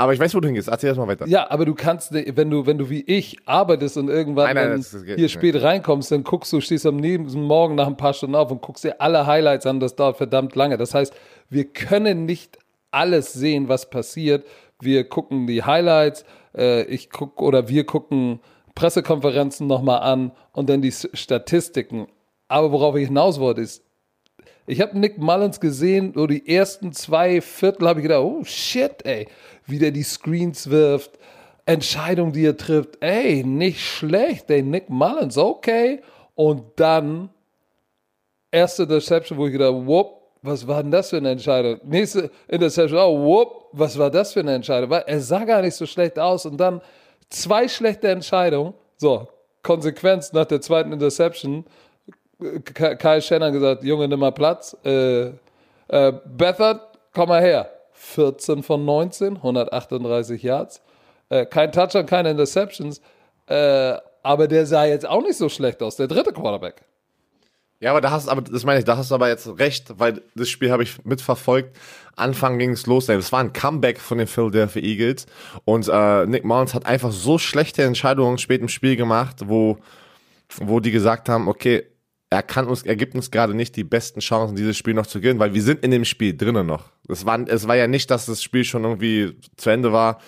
Aber 0.00 0.12
ich 0.12 0.20
weiß, 0.20 0.32
wo 0.34 0.40
du 0.40 0.46
hingehst. 0.46 0.68
Erzähl 0.68 0.90
das 0.90 0.96
mal 0.96 1.08
weiter. 1.08 1.26
Ja, 1.26 1.50
aber 1.50 1.64
du 1.64 1.74
kannst, 1.74 2.12
wenn 2.12 2.50
du, 2.50 2.66
wenn 2.66 2.78
du 2.78 2.88
wie 2.88 3.00
ich 3.02 3.36
arbeitest 3.46 3.96
und 3.96 4.08
irgendwann 4.08 4.54
Nein, 4.54 4.68
nein, 4.68 4.76
das- 4.78 4.92
das 4.92 5.02
hier 5.04 5.16
nicht. 5.16 5.32
spät 5.32 5.60
reinkommst, 5.60 6.12
dann 6.12 6.22
guckst 6.22 6.52
du, 6.52 6.60
stehst 6.60 6.86
am 6.86 6.96
nächsten 6.96 7.42
Morgen 7.42 7.74
nach 7.74 7.88
ein 7.88 7.96
paar 7.96 8.14
Stunden 8.14 8.36
auf 8.36 8.50
und 8.52 8.62
guckst 8.62 8.84
dir 8.84 9.00
alle 9.00 9.26
Highlights 9.26 9.66
an. 9.66 9.80
Das 9.80 9.96
dauert 9.96 10.16
verdammt 10.16 10.54
lange. 10.54 10.76
Das 10.78 10.94
heißt, 10.94 11.12
wir 11.50 11.64
können 11.64 12.26
nicht 12.26 12.58
alles 12.92 13.32
sehen, 13.32 13.68
was 13.68 13.90
passiert. 13.90 14.46
Wir 14.80 15.02
gucken 15.08 15.48
die 15.48 15.64
Highlights, 15.64 16.24
äh, 16.56 16.84
ich 16.84 17.10
guck 17.10 17.42
oder 17.42 17.68
wir 17.68 17.84
gucken 17.84 18.38
Pressekonferenzen 18.76 19.66
nochmal 19.66 20.00
an 20.02 20.30
und 20.52 20.70
dann 20.70 20.80
die 20.80 20.92
Statistiken. 20.92 22.06
Aber 22.46 22.70
worauf 22.70 22.94
ich 22.94 23.08
hinaus 23.08 23.40
wollte, 23.40 23.60
ist, 23.62 23.82
ich 24.68 24.80
habe 24.80 24.96
Nick 24.98 25.18
Mullins 25.18 25.58
gesehen, 25.60 26.12
so 26.14 26.26
die 26.28 26.48
ersten 26.48 26.92
zwei 26.92 27.40
Viertel 27.40 27.88
habe 27.88 28.00
ich 28.00 28.04
gedacht, 28.04 28.22
oh 28.22 28.44
shit, 28.44 29.04
ey, 29.04 29.26
wie 29.68 29.78
der 29.78 29.90
die 29.90 30.02
Screens 30.02 30.70
wirft, 30.70 31.18
Entscheidung, 31.66 32.32
die 32.32 32.46
er 32.46 32.56
trifft, 32.56 32.96
ey, 33.00 33.44
nicht 33.44 33.80
schlecht, 33.80 34.50
ey, 34.50 34.62
Nick 34.62 34.88
Mullins, 34.88 35.36
okay. 35.36 36.00
Und 36.34 36.62
dann 36.76 37.28
erste 38.50 38.84
Interception, 38.84 39.38
wo 39.38 39.46
ich 39.46 39.52
gedacht, 39.52 39.74
whoop, 39.74 40.18
was 40.42 40.66
war 40.66 40.82
denn 40.82 40.90
das 40.90 41.10
für 41.10 41.18
eine 41.18 41.30
Entscheidung? 41.30 41.78
Nächste 41.84 42.30
Interception, 42.46 42.98
oh, 42.98 43.22
whoop, 43.22 43.66
was 43.72 43.98
war 43.98 44.10
das 44.10 44.32
für 44.32 44.40
eine 44.40 44.54
Entscheidung? 44.54 44.88
Weil 44.88 45.04
er 45.06 45.20
sah 45.20 45.44
gar 45.44 45.60
nicht 45.60 45.74
so 45.74 45.84
schlecht 45.84 46.18
aus 46.18 46.46
und 46.46 46.56
dann 46.56 46.80
zwei 47.28 47.68
schlechte 47.68 48.08
Entscheidungen. 48.08 48.72
So, 48.96 49.28
Konsequenz 49.62 50.32
nach 50.32 50.46
der 50.46 50.60
zweiten 50.60 50.92
Interception. 50.92 51.64
Kyle 52.72 53.20
Shannon 53.20 53.52
gesagt, 53.52 53.84
Junge, 53.84 54.08
nimm 54.08 54.20
mal 54.20 54.32
Platz. 54.32 54.76
Äh, 54.84 55.32
äh, 55.88 56.12
Bethard, 56.24 56.98
komm 57.12 57.28
mal 57.28 57.42
her. 57.42 57.77
14 58.08 58.62
von 58.62 58.84
19, 58.84 59.36
138 59.36 60.42
Yards. 60.42 60.82
Äh, 61.28 61.46
kein 61.46 61.72
Touchdown, 61.72 62.06
keine 62.06 62.30
Interceptions. 62.30 63.00
Äh, 63.46 63.94
aber 64.22 64.48
der 64.48 64.66
sah 64.66 64.84
jetzt 64.84 65.06
auch 65.06 65.22
nicht 65.22 65.36
so 65.36 65.48
schlecht 65.48 65.82
aus, 65.82 65.96
der 65.96 66.08
dritte 66.08 66.32
Quarterback. 66.32 66.82
Ja, 67.80 67.90
aber 67.92 68.00
da 68.00 68.10
hast 68.10 68.28
aber 68.28 68.42
das 68.42 68.64
meine 68.64 68.80
ich, 68.80 68.84
da 68.84 68.96
hast 68.96 69.10
du 69.10 69.14
aber 69.14 69.28
jetzt 69.28 69.46
recht, 69.60 70.00
weil 70.00 70.20
das 70.34 70.48
Spiel 70.48 70.72
habe 70.72 70.82
ich 70.82 71.04
mitverfolgt. 71.04 71.76
Anfang 72.16 72.58
ging 72.58 72.70
es 72.70 72.86
los, 72.86 73.06
das 73.06 73.30
war 73.30 73.38
ein 73.38 73.52
Comeback 73.52 74.00
von 74.00 74.18
den 74.18 74.26
Philadelphia 74.26 74.82
Eagles 74.82 75.26
und 75.64 75.88
äh, 75.88 76.26
Nick 76.26 76.44
Mullins 76.44 76.74
hat 76.74 76.86
einfach 76.86 77.12
so 77.12 77.38
schlechte 77.38 77.84
Entscheidungen 77.84 78.38
spät 78.38 78.60
im 78.60 78.68
Spiel 78.68 78.96
gemacht, 78.96 79.36
wo 79.44 79.78
wo 80.60 80.80
die 80.80 80.90
gesagt 80.90 81.28
haben, 81.28 81.46
okay, 81.46 81.86
er 82.30 82.42
kann 82.42 82.66
uns, 82.66 82.82
er 82.82 82.96
gibt 82.96 83.14
uns 83.14 83.30
gerade 83.30 83.54
nicht 83.54 83.74
die 83.76 83.84
besten 83.84 84.20
Chancen, 84.20 84.54
dieses 84.56 84.76
Spiel 84.76 84.94
noch 84.94 85.06
zu 85.06 85.20
gewinnen, 85.20 85.40
weil 85.40 85.54
wir 85.54 85.62
sind 85.62 85.82
in 85.82 85.90
dem 85.90 86.04
Spiel 86.04 86.36
drinnen 86.36 86.66
noch. 86.66 86.90
Es 87.08 87.24
war, 87.24 87.40
es 87.48 87.66
war 87.66 87.76
ja 87.76 87.86
nicht, 87.86 88.10
dass 88.10 88.26
das 88.26 88.42
Spiel 88.42 88.64
schon 88.64 88.84
irgendwie 88.84 89.36
zu 89.56 89.70
Ende 89.70 89.92
war. 89.92 90.20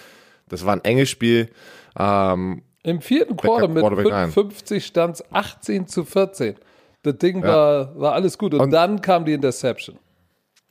Das 0.49 0.65
war 0.65 0.75
ein 0.75 0.85
enges 0.85 1.11
Spiel. 1.11 1.51
Ähm, 1.99 2.63
Im 2.83 3.01
vierten 3.03 3.37
Quarter 3.37 3.69
mit 3.69 3.81
Quarterback 3.83 4.13
rein. 4.13 4.31
50 4.33 4.85
stand 4.85 5.17
es 5.17 5.33
18 5.33 5.87
zu 5.87 6.05
14. 6.05 6.57
Das 7.03 7.17
Ding 7.19 7.43
war, 7.43 7.99
war 7.99 8.13
alles 8.15 8.39
gut. 8.39 8.55
Und, 8.55 8.61
Und- 8.61 8.71
dann 8.71 9.01
kam 9.03 9.25
die 9.25 9.33
Interception. 9.35 9.99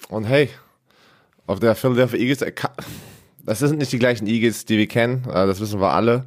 Und 0.09 0.23
hey, 0.25 0.49
auf 1.45 1.59
der 1.59 1.75
Philadelphia 1.75 2.19
Eagles, 2.19 2.41
äh, 2.41 2.51
das 3.45 3.59
sind 3.59 3.77
nicht 3.77 3.91
die 3.91 3.99
gleichen 3.99 4.27
Eagles, 4.27 4.65
die 4.65 4.77
wir 4.77 4.87
kennen, 4.87 5.25
äh, 5.27 5.45
das 5.45 5.59
wissen 5.59 5.79
wir 5.79 5.91
alle. 5.91 6.25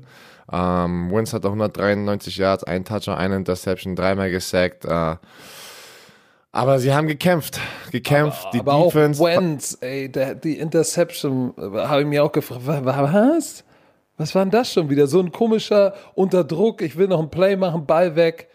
Ähm, 0.51 1.11
Wentz 1.13 1.33
hatte 1.33 1.49
193 1.49 2.37
Yards, 2.37 2.65
ein 2.65 2.85
Touchdown, 2.85 3.17
eine 3.17 3.37
Interception, 3.37 3.95
dreimal 3.97 4.31
gesackt. 4.31 4.85
Äh, 4.85 5.17
aber 6.55 6.79
sie 6.79 6.93
haben 6.93 7.07
gekämpft, 7.07 7.59
gekämpft. 7.91 8.49
die 8.53 8.61
Aber 8.61 8.85
Defense. 8.85 9.23
auch 9.23 9.27
Wentz, 9.27 9.79
ey, 9.81 10.11
der, 10.11 10.35
die 10.35 10.59
Interception, 10.59 11.55
äh, 11.57 11.79
habe 11.87 12.03
ich 12.03 12.07
mir 12.07 12.23
auch 12.25 12.33
gefragt, 12.33 12.67
wa- 12.67 12.85
wa- 12.85 13.13
was? 13.13 13.65
Was 14.19 14.35
war 14.35 14.45
denn 14.45 14.51
das 14.51 14.71
schon 14.73 14.91
wieder? 14.91 15.07
So 15.07 15.21
ein 15.21 15.33
komischer 15.33 15.95
Unterdruck, 16.15 16.83
ich 16.83 16.97
will 16.97 17.09
noch 17.09 17.21
ein 17.21 17.31
Play 17.31 17.57
machen, 17.57 17.87
Ball 17.87 18.15
weg. 18.17 18.49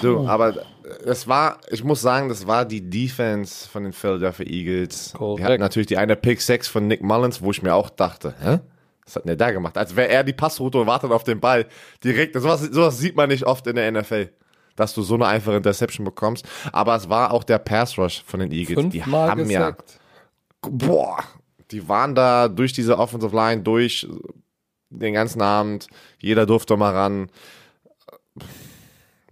Du, 0.00 0.26
aber 0.26 0.54
es 1.04 1.26
war, 1.28 1.58
ich 1.68 1.82
muss 1.84 2.00
sagen, 2.00 2.28
das 2.28 2.46
war 2.46 2.64
die 2.64 2.88
Defense 2.88 3.68
von 3.68 3.82
den 3.82 3.92
Philadelphia 3.92 4.46
Eagles. 4.46 5.12
Korrekt. 5.12 5.40
Die 5.40 5.44
hatten 5.44 5.60
natürlich 5.60 5.88
die 5.88 5.98
eine 5.98 6.16
Pick 6.16 6.40
6 6.40 6.68
von 6.68 6.86
Nick 6.86 7.02
Mullins, 7.02 7.42
wo 7.42 7.50
ich 7.50 7.62
mir 7.62 7.74
auch 7.74 7.90
dachte, 7.90 8.34
hä? 8.42 8.60
Was 9.04 9.16
hat 9.16 9.24
denn 9.24 9.36
der 9.36 9.36
da 9.36 9.50
gemacht? 9.50 9.76
Als 9.76 9.96
wäre 9.96 10.08
er 10.08 10.24
die 10.24 10.32
Passroute 10.32 10.78
und 10.78 10.86
wartet 10.86 11.10
auf 11.10 11.24
den 11.24 11.40
Ball. 11.40 11.66
Direkt, 12.04 12.34
sowas, 12.34 12.60
sowas 12.60 12.98
sieht 12.98 13.16
man 13.16 13.28
nicht 13.28 13.44
oft 13.44 13.66
in 13.66 13.76
der 13.76 13.90
NFL. 13.90 14.30
Dass 14.76 14.94
du 14.94 15.02
so 15.02 15.14
eine 15.14 15.26
einfache 15.26 15.56
Interception 15.56 16.04
bekommst. 16.04 16.46
Aber 16.72 16.96
es 16.96 17.08
war 17.08 17.32
auch 17.32 17.44
der 17.44 17.58
Pass 17.58 17.98
Rush 17.98 18.22
von 18.24 18.40
den 18.40 18.52
Eagles. 18.52 18.88
die 18.90 19.00
Fünfmal 19.00 19.30
haben 19.30 19.50
ja, 19.50 19.70
gesackt. 19.70 20.00
boah, 20.62 21.18
die 21.70 21.88
waren 21.88 22.14
da 22.14 22.48
durch 22.48 22.72
diese 22.72 22.98
Offensive 22.98 23.34
Line 23.34 23.62
durch 23.62 24.06
den 24.90 25.14
ganzen 25.14 25.42
Abend. 25.42 25.88
Jeder 26.18 26.46
durfte 26.46 26.76
mal 26.76 26.92
ran. 26.92 27.28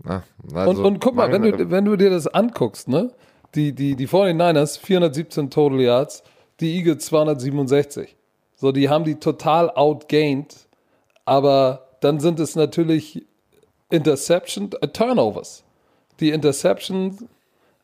Na, 0.02 0.24
Und, 0.42 0.56
also, 0.56 0.84
und 0.84 1.00
guck 1.00 1.14
mal, 1.14 1.30
wenn 1.30 1.42
du, 1.42 1.70
wenn 1.70 1.84
du 1.84 1.96
dir 1.96 2.10
das 2.10 2.26
anguckst, 2.26 2.88
ne? 2.88 3.12
Die, 3.54 3.74
die, 3.74 3.96
die 3.96 4.08
49ers 4.08 4.78
417 4.78 5.50
Total 5.50 5.80
Yards, 5.80 6.22
die 6.60 6.76
Eagles 6.76 7.06
267. 7.06 8.16
So, 8.60 8.72
die 8.72 8.90
haben 8.90 9.04
die 9.04 9.14
total 9.14 9.70
outgained, 9.70 10.54
aber 11.24 11.86
dann 12.00 12.20
sind 12.20 12.38
es 12.40 12.56
natürlich 12.56 13.24
Interception, 13.88 14.68
äh, 14.82 14.88
Turnovers. 14.88 15.64
Die 16.20 16.28
Interception 16.28 17.16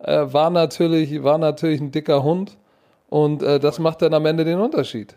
äh, 0.01 0.27
war, 0.27 0.51
natürlich, 0.51 1.22
war 1.22 1.39
natürlich 1.39 1.81
ein 1.81 1.93
dicker 1.93 2.22
Hund 2.22 2.59
und 3.09 3.43
äh, 3.43 3.59
das 3.59 3.79
macht 3.79 4.03
dann 4.03 4.12
am 4.12 4.27
Ende 4.27 4.45
den 4.45 4.59
Unterschied. 4.59 5.16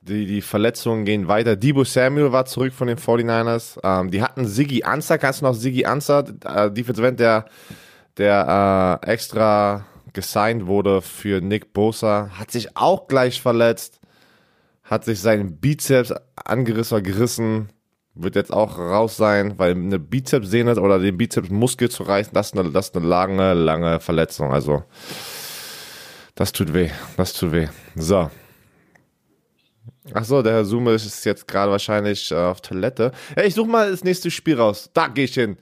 Die, 0.00 0.24
die 0.24 0.40
Verletzungen 0.40 1.04
gehen 1.04 1.28
weiter. 1.28 1.56
Debo 1.56 1.84
Samuel 1.84 2.32
war 2.32 2.46
zurück 2.46 2.72
von 2.72 2.88
den 2.88 2.96
49ers. 2.96 3.78
Ähm, 3.84 4.10
die 4.10 4.22
hatten 4.22 4.46
Siggy 4.46 4.82
Ansah, 4.84 5.18
kannst 5.18 5.42
du 5.42 5.44
noch 5.44 5.52
Siggy 5.52 5.84
Ansah, 5.84 6.20
äh, 6.20 6.70
Defensive 6.70 7.06
End, 7.06 7.20
der, 7.20 7.44
der 8.16 9.00
äh, 9.04 9.10
extra 9.10 9.84
gesigned 10.14 10.66
wurde 10.66 11.02
für 11.02 11.42
Nick 11.42 11.74
Bosa, 11.74 12.30
hat 12.38 12.50
sich 12.50 12.78
auch 12.78 13.08
gleich 13.08 13.42
verletzt, 13.42 14.00
hat 14.86 15.04
sich 15.04 15.20
seinen 15.20 15.58
Bizeps 15.58 16.14
angerissen 16.36 16.96
oder 16.96 17.02
gerissen, 17.02 17.68
wird 18.14 18.34
jetzt 18.34 18.52
auch 18.52 18.78
raus 18.78 19.16
sein, 19.16 19.58
weil 19.58 19.72
eine 19.72 19.98
Bizepssehne 19.98 20.80
oder 20.80 20.98
den 20.98 21.18
Bizepsmuskel 21.18 21.90
zu 21.90 22.04
reißen, 22.04 22.32
das 22.32 22.48
ist 22.48 22.58
eine, 22.58 22.70
das 22.70 22.88
ist 22.88 22.96
eine 22.96 23.06
lange, 23.06 23.52
lange 23.54 24.00
Verletzung. 24.00 24.52
Also, 24.52 24.84
das 26.34 26.52
tut 26.52 26.72
weh, 26.72 26.90
das 27.16 27.34
tut 27.34 27.52
weh. 27.52 27.68
So. 27.94 28.30
Ach 30.14 30.24
so, 30.24 30.40
der 30.40 30.52
Herr 30.52 30.64
Zoom 30.64 30.86
ist 30.88 31.24
jetzt 31.24 31.48
gerade 31.48 31.72
wahrscheinlich 31.72 32.30
äh, 32.30 32.36
auf 32.36 32.60
Toilette. 32.60 33.10
Ja, 33.36 33.42
ich 33.42 33.54
suche 33.54 33.68
mal 33.68 33.90
das 33.90 34.04
nächste 34.04 34.30
Spiel 34.30 34.56
raus. 34.56 34.90
Da 34.94 35.08
gehe 35.08 35.24
ich 35.24 35.34
hin. 35.34 35.56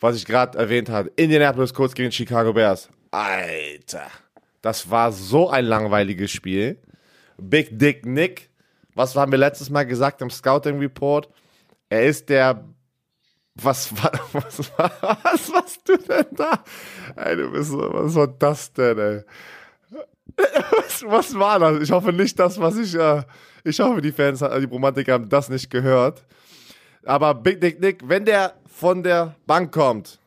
Was 0.00 0.16
ich 0.16 0.24
gerade 0.24 0.58
erwähnt 0.58 0.88
habe. 0.88 1.12
Indianapolis 1.16 1.74
Colts 1.74 1.94
gegen 1.94 2.10
Chicago 2.10 2.54
Bears. 2.54 2.88
Alter. 3.10 4.06
Das 4.62 4.90
war 4.90 5.12
so 5.12 5.50
ein 5.50 5.66
langweiliges 5.66 6.30
Spiel. 6.30 6.78
Big 7.36 7.78
Dick 7.78 8.06
Nick. 8.06 8.48
Was 8.94 9.16
haben 9.16 9.32
wir 9.32 9.38
letztes 9.38 9.70
Mal 9.70 9.84
gesagt 9.84 10.20
im 10.22 10.30
Scouting 10.30 10.78
Report? 10.78 11.28
Er 11.88 12.06
ist 12.06 12.28
der. 12.28 12.64
Was 13.54 13.92
war. 14.02 14.12
Was, 14.32 14.58
was 14.78 15.52
warst 15.52 15.88
du 15.88 15.96
denn 15.98 16.26
da? 16.32 16.64
Ey, 17.16 17.36
du 17.36 17.50
bist, 17.50 17.72
was 17.72 18.14
war 18.14 18.26
das 18.28 18.72
denn, 18.72 18.98
ey? 18.98 19.22
Was, 20.70 21.04
was 21.04 21.38
war 21.38 21.58
das? 21.58 21.82
Ich 21.82 21.90
hoffe 21.90 22.12
nicht 22.12 22.38
das, 22.38 22.58
was 22.58 22.78
ich. 22.78 22.94
Äh, 22.94 23.22
ich 23.64 23.78
hoffe, 23.80 24.00
die 24.00 24.12
Fans, 24.12 24.40
äh, 24.40 24.60
die 24.60 24.66
Romantiker 24.66 25.12
haben 25.12 25.28
das 25.28 25.50
nicht 25.50 25.68
gehört. 25.68 26.24
Aber 27.04 27.34
Big 27.34 27.60
Dick 27.60 27.80
Nick, 27.80 28.08
wenn 28.08 28.24
der 28.24 28.54
von 28.66 29.02
der 29.02 29.34
Bank 29.46 29.72
kommt, 29.72 30.18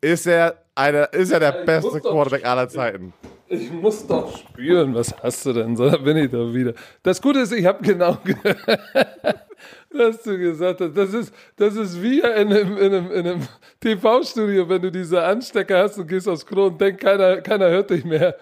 ist 0.00 0.26
er, 0.26 0.64
eine, 0.74 1.04
ist 1.12 1.30
er 1.30 1.40
der 1.40 1.64
beste 1.64 2.00
Quarterback 2.00 2.44
aller 2.44 2.68
Zeiten. 2.68 3.14
Ich 3.52 3.70
muss 3.70 4.06
doch 4.06 4.34
spüren, 4.34 4.94
was 4.94 5.14
hast 5.22 5.44
du 5.44 5.52
denn? 5.52 5.76
So, 5.76 5.90
da 5.90 5.98
bin 5.98 6.16
ich 6.16 6.30
doch 6.30 6.54
wieder. 6.54 6.72
Das 7.02 7.20
Gute 7.20 7.40
ist, 7.40 7.52
ich 7.52 7.66
habe 7.66 7.84
genau 7.84 8.16
gehört, 8.24 8.56
was 9.90 10.22
du 10.22 10.38
gesagt 10.38 10.80
hast. 10.80 10.96
Das 10.96 11.12
ist, 11.12 11.34
das 11.56 11.76
ist 11.76 12.02
wie 12.02 12.20
in 12.20 12.24
einem, 12.24 12.78
in 12.78 12.94
einem, 12.94 13.12
in 13.12 13.26
einem 13.26 13.48
TV-Studio, 13.78 14.66
wenn 14.70 14.80
du 14.80 14.90
diese 14.90 15.22
Anstecker 15.22 15.82
hast 15.82 15.98
und 15.98 16.06
gehst 16.06 16.26
aufs 16.28 16.46
Klo 16.46 16.68
und 16.68 16.80
denkst, 16.80 17.02
keiner, 17.02 17.42
keiner 17.42 17.68
hört 17.68 17.90
dich 17.90 18.06
mehr. 18.06 18.36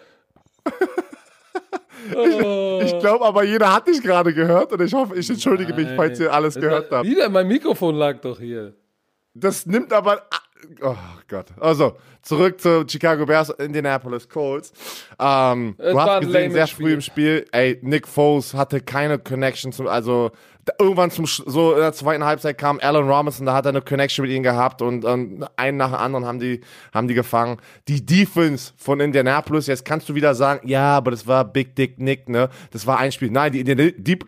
Oh. 2.14 2.80
Ich 2.84 2.98
glaube 2.98 3.24
aber, 3.24 3.44
jeder 3.44 3.74
hat 3.74 3.88
dich 3.88 4.00
gerade 4.00 4.32
gehört 4.32 4.72
und 4.72 4.80
ich 4.80 4.94
hoffe, 4.94 5.16
ich 5.16 5.28
entschuldige 5.28 5.74
mich, 5.74 5.88
falls 5.96 6.18
ihr 6.18 6.32
alles 6.32 6.54
gehört 6.54 6.90
habt. 6.90 7.04
Wieder, 7.04 7.28
mein 7.28 7.46
Mikrofon 7.46 7.94
lag 7.96 8.20
doch 8.20 8.38
hier. 8.38 8.74
Das 9.34 9.66
nimmt 9.66 9.92
aber. 9.92 10.22
Oh 10.82 10.96
Gott. 11.28 11.46
Also, 11.60 11.96
zurück 12.22 12.60
zu 12.60 12.84
Chicago 12.88 13.26
Bears, 13.26 13.50
Indianapolis 13.50 14.28
Colts. 14.28 14.72
Ähm, 15.18 15.74
du 15.78 16.00
hast 16.00 16.20
gesehen, 16.22 16.52
sehr 16.52 16.66
Spiel. 16.66 16.86
früh 16.86 16.92
im 16.94 17.00
Spiel, 17.00 17.46
ey, 17.52 17.78
Nick 17.82 18.06
Foles 18.08 18.54
hatte 18.54 18.80
keine 18.80 19.18
Connection 19.18 19.72
zum, 19.72 19.86
also 19.86 20.30
irgendwann 20.78 21.10
zum, 21.10 21.26
so 21.26 21.72
in 21.72 21.80
der 21.80 21.92
zweiten 21.92 22.22
Halbzeit 22.24 22.56
kam 22.56 22.78
Alan 22.80 23.08
Robinson, 23.08 23.46
da 23.46 23.54
hat 23.54 23.64
er 23.66 23.70
eine 23.70 23.80
Connection 23.82 24.24
mit 24.24 24.30
ihm 24.32 24.42
gehabt 24.42 24.82
und, 24.82 25.04
und 25.04 25.44
einen 25.56 25.78
nach 25.78 25.88
dem 25.88 25.96
anderen 25.96 26.24
haben 26.26 26.38
die, 26.38 26.60
haben 26.94 27.08
die 27.08 27.14
gefangen. 27.14 27.56
Die 27.88 28.04
Defense 28.04 28.72
von 28.76 29.00
Indianapolis, 29.00 29.66
jetzt 29.66 29.84
kannst 29.84 30.08
du 30.08 30.14
wieder 30.14 30.34
sagen, 30.34 30.68
ja, 30.68 30.96
aber 30.96 31.10
das 31.10 31.26
war 31.26 31.44
Big 31.44 31.74
Dick 31.74 31.98
Nick, 31.98 32.28
ne? 32.28 32.50
Das 32.70 32.86
war 32.86 32.98
ein 32.98 33.10
Spiel. 33.10 33.30
Nein, 33.30 33.52
die, 33.52 33.60
Indiana- 33.60 33.90
die, 33.96 34.18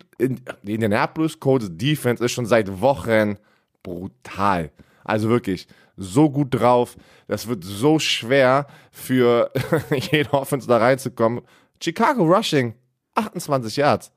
die 0.63 0.73
Indianapolis 0.73 1.39
Colts 1.39 1.67
Defense 1.71 2.23
ist 2.23 2.31
schon 2.33 2.45
seit 2.45 2.81
Wochen 2.81 3.37
brutal. 3.83 4.71
Also 5.05 5.29
wirklich 5.29 5.67
so 5.95 6.29
gut 6.29 6.47
drauf. 6.51 6.95
Das 7.27 7.47
wird 7.47 7.63
so 7.63 7.99
schwer 7.99 8.67
für 8.91 9.51
jede 10.11 10.33
Offense 10.33 10.67
da 10.67 10.77
reinzukommen. 10.77 11.41
Chicago 11.81 12.23
Rushing, 12.23 12.73
28 13.15 13.77
Yards. 13.77 14.11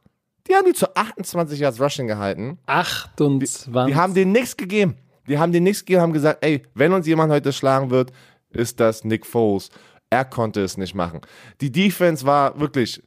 Die 0.46 0.54
haben 0.54 0.64
die 0.66 0.72
zu 0.74 0.94
28 0.94 1.58
Yards 1.58 1.80
Rushing 1.80 2.06
gehalten. 2.06 2.58
28. 2.66 3.72
Die 3.88 3.94
haben 3.94 4.14
denen 4.14 4.32
nichts 4.32 4.56
gegeben. 4.56 4.96
Die 5.28 5.38
haben 5.38 5.52
denen 5.52 5.64
nichts 5.64 5.84
gegeben, 5.84 6.02
haben 6.02 6.12
gesagt, 6.12 6.44
ey, 6.44 6.62
wenn 6.74 6.92
uns 6.92 7.06
jemand 7.06 7.32
heute 7.32 7.52
schlagen 7.52 7.90
wird, 7.90 8.12
ist 8.50 8.78
das 8.78 9.04
Nick 9.04 9.26
Foles. 9.26 9.70
Er 10.08 10.24
konnte 10.24 10.62
es 10.62 10.76
nicht 10.76 10.94
machen. 10.94 11.20
Die 11.60 11.72
Defense 11.72 12.24
war 12.24 12.58
wirklich. 12.60 13.02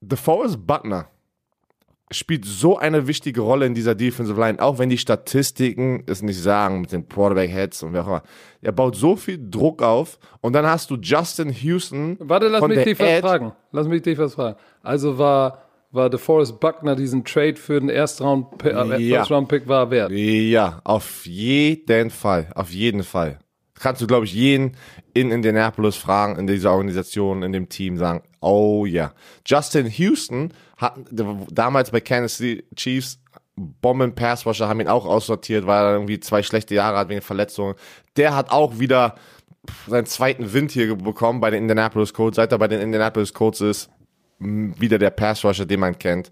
DeForest 0.00 0.64
Butler 0.64 1.10
spielt 2.10 2.44
so 2.44 2.78
eine 2.78 3.06
wichtige 3.06 3.40
Rolle 3.40 3.66
in 3.66 3.74
dieser 3.74 3.94
Defensive 3.94 4.40
Line, 4.40 4.60
auch 4.60 4.78
wenn 4.78 4.88
die 4.88 4.98
Statistiken 4.98 6.02
es 6.06 6.22
nicht 6.22 6.40
sagen 6.40 6.80
mit 6.80 6.92
den 6.92 7.08
Quarterback 7.08 7.50
Heads 7.50 7.82
und 7.82 7.92
wer 7.92 8.02
auch 8.02 8.08
immer. 8.08 8.22
Er 8.62 8.72
baut 8.72 8.96
so 8.96 9.16
viel 9.16 9.38
Druck 9.50 9.82
auf 9.82 10.18
und 10.40 10.52
dann 10.54 10.66
hast 10.66 10.90
du 10.90 10.96
Justin 10.96 11.50
Houston. 11.50 12.16
Warte, 12.20 12.48
lass 12.48 12.66
mich 12.66 12.84
dich 12.84 12.98
was 12.98 13.20
fragen. 13.20 13.52
Lass 13.72 13.86
mich 13.86 14.02
dich 14.02 14.18
was 14.18 14.34
fragen. 14.34 14.56
Also 14.82 15.18
war, 15.18 15.62
war 15.90 16.10
DeForest 16.10 16.58
Buckner 16.60 16.96
diesen 16.96 17.24
Trade 17.24 17.56
für 17.56 17.78
den 17.78 17.88
Erstruund 17.88 18.46
äh, 18.64 19.00
Ja. 19.00 19.18
First 19.18 19.30
Round 19.30 19.48
Pick 19.48 19.68
war 19.68 19.90
wert? 19.90 20.10
Ja, 20.10 20.80
auf 20.84 21.26
jeden 21.26 22.10
Fall. 22.10 22.50
Auf 22.54 22.70
jeden 22.70 23.02
Fall. 23.02 23.38
Kannst 23.78 24.02
du, 24.02 24.06
glaube 24.06 24.24
ich, 24.24 24.34
jeden 24.34 24.76
in 25.14 25.30
Indianapolis 25.30 25.96
fragen, 25.96 26.36
in 26.36 26.46
dieser 26.46 26.72
Organisation, 26.72 27.42
in 27.42 27.52
dem 27.52 27.68
Team 27.68 27.96
sagen, 27.96 28.22
oh 28.40 28.86
ja. 28.86 29.12
Justin 29.46 29.86
Houston 29.86 30.52
hat 30.76 30.94
damals 31.10 31.90
bei 31.90 32.00
Kansas 32.00 32.36
City 32.36 32.64
Chiefs 32.74 33.18
Bomben 33.80 34.14
Pass 34.14 34.46
Rusher 34.46 34.68
haben 34.68 34.80
ihn 34.80 34.88
auch 34.88 35.04
aussortiert, 35.04 35.66
weil 35.66 35.84
er 35.84 35.92
irgendwie 35.94 36.20
zwei 36.20 36.42
schlechte 36.42 36.74
Jahre 36.74 36.98
hat 36.98 37.08
wegen 37.08 37.20
Verletzungen. 37.20 37.74
Der 38.16 38.34
hat 38.34 38.50
auch 38.50 38.78
wieder 38.78 39.16
seinen 39.86 40.06
zweiten 40.06 40.52
Wind 40.52 40.70
hier 40.70 40.94
bekommen 40.96 41.40
bei 41.40 41.50
den 41.50 41.62
Indianapolis 41.62 42.14
Colts. 42.14 42.36
Seit 42.36 42.52
er 42.52 42.58
bei 42.58 42.68
den 42.68 42.80
Indianapolis 42.80 43.34
Colts 43.34 43.60
ist, 43.60 43.90
m, 44.40 44.74
wieder 44.80 44.98
der 44.98 45.10
Pass 45.10 45.44
Rusher, 45.44 45.66
den 45.66 45.80
man 45.80 45.98
kennt. 45.98 46.30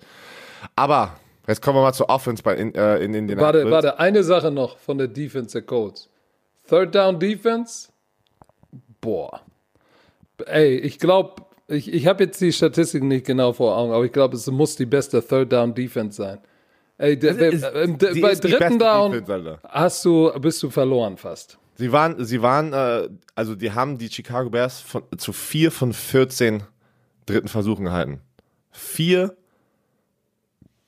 Aber 0.74 1.16
jetzt 1.46 1.60
kommen 1.60 1.78
wir 1.78 1.82
mal 1.82 1.92
zur 1.92 2.08
Offense 2.08 2.42
bei 2.42 2.54
in, 2.54 2.74
äh, 2.74 2.98
in 2.98 3.14
Indianapolis. 3.14 3.64
Warte, 3.64 3.70
warte, 3.70 3.98
eine 3.98 4.22
Sache 4.22 4.50
noch 4.50 4.78
von 4.78 4.98
der 4.98 5.08
Defense 5.08 5.52
der 5.52 5.62
Colts. 5.62 6.08
Third 6.68 6.94
Down 6.94 7.18
Defense? 7.18 7.88
Boah. 9.00 9.40
Ey, 10.46 10.76
ich 10.78 10.98
glaube, 10.98 11.45
ich, 11.68 11.92
ich 11.92 12.06
habe 12.06 12.24
jetzt 12.24 12.40
die 12.40 12.52
Statistiken 12.52 13.08
nicht 13.08 13.26
genau 13.26 13.52
vor 13.52 13.76
Augen, 13.76 13.92
aber 13.92 14.04
ich 14.04 14.12
glaube, 14.12 14.36
es 14.36 14.46
muss 14.46 14.76
die 14.76 14.86
beste 14.86 15.26
Third 15.26 15.52
Down 15.52 15.74
Defense 15.74 16.16
sein. 16.16 16.38
Ey, 16.98 17.18
der, 17.18 17.36
ist- 17.52 17.62
äh, 17.62 17.82
äh, 17.84 18.12
die 18.14 18.20
bei 18.20 18.30
ist 18.30 18.42
dritten 18.44 18.78
Down 18.78 19.12
Defense, 19.12 19.58
hast 19.68 20.04
du, 20.04 20.30
bist 20.40 20.62
du 20.62 20.70
verloren 20.70 21.16
fast. 21.16 21.58
Sie 21.74 21.92
waren, 21.92 22.24
sie 22.24 22.40
waren, 22.40 22.72
äh, 22.72 23.08
also 23.34 23.54
die 23.54 23.70
haben 23.72 23.98
die 23.98 24.08
Chicago 24.08 24.48
Bears 24.48 24.80
von, 24.80 25.02
zu 25.18 25.32
vier 25.34 25.70
von 25.70 25.92
14 25.92 26.62
dritten 27.26 27.48
Versuchen 27.48 27.84
gehalten. 27.84 28.20
Vier 28.70 29.36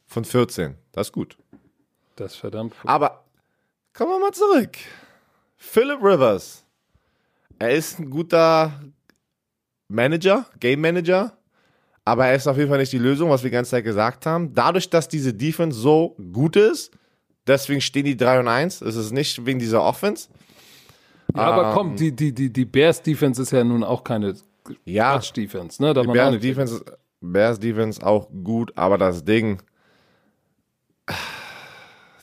von 0.06 0.24
14. 0.24 0.76
Das 0.92 1.08
ist 1.08 1.12
gut. 1.12 1.36
Das 2.16 2.32
ist 2.32 2.38
verdammt 2.38 2.72
gut. 2.80 2.88
Aber 2.90 3.24
kommen 3.92 4.12
wir 4.12 4.18
mal 4.20 4.32
zurück. 4.32 4.76
Philip 5.58 5.98
Rivers. 6.02 6.64
Er 7.58 7.72
ist 7.72 7.98
ein 7.98 8.08
guter 8.08 8.72
Manager, 9.88 10.46
Game 10.60 10.80
Manager, 10.80 11.32
aber 12.04 12.26
er 12.26 12.36
ist 12.36 12.46
auf 12.46 12.56
jeden 12.56 12.68
Fall 12.68 12.78
nicht 12.78 12.92
die 12.92 12.98
Lösung, 12.98 13.30
was 13.30 13.42
wir 13.42 13.50
die 13.50 13.54
ganze 13.54 13.72
Zeit 13.72 13.84
gesagt 13.84 14.26
haben. 14.26 14.54
Dadurch, 14.54 14.88
dass 14.88 15.08
diese 15.08 15.34
Defense 15.34 15.78
so 15.78 16.16
gut 16.32 16.56
ist, 16.56 16.90
deswegen 17.46 17.80
stehen 17.80 18.04
die 18.04 18.16
3 18.16 18.40
und 18.40 18.48
1. 18.48 18.82
Es 18.82 18.96
ist 18.96 19.12
nicht 19.12 19.44
wegen 19.44 19.58
dieser 19.58 19.82
Offense. 19.82 20.28
Ja, 21.34 21.42
aber 21.42 21.68
ähm, 21.68 21.74
komm, 21.74 21.96
die, 21.96 22.12
die, 22.12 22.32
die, 22.32 22.52
die 22.52 22.64
Bears 22.64 23.02
Defense 23.02 23.42
ist 23.42 23.50
ja 23.50 23.62
nun 23.64 23.84
auch 23.84 24.04
keine 24.04 24.34
Ja, 24.84 25.12
Quatsch 25.12 25.36
Defense, 25.36 25.82
ne? 25.82 25.92
Man 25.92 26.08
auch 26.08 26.12
Bears 26.12 26.40
Defense, 26.40 26.84
Bears 27.20 27.58
Defense 27.58 28.04
auch 28.04 28.28
gut, 28.30 28.72
aber 28.76 28.96
das 28.96 29.24
Ding, 29.24 29.60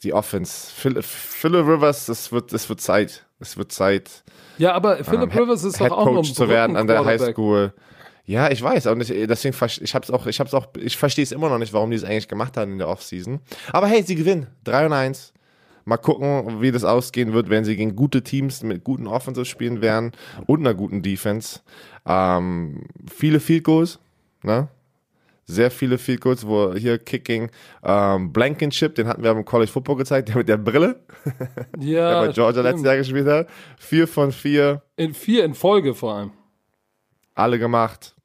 die 0.03 0.13
Offense, 0.13 0.71
Phil, 0.71 1.01
Philip 1.01 1.65
Rivers, 1.67 2.07
es 2.09 2.31
wird, 2.31 2.53
es 2.53 2.69
wird 2.69 2.81
Zeit. 2.81 3.25
Es 3.39 3.57
wird 3.57 3.71
Zeit, 3.71 4.23
Ja, 4.57 4.73
aber 4.73 5.03
Philip 5.03 5.31
Head- 5.31 5.41
Rivers 5.41 5.63
ist 5.63 5.79
doch 5.79 5.85
Head 5.85 5.91
auch 5.91 6.05
nur 6.05 6.13
ein 6.13 6.15
Coach 6.17 6.33
zu 6.33 6.49
werden 6.49 6.75
an 6.75 6.87
der. 6.87 7.03
Highschool. 7.05 7.73
Ja, 8.27 8.49
ich 8.49 8.61
weiß, 8.61 8.87
und 8.87 9.01
ich, 9.01 9.09
deswegen, 9.27 9.55
ich 9.81 9.93
hab's 9.93 10.09
auch, 10.09 10.25
ich 10.25 10.39
hab's 10.39 10.53
auch, 10.55 10.67
ich 10.79 10.97
verstehe 10.97 11.21
es 11.23 11.31
immer 11.31 11.47
noch 11.47 11.59
nicht, 11.59 11.73
warum 11.73 11.91
die 11.91 11.97
es 11.97 12.03
eigentlich 12.03 12.27
gemacht 12.27 12.57
haben 12.57 12.71
in 12.71 12.77
der 12.79 12.87
Offseason. 12.89 13.39
Aber 13.71 13.85
hey, 13.87 14.01
sie 14.01 14.15
gewinnen. 14.15 14.47
3 14.63 14.87
und 14.87 14.93
1. 14.93 15.31
Mal 15.87 15.97
gucken, 15.97 16.59
wie 16.61 16.71
das 16.71 16.83
ausgehen 16.83 17.33
wird, 17.33 17.51
wenn 17.51 17.63
sie 17.65 17.75
gegen 17.75 17.95
gute 17.95 18.23
Teams 18.23 18.63
mit 18.63 18.83
guten 18.83 19.05
Offenses 19.05 19.47
spielen 19.47 19.81
werden 19.81 20.13
und 20.47 20.61
einer 20.61 20.73
guten 20.73 21.03
Defense. 21.03 21.59
Ähm, 22.07 22.85
viele 23.07 23.39
Field 23.39 23.63
Goals, 23.63 23.99
ne? 24.41 24.69
Sehr 25.47 25.69
viele 25.69 25.97
Field 25.99 26.21
Goals, 26.21 26.47
wo 26.47 26.73
hier 26.73 26.97
Kicking, 26.97 27.51
ähm, 27.83 28.33
Blankenship, 28.33 28.95
den 28.95 29.07
hatten 29.07 29.21
wir 29.23 29.29
im 29.31 29.45
College 29.45 29.71
Football 29.71 29.97
gezeigt, 29.97 30.29
der 30.29 30.37
mit 30.37 30.49
der 30.49 30.57
Brille, 30.57 31.01
Ja, 31.79 32.21
der 32.21 32.27
bei 32.27 32.33
Georgia 32.33 32.51
stimmt. 32.61 32.63
letztes 32.65 32.85
Jahr 32.85 32.97
gespielt 32.97 33.27
hat. 33.27 33.47
Vier 33.77 34.07
von 34.07 34.31
vier, 34.31 34.81
In 34.95 35.13
vier 35.13 35.45
in 35.45 35.53
Folge 35.53 35.93
vor 35.93 36.15
allem. 36.15 36.31
alle 37.35 37.59
gemacht. 37.59 38.15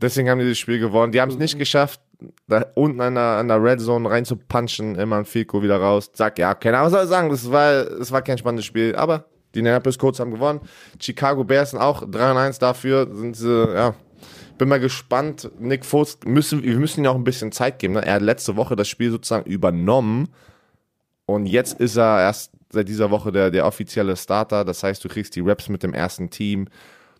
Deswegen 0.00 0.28
haben 0.28 0.40
die 0.40 0.48
das 0.48 0.58
Spiel 0.58 0.78
gewonnen. 0.78 1.12
Die 1.12 1.20
haben 1.20 1.30
es 1.30 1.38
nicht 1.38 1.58
geschafft, 1.58 2.00
da 2.48 2.66
unten 2.74 3.00
an 3.00 3.14
der, 3.14 3.22
an 3.38 3.48
der 3.48 3.62
Red 3.62 3.80
Zone 3.80 4.10
rein 4.10 4.24
zu 4.24 4.36
punchen, 4.36 4.96
immer 4.96 5.16
ein 5.16 5.24
Fico 5.24 5.62
wieder 5.62 5.78
raus. 5.78 6.12
Zack, 6.12 6.38
ja, 6.38 6.54
keine 6.54 6.78
Ahnung, 6.78 6.86
was 6.86 6.92
soll 6.92 7.04
ich 7.04 7.08
sagen. 7.10 7.30
Das 7.30 7.50
war, 7.50 7.84
das 7.84 8.10
war 8.12 8.22
kein 8.22 8.36
spannendes 8.38 8.66
Spiel, 8.66 8.94
aber 8.96 9.24
die 9.54 9.60
Indianapolis 9.60 9.98
Colts 9.98 10.20
haben 10.20 10.32
gewonnen. 10.32 10.60
Chicago 11.00 11.44
Bears 11.44 11.70
sind 11.70 11.78
auch 11.80 12.04
3 12.10 12.32
und 12.32 12.36
1 12.38 12.58
dafür. 12.58 13.08
Sind 13.14 13.36
sie, 13.36 13.72
ja. 13.72 13.94
Bin 14.58 14.68
mal 14.68 14.80
gespannt. 14.80 15.50
Nick 15.58 15.84
Foles, 15.84 16.18
müssen, 16.24 16.62
wir 16.62 16.76
müssen 16.76 17.04
ihm 17.04 17.10
auch 17.10 17.14
ein 17.14 17.24
bisschen 17.24 17.52
Zeit 17.52 17.78
geben. 17.78 17.94
Ne? 17.94 18.04
Er 18.04 18.14
hat 18.14 18.22
letzte 18.22 18.56
Woche 18.56 18.76
das 18.76 18.88
Spiel 18.88 19.10
sozusagen 19.10 19.50
übernommen. 19.50 20.28
Und 21.26 21.46
jetzt 21.46 21.80
ist 21.80 21.96
er 21.96 22.20
erst 22.20 22.52
seit 22.70 22.88
dieser 22.88 23.10
Woche 23.10 23.32
der, 23.32 23.50
der 23.50 23.66
offizielle 23.66 24.16
Starter. 24.16 24.64
Das 24.64 24.82
heißt, 24.82 25.04
du 25.04 25.08
kriegst 25.08 25.34
die 25.36 25.40
Raps 25.40 25.68
mit 25.68 25.82
dem 25.82 25.94
ersten 25.94 26.30
Team. 26.30 26.68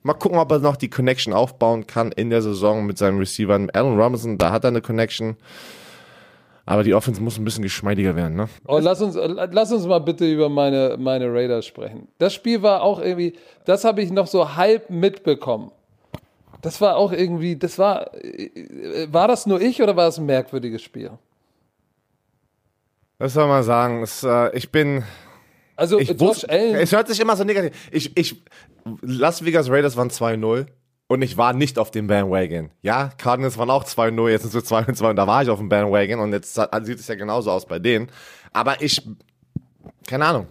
Mal 0.03 0.15
gucken, 0.15 0.39
ob 0.39 0.53
er 0.53 0.59
noch 0.59 0.77
die 0.77 0.91
Connection 0.91 1.33
aufbauen 1.33 1.87
kann 1.87 2.13
in 2.13 2.29
der 2.29 2.43
Saison 2.43 2.85
mit 2.85 2.99
seinen 2.99 3.19
Receivern. 3.19 3.71
Allen 3.71 3.99
Robinson, 3.99 4.37
da 4.37 4.53
hat 4.53 4.65
er 4.65 4.69
eine 4.69 4.83
Connection. 4.83 5.37
Aber 6.67 6.83
die 6.83 6.95
Offense 6.95 7.23
muss 7.23 7.39
ein 7.39 7.45
bisschen 7.45 7.63
geschmeidiger 7.63 8.17
werden, 8.17 8.37
ne? 8.37 8.49
Oh, 8.67 8.79
lass 8.79 9.01
uns, 9.03 9.17
lass 9.17 9.73
uns 9.73 9.87
mal 9.87 9.99
bitte 9.99 10.31
über 10.31 10.49
meine, 10.49 10.97
meine 10.99 11.33
Raiders 11.33 11.67
sprechen. 11.67 12.09
Das 12.19 12.33
Spiel 12.33 12.63
war 12.63 12.83
auch 12.83 13.01
irgendwie, 13.01 13.35
das 13.67 13.85
habe 13.85 14.03
ich 14.03 14.11
noch 14.11 14.27
so 14.27 14.57
halb 14.57 14.89
mitbekommen. 14.89 15.73
Das 16.65 16.81
war 16.81 16.97
auch 16.97 17.13
irgendwie, 17.13 17.57
das 17.57 17.79
war, 17.79 18.15
äh, 18.15 19.07
war 19.13 19.29
das 19.29 19.45
nur 19.45 19.61
ich 19.61 19.83
oder 19.83 19.97
war 19.97 20.09
es 20.09 20.17
ein 20.17 20.25
merkwürdiges 20.25 20.81
Spiel? 20.83 21.11
Was 23.19 23.35
soll 23.35 23.47
man 23.47 23.63
sagen? 23.63 24.03
Es, 24.03 24.25
äh, 24.25 24.57
ich 24.57 24.73
bin. 24.73 25.05
Also 25.77 25.99
Ich 25.99 26.19
wusste, 26.19 26.49
es 26.49 26.91
hört 26.93 27.09
sich 27.09 27.21
immer 27.21 27.37
so 27.37 27.45
negativ. 27.45 27.89
Ich, 27.91 28.17
ich, 28.17 28.43
Las 29.03 29.45
Vegas 29.45 29.69
Raiders 29.69 29.97
waren 29.99 30.09
2-0 30.09 30.67
und 31.09 31.21
ich 31.21 31.37
war 31.37 31.53
nicht 31.53 31.79
auf 31.79 31.91
dem 31.91 32.07
Bandwagon. 32.07 32.71
Ja, 32.81 33.11
Cardinals 33.19 33.59
waren 33.59 33.69
auch 33.69 33.85
2-0, 33.85 34.31
jetzt 34.31 34.51
sind 34.51 34.53
sie 34.53 34.75
2-2 34.75 35.11
und 35.11 35.17
da 35.17 35.27
war 35.27 35.43
ich 35.43 35.51
auf 35.51 35.59
dem 35.59 35.69
Bandwagon 35.69 36.21
und 36.21 36.33
jetzt 36.33 36.55
sieht 36.55 36.99
es 36.99 37.09
ja 37.09 37.15
genauso 37.15 37.51
aus 37.51 37.67
bei 37.67 37.79
denen. 37.79 38.09
Aber 38.55 38.81
ich, 38.81 39.07
keine 40.07 40.25
Ahnung. 40.25 40.47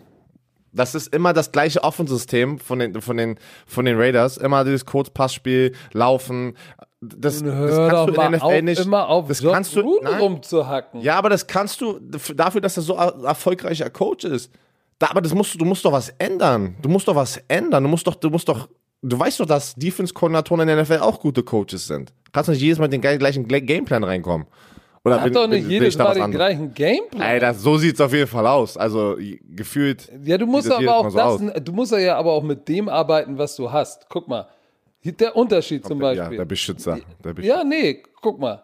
Das 0.74 0.96
ist 0.96 1.14
immer 1.14 1.34
das 1.34 1.52
gleiche 1.52 1.84
Offensystem 1.84 2.58
von 2.60 2.80
den, 2.80 3.00
von 3.02 3.16
den, 3.18 3.38
von 3.68 3.86
den 3.86 3.98
Raiders. 3.98 4.38
Immer 4.38 4.64
dieses 4.66 4.86
Kurzpassspiel, 4.86 5.74
Laufen. 5.94 6.56
Das, 7.00 7.44
das 7.44 7.44
kannst 7.44 8.08
du 8.08 8.14
in 8.14 8.14
der 8.16 8.30
NFL 8.32 8.44
auf, 8.46 8.62
nicht. 8.62 8.86
immer 8.86 9.08
auf 9.10 9.28
das 9.28 9.42
Josh 9.42 9.54
kannst 9.54 9.76
du, 9.76 10.00
nein. 10.02 10.20
rumzuhacken. 10.20 11.02
Ja, 11.02 11.16
aber 11.18 11.30
das 11.30 11.46
kannst 11.48 11.82
du 11.82 12.00
daf- 12.00 12.34
dafür, 12.34 12.62
dass 12.62 12.78
er 12.78 12.84
so 12.84 12.94
er- 12.96 13.14
erfolgreicher 13.26 13.90
Coach 13.90 14.24
ist. 14.26 14.52
Da, 15.00 15.10
aber 15.10 15.22
das 15.22 15.34
musst 15.34 15.54
du, 15.54 15.58
du 15.58 15.66
musst 15.66 15.84
doch 15.84 15.92
was 15.92 16.10
ändern. 16.18 16.76
Du 16.82 16.88
musst 16.90 17.08
doch 17.08 17.16
was 17.16 17.38
ändern. 17.50 17.84
Du 17.84 17.90
musst 17.90 18.08
doch, 18.08 18.16
du 18.16 18.30
musst 18.30 18.48
doch, 18.48 18.70
du 19.02 19.20
weißt 19.20 19.42
doch, 19.42 19.46
dass 19.46 19.76
Defense-Koordinatoren 19.76 20.62
in 20.62 20.68
der 20.76 20.82
NFL 20.84 21.00
auch 21.00 21.20
gute 21.20 21.44
Coaches 21.44 21.88
sind. 21.88 22.14
Kannst 22.32 22.50
nicht 22.50 22.62
jedes 22.62 22.80
Mal 22.80 22.86
mit 22.86 22.94
dem 22.94 23.02
ge- 23.02 23.18
gleichen 23.18 23.48
Gle- 23.48 23.62
Gameplan 23.62 24.04
reinkommen. 24.06 24.48
Oder 25.06 25.18
Hat 25.18 25.26
bin- 25.26 25.34
doch 25.34 25.48
nicht 25.48 25.64
bin- 25.64 25.72
jedes 25.72 25.98
Mal 25.98 26.14
den 26.16 26.32
gleichen 26.32 26.74
Gameplan. 26.74 27.22
Ey, 27.22 27.40
das, 27.40 27.62
so 27.62 27.78
sieht's 27.78 28.00
auf 28.00 28.14
jeden 28.14 28.28
Fall 28.28 28.48
aus. 28.48 28.78
Also 28.78 29.18
gefühlt. 29.50 30.10
Ja, 30.24 30.38
du 30.38 30.46
musst 30.46 30.64
sieht 30.64 30.74
aber 30.74 30.96
auch 30.98 31.10
so 31.10 31.18
das, 31.50 31.64
du 31.64 31.74
musst 31.74 31.92
ja 31.92 32.16
aber 32.18 32.32
auch 32.32 32.44
mit 32.44 32.68
dem 32.70 32.88
arbeiten, 32.88 33.38
was 33.38 33.56
du 33.58 33.70
hast. 33.72 34.08
Guck 34.10 34.28
mal, 34.30 34.48
der 35.04 35.36
Unterschied 35.36 35.86
zum 35.86 36.02
Ja, 36.02 36.14
Beispiel. 36.14 36.38
der 36.38 36.46
Beschützer. 36.46 37.00
Der 37.24 37.34
Beschützer. 37.34 37.58
Ja, 37.58 37.64
nee, 37.66 38.02
guck 38.22 38.40
mal. 38.40 38.64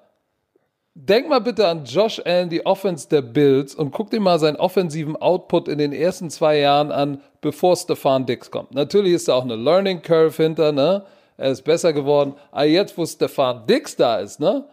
Denk 0.96 1.30
mal 1.30 1.40
bitte 1.40 1.68
an 1.68 1.84
Josh 1.86 2.22
Allen, 2.26 2.50
die 2.50 2.66
Offense 2.66 3.08
der 3.08 3.22
Bills, 3.22 3.76
und 3.76 3.92
guck 3.92 4.10
dir 4.10 4.20
mal 4.20 4.40
seinen 4.40 4.58
offensiven 4.58 5.16
Output 5.18 5.68
in 5.68 5.78
den 5.78 5.94
ersten 5.94 6.30
zwei 6.30 6.58
Jahren 6.60 6.92
an, 6.92 7.22
bevor 7.42 7.76
Stefan 7.78 8.26
Dix 8.26 8.50
kommt. 8.52 8.74
Natürlich 8.74 9.14
ist 9.14 9.28
da 9.28 9.34
auch 9.36 9.44
eine 9.44 9.56
Learning 9.56 10.02
Curve 10.02 10.42
hinter, 10.44 10.72
ne? 10.72 11.04
Er 11.38 11.52
ist 11.52 11.62
besser 11.64 11.94
geworden. 11.94 12.34
Aber 12.52 12.66
jetzt, 12.66 12.98
wo 12.98 13.06
Stefan 13.06 13.66
Dix 13.68 13.96
da 13.96 14.18
ist, 14.20 14.40
ne? 14.42 14.66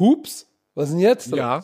Hups, 0.00 0.48
was 0.74 0.88
ist 0.88 0.92
denn 0.94 1.00
jetzt? 1.00 1.26
los? 1.30 1.38
Ja. 1.38 1.62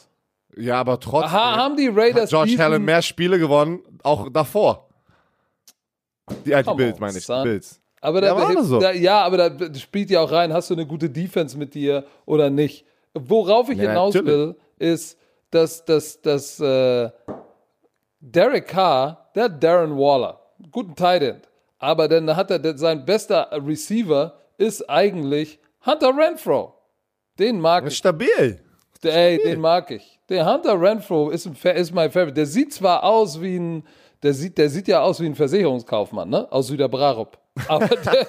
Ja, 0.56 0.80
aber 0.80 0.98
trotzdem. 0.98 1.32
Ha, 1.32 1.56
haben 1.56 1.76
die 1.76 1.88
Raiders 1.88 2.30
diesen- 2.30 2.60
Allen 2.60 2.84
mehr 2.84 3.02
Spiele 3.02 3.38
gewonnen, 3.38 3.80
auch 4.02 4.28
davor. 4.30 4.88
Die, 6.44 6.52
äh, 6.52 6.62
die 6.62 6.74
Bills, 6.74 6.98
meine 6.98 7.16
ich. 7.18 7.26
Die. 7.26 7.42
Bills. 7.42 7.80
Aber 8.00 8.20
da, 8.20 8.28
Ja, 8.28 8.52
doch 8.54 8.62
so. 8.62 8.78
da, 8.80 8.92
ja, 8.92 9.22
aber 9.22 9.50
da 9.50 9.74
spielt 9.74 10.10
ja 10.10 10.20
auch 10.20 10.30
rein, 10.30 10.52
hast 10.52 10.70
du 10.70 10.74
eine 10.74 10.86
gute 10.86 11.10
Defense 11.10 11.56
mit 11.56 11.74
dir 11.74 12.04
oder 12.26 12.48
nicht. 12.50 12.84
Worauf 13.14 13.68
ich 13.70 13.78
Ja, 13.78 13.90
hinaus 13.90 14.14
natürlich. 14.14 14.36
will, 14.38 14.56
ist, 14.78 15.18
dass, 15.50 15.84
dass, 15.84 16.20
dass 16.20 16.60
äh, 16.60 17.10
Derek 18.20 18.66
Carr, 18.68 19.30
der 19.34 19.44
hat 19.44 19.62
Darren 19.62 19.96
Waller, 19.96 20.40
guten 20.70 20.94
Tight 20.94 21.22
End, 21.22 21.48
aber 21.78 22.08
dann 22.08 22.34
hat 22.34 22.50
er, 22.50 22.76
sein 22.76 23.04
bester 23.04 23.48
Receiver 23.52 24.38
ist 24.58 24.88
eigentlich 24.88 25.58
Hunter 25.86 26.16
Renfro. 26.16 26.74
Den 27.38 27.60
mag 27.60 27.86
ich. 27.86 27.96
stabil. 27.96 28.60
Ey, 29.02 29.38
den 29.42 29.60
mag 29.60 29.90
ich. 29.90 30.18
Der 30.28 30.44
Hunter 30.50 30.80
Renfro 30.80 31.30
ist, 31.30 31.46
ist 31.46 31.94
mein 31.94 32.10
Favorite. 32.10 32.34
Der 32.34 32.46
sieht 32.46 32.72
zwar 32.74 33.04
aus 33.04 33.40
wie 33.40 33.56
ein, 33.58 33.84
der 34.22 34.34
sieht, 34.34 34.58
der 34.58 34.68
sieht 34.68 34.88
ja 34.88 35.00
aus 35.00 35.20
wie 35.20 35.26
ein 35.26 35.34
Versicherungskaufmann, 35.34 36.28
ne? 36.28 36.46
Aus 36.50 36.66
Süderbrarup. 36.68 37.38
Aber 37.68 37.86
der, 37.88 38.26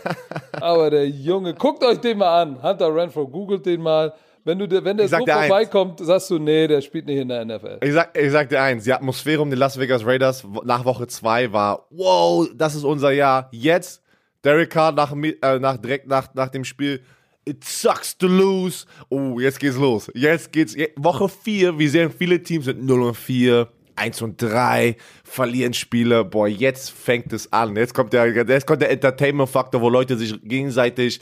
aber 0.62 0.90
der 0.90 1.08
Junge, 1.10 1.54
guckt 1.54 1.84
euch 1.84 2.00
den 2.00 2.18
mal 2.20 2.42
an. 2.42 2.62
Hunter 2.64 2.94
Renfro, 2.94 3.28
googelt 3.28 3.66
den 3.66 3.82
mal. 3.82 4.14
Wenn, 4.46 4.58
du, 4.58 4.68
der- 4.68 4.84
wenn 4.86 4.96
der 4.98 5.06
Ich 5.08 5.12
so 5.12 5.18
vorbeikommt, 5.18 6.00
sagst 6.00 6.30
du, 6.32 6.40
nee, 6.40 6.66
der 6.68 6.82
spielt 6.82 7.06
nicht 7.06 7.18
in 7.20 7.28
der 7.28 7.44
NFL. 7.46 7.80
Ich 7.84 7.94
sag, 7.94 8.18
ich 8.18 8.32
sag 8.32 8.48
dir 8.50 8.62
eins, 8.62 8.86
die 8.86 8.94
Atmosphäre 8.94 9.42
um 9.42 9.50
die 9.50 9.56
Las 9.58 9.78
Vegas 9.78 10.06
Raiders 10.06 10.46
nach 10.64 10.86
Woche 10.86 11.08
2 11.08 11.52
war, 11.52 11.86
wow, 11.90 12.48
das 12.56 12.74
ist 12.74 12.84
unser 12.86 13.12
Jahr. 13.12 13.50
Jetzt, 13.52 14.02
Derek 14.44 14.70
Carr 14.70 14.94
nach, 14.94 15.14
äh, 15.14 15.60
nach, 15.60 15.78
direkt 15.78 16.08
nach, 16.08 16.34
nach 16.34 16.50
dem 16.50 16.64
Spiel, 16.64 17.02
it 17.50 17.64
sucks 17.64 18.18
to 18.18 18.28
lose. 18.28 18.86
Oh, 19.10 19.40
jetzt 19.40 19.60
geht's 19.60 19.78
los. 19.78 20.10
Jetzt 20.14 20.52
geht's, 20.52 20.76
Woche 20.96 21.28
4, 21.28 21.78
wir 21.78 21.90
sehen 21.90 22.12
viele 22.16 22.42
Teams 22.42 22.66
sind 22.66 22.86
0 22.86 23.02
und 23.02 23.18
4, 23.18 23.68
1 23.96 24.22
und 24.22 24.42
3, 24.42 24.96
verlieren 25.24 25.74
Spiele. 25.74 26.24
Boah, 26.24 26.48
jetzt 26.48 26.92
fängt 26.92 27.34
es 27.34 27.52
an. 27.52 27.76
Jetzt 27.76 27.94
kommt 27.94 28.14
der, 28.14 28.28
jetzt 28.28 28.66
kommt 28.66 28.82
der 28.82 28.92
Entertainment-Faktor, 28.92 29.82
wo 29.82 29.90
Leute 29.90 30.18
sich 30.18 30.40
gegenseitig 30.44 31.20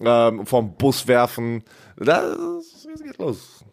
ähm, 0.00 0.46
vom 0.46 0.74
Bus 0.76 1.06
werfen. 1.06 1.62
Das, 1.96 2.86
jetzt 2.88 3.04
geht's 3.04 3.18
los. 3.18 3.64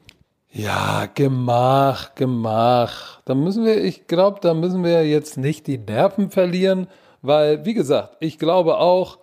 Ja, 0.51 1.07
gemach, 1.11 2.13
gemach. 2.13 3.21
Da 3.25 3.33
müssen 3.33 3.65
wir, 3.65 3.83
ich 3.83 4.05
glaube, 4.05 4.39
da 4.39 4.53
müssen 4.53 4.83
wir 4.83 5.07
jetzt 5.07 5.35
nicht 5.35 5.65
die 5.65 5.79
Nerven 5.79 6.29
verlieren, 6.29 6.87
weil, 7.23 7.65
wie 7.65 7.73
gesagt, 7.73 8.17
ich 8.19 8.37
glaube 8.37 8.77
auch, 8.77 9.17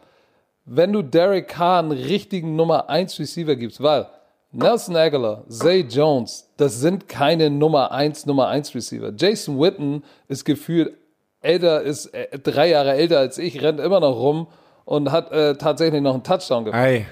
wenn 0.73 0.93
du 0.93 1.03
Derek 1.03 1.49
Carr 1.49 1.81
einen 1.81 1.91
richtigen 1.91 2.55
Nummer 2.55 2.89
1 2.89 3.19
Receiver 3.19 3.57
gibst, 3.57 3.83
weil 3.83 4.07
Nelson 4.53 4.95
Aguilar, 4.95 5.45
Zay 5.49 5.81
Jones, 5.81 6.49
das 6.57 6.79
sind 6.81 7.09
keine 7.09 7.51
Nummer 7.51 7.91
1, 7.91 8.27
Nummer 8.27 8.47
1 8.49 8.75
Receiver. 8.77 9.13
Jason 9.17 9.59
Witten 9.61 10.05
ist 10.29 10.45
gefühlt 10.45 10.97
älter, 11.41 11.83
ist 11.83 12.07
äh, 12.15 12.39
drei 12.39 12.69
Jahre 12.69 12.93
älter 12.93 13.19
als 13.19 13.39
ich, 13.39 13.61
rennt 13.61 13.81
immer 13.81 13.99
noch 13.99 14.15
rum 14.15 14.47
und 14.85 15.11
hat 15.11 15.33
äh, 15.33 15.57
tatsächlich 15.57 16.03
noch 16.03 16.15
einen 16.15 16.23
Touchdown 16.23 16.65
gemacht. 16.67 16.81
Ey, 16.81 17.07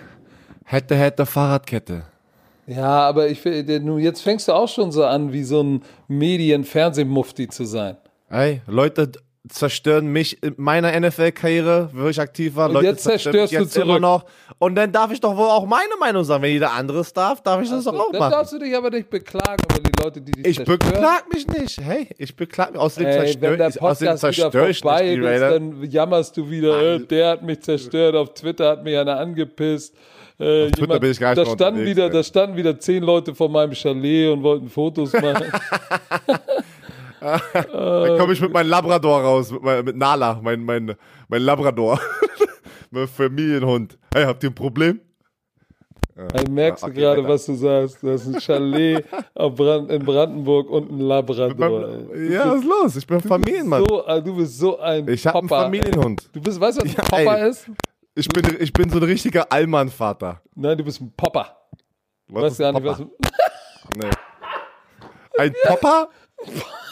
hätte, 0.65 0.95
hätte 0.95 1.27
Fahrradkette. 1.27 2.05
Ja, 2.69 3.09
aber 3.09 3.29
ich 3.29 3.45
nun, 3.45 3.99
jetzt 3.99 4.21
fängst 4.21 4.47
du 4.47 4.53
auch 4.53 4.69
schon 4.69 4.93
so 4.93 5.05
an, 5.05 5.33
wie 5.33 5.43
so 5.43 5.63
ein 5.65 5.83
Medien-Fernsehmufti 6.07 7.49
zu 7.49 7.65
sein. 7.65 7.97
Ey, 8.31 8.63
Leute 8.69 9.11
zerstören 9.49 10.07
mich 10.07 10.43
in 10.43 10.55
meiner 10.57 10.99
NFL-Karriere, 10.99 11.91
wo 11.93 12.09
ich 12.09 12.21
aktiv 12.21 12.55
war. 12.57 12.69
Und 12.69 12.75
Leute 12.75 12.87
jetzt 12.87 13.03
zerstörst 13.05 13.51
mich 13.53 13.59
du 13.59 13.65
jetzt 13.65 13.73
zurück. 13.73 13.87
immer 13.89 14.01
noch. 14.01 14.25
Und 14.59 14.75
dann 14.75 14.91
darf 14.93 15.13
ich 15.13 15.21
doch 15.21 15.37
wohl 15.37 15.47
auch 15.49 15.67
meine 15.67 15.97
Meinung 16.01 16.25
sagen. 16.25 16.43
Wenn 16.43 16.53
jeder 16.53 16.73
anderes 16.73 17.13
darf, 17.13 17.43
darf 17.43 17.63
ich 17.63 17.71
das 17.71 17.85
doch 17.85 17.95
auch 17.99 18.11
Dann 18.13 18.19
machen. 18.21 18.33
darfst 18.33 18.53
du 18.53 18.59
dich 18.59 18.77
aber 18.77 18.91
nicht 18.91 19.09
beklagen 19.11 19.63
über 19.71 19.81
die 19.81 20.03
Leute, 20.03 20.21
die 20.21 20.33
dich 20.33 20.47
Ich 20.47 20.57
zerstören. 20.57 20.79
beklag 20.79 21.33
mich 21.33 21.47
nicht. 21.47 21.81
Hey, 21.81 22.09
ich 22.19 22.35
beklag 22.37 22.73
mich. 22.73 22.81
Außerdem 22.81 23.13
zerstöre 23.13 23.69
ich, 23.69 23.83
außerdem 23.83 24.17
zerstöre 24.17 24.71
ich 24.71 24.85
nicht 24.85 25.01
die 25.01 25.21
Raider. 25.21 25.51
dann 25.53 25.83
jammerst 25.85 26.37
du 26.37 26.49
wieder, 26.51 26.95
äh, 26.95 27.01
der 27.01 27.31
hat 27.31 27.43
mich 27.43 27.61
zerstört, 27.61 28.15
auf 28.17 28.35
Twitter 28.35 28.71
hat 28.71 28.85
mich 28.85 28.97
einer 28.97 29.19
angepisst. 29.19 29.95
Äh, 30.41 30.71
Twitter 30.71 31.01
bin 31.01 31.11
ich 31.11 31.19
gar 31.19 31.35
nicht 31.35 31.47
da 31.49 31.53
standen 31.53 31.85
wieder, 31.85 32.05
ey. 32.05 32.11
Da 32.11 32.23
standen 32.23 32.57
wieder 32.57 32.79
zehn 32.79 33.03
Leute 33.03 33.35
vor 33.35 33.49
meinem 33.49 33.75
Chalet 33.75 34.31
und 34.33 34.43
wollten 34.45 34.69
Fotos 34.69 35.13
machen. 35.21 35.45
Dann 37.21 38.19
komme 38.19 38.33
ich 38.33 38.41
mit 38.41 38.53
meinem 38.53 38.69
Labrador 38.69 39.21
raus, 39.23 39.51
mit, 39.51 39.63
mein, 39.63 39.85
mit 39.85 39.97
Nala, 39.97 40.41
mein, 40.43 40.65
mein, 40.65 40.95
mein 41.29 41.43
Labrador. 41.43 42.01
mein 42.91 43.09
Familienhund. 43.09 43.99
Hey, 44.15 44.25
habt 44.25 44.43
ihr 44.45 44.51
ein 44.51 44.55
Problem? 44.55 45.01
Dann 46.15 46.53
merkst 46.53 46.85
du 46.85 46.93
gerade, 46.93 47.27
was 47.29 47.47
du 47.47 47.55
sagst. 47.55 48.03
Du 48.03 48.11
hast 48.11 48.27
ein 48.27 48.41
Chalet 48.41 49.05
Brand, 49.35 49.89
in 49.91 50.05
Brandenburg 50.05 50.69
und 50.69 50.91
ein 50.91 50.99
Labrador. 51.01 51.89
ey. 52.13 52.33
Ja, 52.33 52.51
was 52.51 52.59
ist 52.61 52.65
los? 52.65 52.97
Ich 52.97 53.07
bin 53.07 53.21
Familienmann. 53.21 53.85
So, 53.89 54.05
äh, 54.05 54.21
du 54.21 54.35
bist 54.37 54.59
so 54.59 54.81
ein 54.81 55.07
Ich 55.09 55.25
habe 55.27 55.39
einen. 55.39 55.49
Familienhund. 55.49 56.29
Du 56.33 56.41
bist, 56.41 56.61
weißt 56.61 56.79
du, 56.79 56.83
was 56.85 56.91
ein 56.91 56.97
Ja, 56.97 57.03
Popper 57.05 57.39
ey. 57.45 57.51
ist? 57.51 57.71
Ich 58.17 58.29
bin, 58.29 58.57
ich 58.59 58.73
bin 58.73 58.91
so 58.91 58.97
ein 58.97 59.05
richtiger 59.05 59.53
Allmann-Vater. 59.53 60.43
Nein, 60.57 60.77
du 60.77 60.83
bist 60.83 61.01
ein 61.01 61.13
Popper. 61.17 61.57
Was 62.27 62.43
Weißt 62.43 62.53
ist 62.55 62.59
gar 62.59 62.73
nicht, 62.73 62.83
Popper? 62.85 62.99
was. 62.99 63.97
Nee. 63.97 64.11
Ein 65.39 65.55
Popper? 65.69 66.09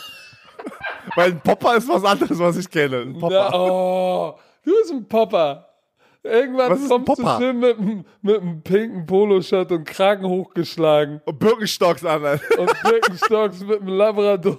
Weil 1.17 1.33
ein 1.33 1.41
Popper 1.41 1.77
ist 1.77 1.89
was 1.89 2.05
anderes, 2.05 2.39
was 2.39 2.57
ich 2.59 2.71
kenne. 2.71 2.99
Ein 2.99 3.19
Popper. 3.19 3.49
Na, 3.51 3.59
oh, 3.59 4.35
du 4.65 4.71
bist 4.73 4.93
ein 4.93 5.09
Popper. 5.09 5.63
Irgendwann 6.23 6.71
Was 6.73 6.81
ist 6.81 6.93
ein 6.93 7.05
kommst 7.05 7.23
Popper? 7.23 7.37
du 7.39 7.45
schön 7.45 7.61
mit, 7.61 7.79
einem- 7.79 8.05
mit 8.23 8.41
einem 8.41 8.61
pinken 8.63 9.07
Poloshirt 9.07 9.71
und 9.71 9.85
Kragen 9.85 10.27
hochgeschlagen 10.27 11.21
Und 11.25 11.39
Birkenstocks 11.39 12.05
an. 12.05 12.23
und 12.59 12.83
Birkenstocks 12.83 13.61
mit 13.61 13.81
einem 13.81 13.97
Labrador. 13.97 14.59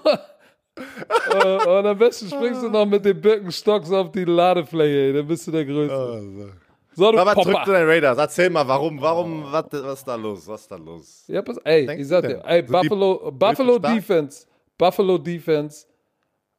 und 0.78 1.86
am 1.86 1.98
besten 1.98 2.30
springst 2.30 2.64
du 2.64 2.70
noch 2.70 2.86
mit 2.86 3.04
den 3.04 3.20
Birkenstocks 3.20 3.92
auf 3.92 4.12
die 4.12 4.26
Ladefläche, 4.26 5.08
ey. 5.08 5.14
dann 5.14 5.28
bist 5.28 5.48
du 5.48 5.52
der 5.52 5.66
Größte. 5.66 6.54
So, 6.94 7.12
du 7.12 7.18
Aber 7.20 7.34
Popper. 7.34 7.64
den 7.66 7.88
Raiders. 7.88 8.18
Erzähl 8.18 8.50
mal, 8.50 8.68
warum, 8.68 9.00
warum, 9.02 9.44
was, 9.52 9.66
was 9.72 10.00
ist 10.00 10.08
da 10.08 10.16
los? 10.16 10.48
Was 10.48 10.62
ist 10.62 10.72
da 10.72 10.76
los? 10.78 11.24
Ja, 11.28 11.42
pass, 11.42 11.58
ey, 11.64 11.86
Denkst 11.86 12.02
ich 12.02 12.08
sag 12.08 12.22
du 12.24 12.28
dir, 12.30 12.42
ey, 12.46 12.64
die 12.64 12.72
Buffalo, 12.72 13.32
Buffalo? 13.32 13.78
Defense, 13.80 14.46
Buffalo 14.78 15.18
Defense, 15.18 15.86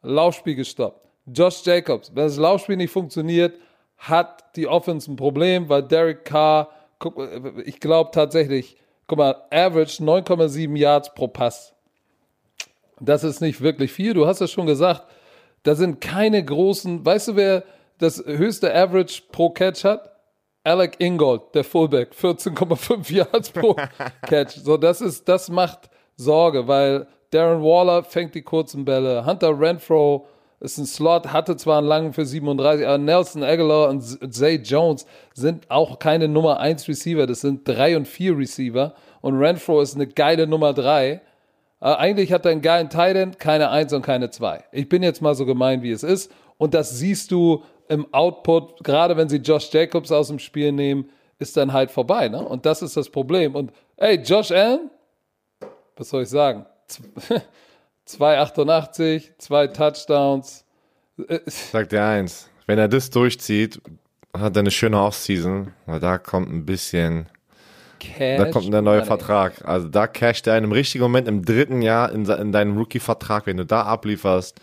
Laufspiel 0.08 0.54
gestoppt. 0.54 1.06
Josh 1.26 1.64
Jacobs, 1.64 2.10
wenn 2.14 2.24
das 2.24 2.36
Laufspiel 2.36 2.76
nicht 2.76 2.90
funktioniert, 2.90 3.58
hat 3.98 4.56
die 4.56 4.66
Offense 4.66 5.10
ein 5.10 5.16
Problem, 5.16 5.68
weil 5.68 5.82
Derek 5.82 6.24
Carr, 6.24 6.68
ich 7.64 7.80
glaube 7.80 8.10
tatsächlich, 8.12 8.76
guck 9.06 9.18
mal, 9.18 9.36
Average 9.50 10.02
9,7 10.02 10.76
Yards 10.76 11.12
pro 11.14 11.28
Pass. 11.28 11.74
Das 13.00 13.22
ist 13.22 13.40
nicht 13.40 13.60
wirklich 13.60 13.92
viel. 13.92 14.14
Du 14.14 14.26
hast 14.26 14.40
es 14.40 14.50
schon 14.50 14.66
gesagt, 14.66 15.04
da 15.62 15.74
sind 15.74 16.00
keine 16.00 16.42
großen, 16.42 17.04
weißt 17.04 17.28
du, 17.28 17.36
wer 17.36 17.64
das 17.98 18.24
höchste 18.24 18.74
Average 18.74 19.22
pro 19.30 19.50
Catch 19.50 19.84
hat? 19.84 20.10
Alec 20.64 20.96
Ingold, 20.98 21.54
der 21.54 21.64
Fullback, 21.64 22.12
14,5 22.12 23.12
Yards 23.14 23.50
pro 23.50 23.76
Catch. 24.22 24.56
So, 24.56 24.76
das 24.76 25.00
ist, 25.00 25.28
das 25.28 25.50
macht 25.50 25.90
Sorge, 26.16 26.66
weil 26.66 27.06
Darren 27.30 27.62
Waller 27.62 28.02
fängt 28.02 28.34
die 28.34 28.42
kurzen 28.42 28.84
Bälle. 28.84 29.24
Hunter 29.24 29.58
Renfro 29.58 30.26
ist 30.60 30.78
ein 30.78 30.86
Slot, 30.86 31.32
hatte 31.32 31.56
zwar 31.56 31.78
einen 31.78 31.86
langen 31.86 32.12
für 32.12 32.24
37, 32.24 32.86
aber 32.86 32.98
Nelson 32.98 33.44
Aguilar 33.44 33.90
und 33.90 34.02
Zay 34.34 34.56
Jones 34.56 35.06
sind 35.34 35.70
auch 35.70 35.98
keine 35.98 36.26
Nummer 36.26 36.58
1 36.58 36.88
Receiver. 36.88 37.26
Das 37.26 37.42
sind 37.42 37.66
3 37.68 37.96
und 37.96 38.08
4 38.08 38.36
Receiver. 38.36 38.94
Und 39.20 39.38
Renfro 39.38 39.80
ist 39.80 39.94
eine 39.94 40.06
geile 40.06 40.46
Nummer 40.46 40.72
3. 40.72 41.10
Äh, 41.10 41.20
eigentlich 41.80 42.32
hat 42.32 42.44
er 42.44 42.52
einen 42.52 42.62
geilen 42.62 42.90
Tight 42.90 43.16
End, 43.16 43.38
keine 43.38 43.70
1 43.70 43.92
und 43.92 44.02
keine 44.02 44.30
2. 44.30 44.64
Ich 44.72 44.88
bin 44.88 45.02
jetzt 45.02 45.22
mal 45.22 45.34
so 45.34 45.46
gemein, 45.46 45.82
wie 45.82 45.92
es 45.92 46.02
ist. 46.02 46.32
Und 46.56 46.74
das 46.74 46.98
siehst 46.98 47.30
du 47.30 47.62
im 47.88 48.12
Output, 48.12 48.82
gerade 48.82 49.16
wenn 49.16 49.28
sie 49.28 49.38
Josh 49.38 49.72
Jacobs 49.72 50.10
aus 50.10 50.28
dem 50.28 50.38
Spiel 50.38 50.72
nehmen, 50.72 51.08
ist 51.38 51.56
dann 51.56 51.72
halt 51.72 51.90
vorbei. 51.90 52.28
Ne? 52.28 52.44
Und 52.44 52.66
das 52.66 52.82
ist 52.82 52.96
das 52.96 53.08
Problem. 53.08 53.54
Und 53.54 53.72
ey, 53.96 54.16
Josh 54.16 54.50
Allen, 54.50 54.90
was 55.96 56.08
soll 56.10 56.22
ich 56.22 56.28
sagen? 56.28 56.66
Z- 56.88 57.02
2,88, 58.08 59.30
zwei 59.38 59.66
Touchdowns. 59.68 60.64
Äh, 61.28 61.40
Sag 61.46 61.90
dir 61.90 62.04
eins, 62.04 62.48
wenn 62.66 62.78
er 62.78 62.88
das 62.88 63.10
durchzieht, 63.10 63.80
hat 64.36 64.56
er 64.56 64.60
eine 64.60 64.70
schöne 64.70 65.00
Offseason, 65.00 65.72
weil 65.86 66.00
da 66.00 66.18
kommt 66.18 66.50
ein 66.50 66.64
bisschen, 66.64 67.28
Cash 67.98 68.38
da 68.38 68.50
kommt 68.50 68.72
der 68.72 68.82
neue. 68.82 69.04
Vertrag. 69.04 69.64
Also 69.66 69.88
da 69.88 70.06
casht 70.06 70.46
er 70.46 70.56
in 70.56 70.64
einem 70.64 70.72
richtigen 70.72 71.02
Moment 71.02 71.28
im 71.28 71.44
dritten 71.44 71.82
Jahr 71.82 72.12
in, 72.12 72.24
in 72.26 72.52
deinem 72.52 72.76
Rookie-Vertrag, 72.78 73.46
wenn 73.46 73.56
du 73.58 73.66
da 73.66 73.82
ablieferst, 73.82 74.58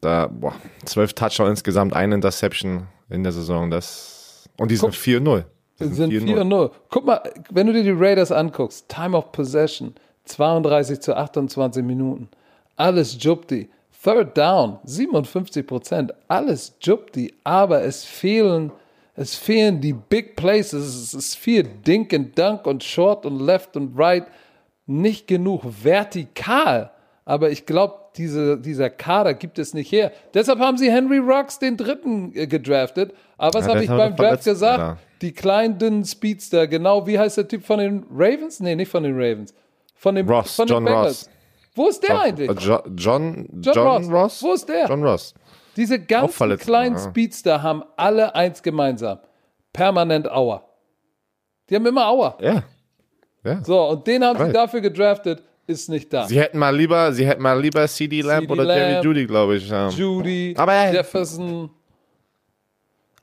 da, 0.00 0.26
boah, 0.26 0.54
zwölf 0.84 1.12
Touchdowns 1.14 1.50
insgesamt, 1.50 1.94
eine 1.94 2.14
Interception 2.16 2.86
in 3.08 3.22
der 3.22 3.32
Saison, 3.32 3.70
das, 3.70 4.48
und 4.58 4.70
die 4.70 4.76
sind 4.76 4.94
4-0. 4.94 5.44
Die 5.80 5.84
sind 5.86 6.12
4-0. 6.12 6.70
Guck 6.90 7.06
mal, 7.06 7.22
wenn 7.50 7.66
du 7.68 7.72
dir 7.72 7.82
die 7.84 7.90
Raiders 7.96 8.32
anguckst, 8.32 8.88
Time 8.88 9.16
of 9.16 9.30
Possession, 9.32 9.94
32 10.28 11.00
zu 11.00 11.16
28 11.16 11.82
Minuten. 11.82 12.28
Alles 12.76 13.16
Jupti. 13.20 13.68
Third 14.02 14.38
Down, 14.38 14.78
57 14.84 15.66
Prozent. 15.66 16.14
Alles 16.28 16.76
Jupti. 16.80 17.34
Aber 17.42 17.82
es 17.82 18.04
fehlen, 18.04 18.70
es 19.16 19.34
fehlen 19.34 19.80
die 19.80 19.92
Big 19.92 20.36
Places. 20.36 20.94
Es 20.94 21.14
ist 21.14 21.34
viel 21.34 21.64
Dink 21.64 22.14
and 22.14 22.38
Dunk 22.38 22.66
und 22.66 22.84
Short 22.84 23.26
und 23.26 23.40
Left 23.40 23.76
und 23.76 23.98
Right. 23.98 24.26
Nicht 24.86 25.26
genug 25.26 25.62
vertikal. 25.64 26.92
Aber 27.24 27.50
ich 27.50 27.66
glaube, 27.66 27.94
diese, 28.16 28.58
dieser 28.58 28.90
Kader 28.90 29.34
gibt 29.34 29.58
es 29.58 29.74
nicht 29.74 29.92
her. 29.92 30.12
Deshalb 30.34 30.58
haben 30.60 30.78
sie 30.78 30.90
Henry 30.90 31.18
Rocks 31.18 31.58
den 31.58 31.76
dritten 31.76 32.32
äh, 32.34 32.46
gedraftet. 32.46 33.12
Aber 33.36 33.58
was 33.58 33.66
Ja, 33.66 33.74
habe 33.74 33.84
ich 33.84 33.90
beim 33.90 34.16
Draft 34.16 34.44
gesagt? 34.44 34.80
Alter. 34.80 34.98
Die 35.20 35.32
kleinen, 35.32 35.78
dünnen 35.78 36.04
Speedster, 36.04 36.66
genau, 36.66 37.06
wie 37.06 37.18
heißt 37.18 37.36
der 37.38 37.48
Typ 37.48 37.64
von 37.64 37.80
den 37.80 38.04
Ravens? 38.10 38.60
Nee, 38.60 38.76
nicht 38.76 38.90
von 38.90 39.02
den 39.02 39.14
Ravens. 39.14 39.52
Von 39.98 40.14
den, 40.14 40.28
Ross, 40.28 40.54
von 40.56 40.66
John. 40.68 40.86
Ross. 40.88 41.28
Wo 41.74 41.88
ist 41.88 42.02
der 42.02 42.20
eigentlich? 42.20 42.48
Äh, 42.48 42.54
Jo- 42.54 42.82
John, 42.96 43.48
John 43.60 43.74
John, 43.74 43.86
Ross. 43.86 44.10
Ross. 44.12 44.42
Wo 44.42 44.52
ist 44.54 44.68
der? 44.68 44.86
John 44.88 45.02
Ross. 45.04 45.34
Diese 45.76 45.98
ganzen 46.00 46.56
kleinen 46.58 46.96
ja. 46.96 47.02
Speedster 47.02 47.62
haben 47.62 47.84
alle 47.96 48.34
eins 48.34 48.62
gemeinsam. 48.62 49.18
Permanent 49.72 50.28
Auer. 50.30 50.64
Die 51.68 51.76
haben 51.76 51.86
immer 51.86 52.08
Auer. 52.08 52.36
Ja. 52.40 52.62
ja. 53.44 53.62
So, 53.64 53.80
und 53.90 54.06
den 54.06 54.24
haben 54.24 54.36
sie 54.38 54.44
Right. 54.44 54.54
dafür 54.56 54.80
gedraftet, 54.80 55.42
ist 55.66 55.88
nicht 55.88 56.12
da. 56.12 56.26
Sie 56.26 56.40
hätten 56.40 56.58
mal 56.58 56.74
lieber, 56.74 57.12
sie 57.12 57.26
hätten 57.26 57.42
mal 57.42 57.60
lieber 57.60 57.86
CD 57.86 58.22
Lamb 58.22 58.50
oder 58.50 58.64
Jerry 58.64 58.92
Lamb. 58.94 59.04
Judy, 59.04 59.26
glaube 59.26 59.56
ich. 59.56 59.68
Ja. 59.68 59.88
Judy, 59.90 60.54
Aber 60.56 60.72
ey. 60.72 60.94
Jefferson. 60.94 61.70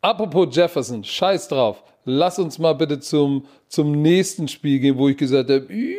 Apropos 0.02 0.56
Jefferson, 0.56 1.04
scheiß 1.04 1.48
drauf. 1.48 1.84
Lass 2.06 2.38
uns 2.38 2.60
mal 2.60 2.74
bitte 2.74 3.00
zum, 3.00 3.46
zum 3.68 3.92
nächsten 4.02 4.48
Spiel 4.48 4.80
gehen, 4.80 4.98
wo 4.98 5.10
ich 5.10 5.18
gesagt 5.18 5.50
habe, 5.50 5.66
"Ih, 5.74 5.98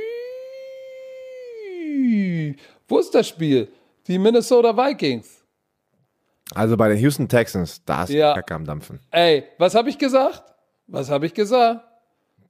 wo 2.89 2.99
ist 2.99 3.15
das 3.15 3.29
Spiel? 3.29 3.69
Die 4.07 4.19
Minnesota 4.19 4.77
Vikings. 4.77 5.43
Also 6.55 6.77
bei 6.77 6.89
den 6.89 6.99
Houston 6.99 7.29
Texans, 7.29 7.83
da 7.85 8.05
ist 8.05 8.11
Ja. 8.11 8.35
Kacke 8.35 8.55
am 8.55 8.65
Dampfen. 8.65 9.01
Ey, 9.11 9.45
was 9.59 9.75
habe 9.75 9.89
ich 9.91 9.99
gesagt? 9.99 10.43
Was 10.87 11.11
habe 11.11 11.27
ich 11.27 11.35
gesagt? 11.35 11.81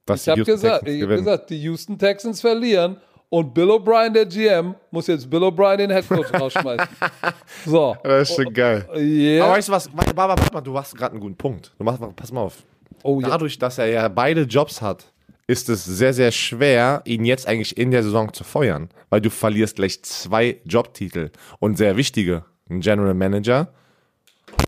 Was 0.05 0.21
Ich 0.21 0.29
habe 0.29 0.43
gesagt, 0.43 0.87
ich 0.87 1.01
hab 1.01 1.09
gesagt, 1.09 1.49
die 1.49 1.57
Houston 1.63 1.97
Texans 1.97 2.39
verlieren 2.39 2.97
und 3.29 3.53
Bill 3.53 3.69
O'Brien, 3.71 4.13
der 4.13 4.25
GM, 4.25 4.75
muss 4.91 5.07
jetzt 5.07 5.29
Bill 5.29 5.43
O'Brien 5.43 5.77
den 5.77 5.89
Headcoach 5.91 6.31
rausschmeißen. 6.39 6.87
So. 7.65 7.97
Das 8.03 8.29
ist 8.29 8.35
schon 8.35 8.53
geil. 8.53 8.87
Yeah. 8.95 9.43
Aber 9.45 9.53
weißt 9.55 9.67
du 9.67 9.71
was, 9.73 9.89
warte, 9.93 10.15
warte, 10.15 10.41
warte 10.41 10.53
mal, 10.53 10.61
du 10.61 10.77
hast 10.77 10.95
gerade 10.95 11.11
einen 11.13 11.19
guten 11.19 11.35
Punkt. 11.35 11.73
Du 11.77 11.83
machst, 11.83 11.99
pass 12.15 12.31
mal 12.31 12.41
auf. 12.41 12.63
Oh 13.03 13.19
ja. 13.19 13.29
Dadurch, 13.29 13.57
dass 13.57 13.77
er 13.79 13.87
ja 13.87 14.07
beide 14.07 14.43
Jobs 14.43 14.81
hat, 14.81 15.11
ist 15.47 15.69
es 15.69 15.85
sehr, 15.85 16.13
sehr 16.13 16.31
schwer, 16.31 17.01
ihn 17.05 17.23
jetzt 17.23 17.47
eigentlich 17.47 17.77
in 17.77 17.91
der 17.91 18.03
Saison 18.03 18.33
zu 18.33 18.43
feuern, 18.43 18.89
weil 19.09 19.21
du 19.21 19.29
verlierst 19.29 19.77
gleich 19.77 20.03
zwei 20.03 20.59
Jobtitel 20.65 21.31
und 21.59 21.77
sehr 21.77 21.95
wichtige, 21.95 22.43
einen 22.69 22.81
General 22.81 23.13
Manager 23.13 23.73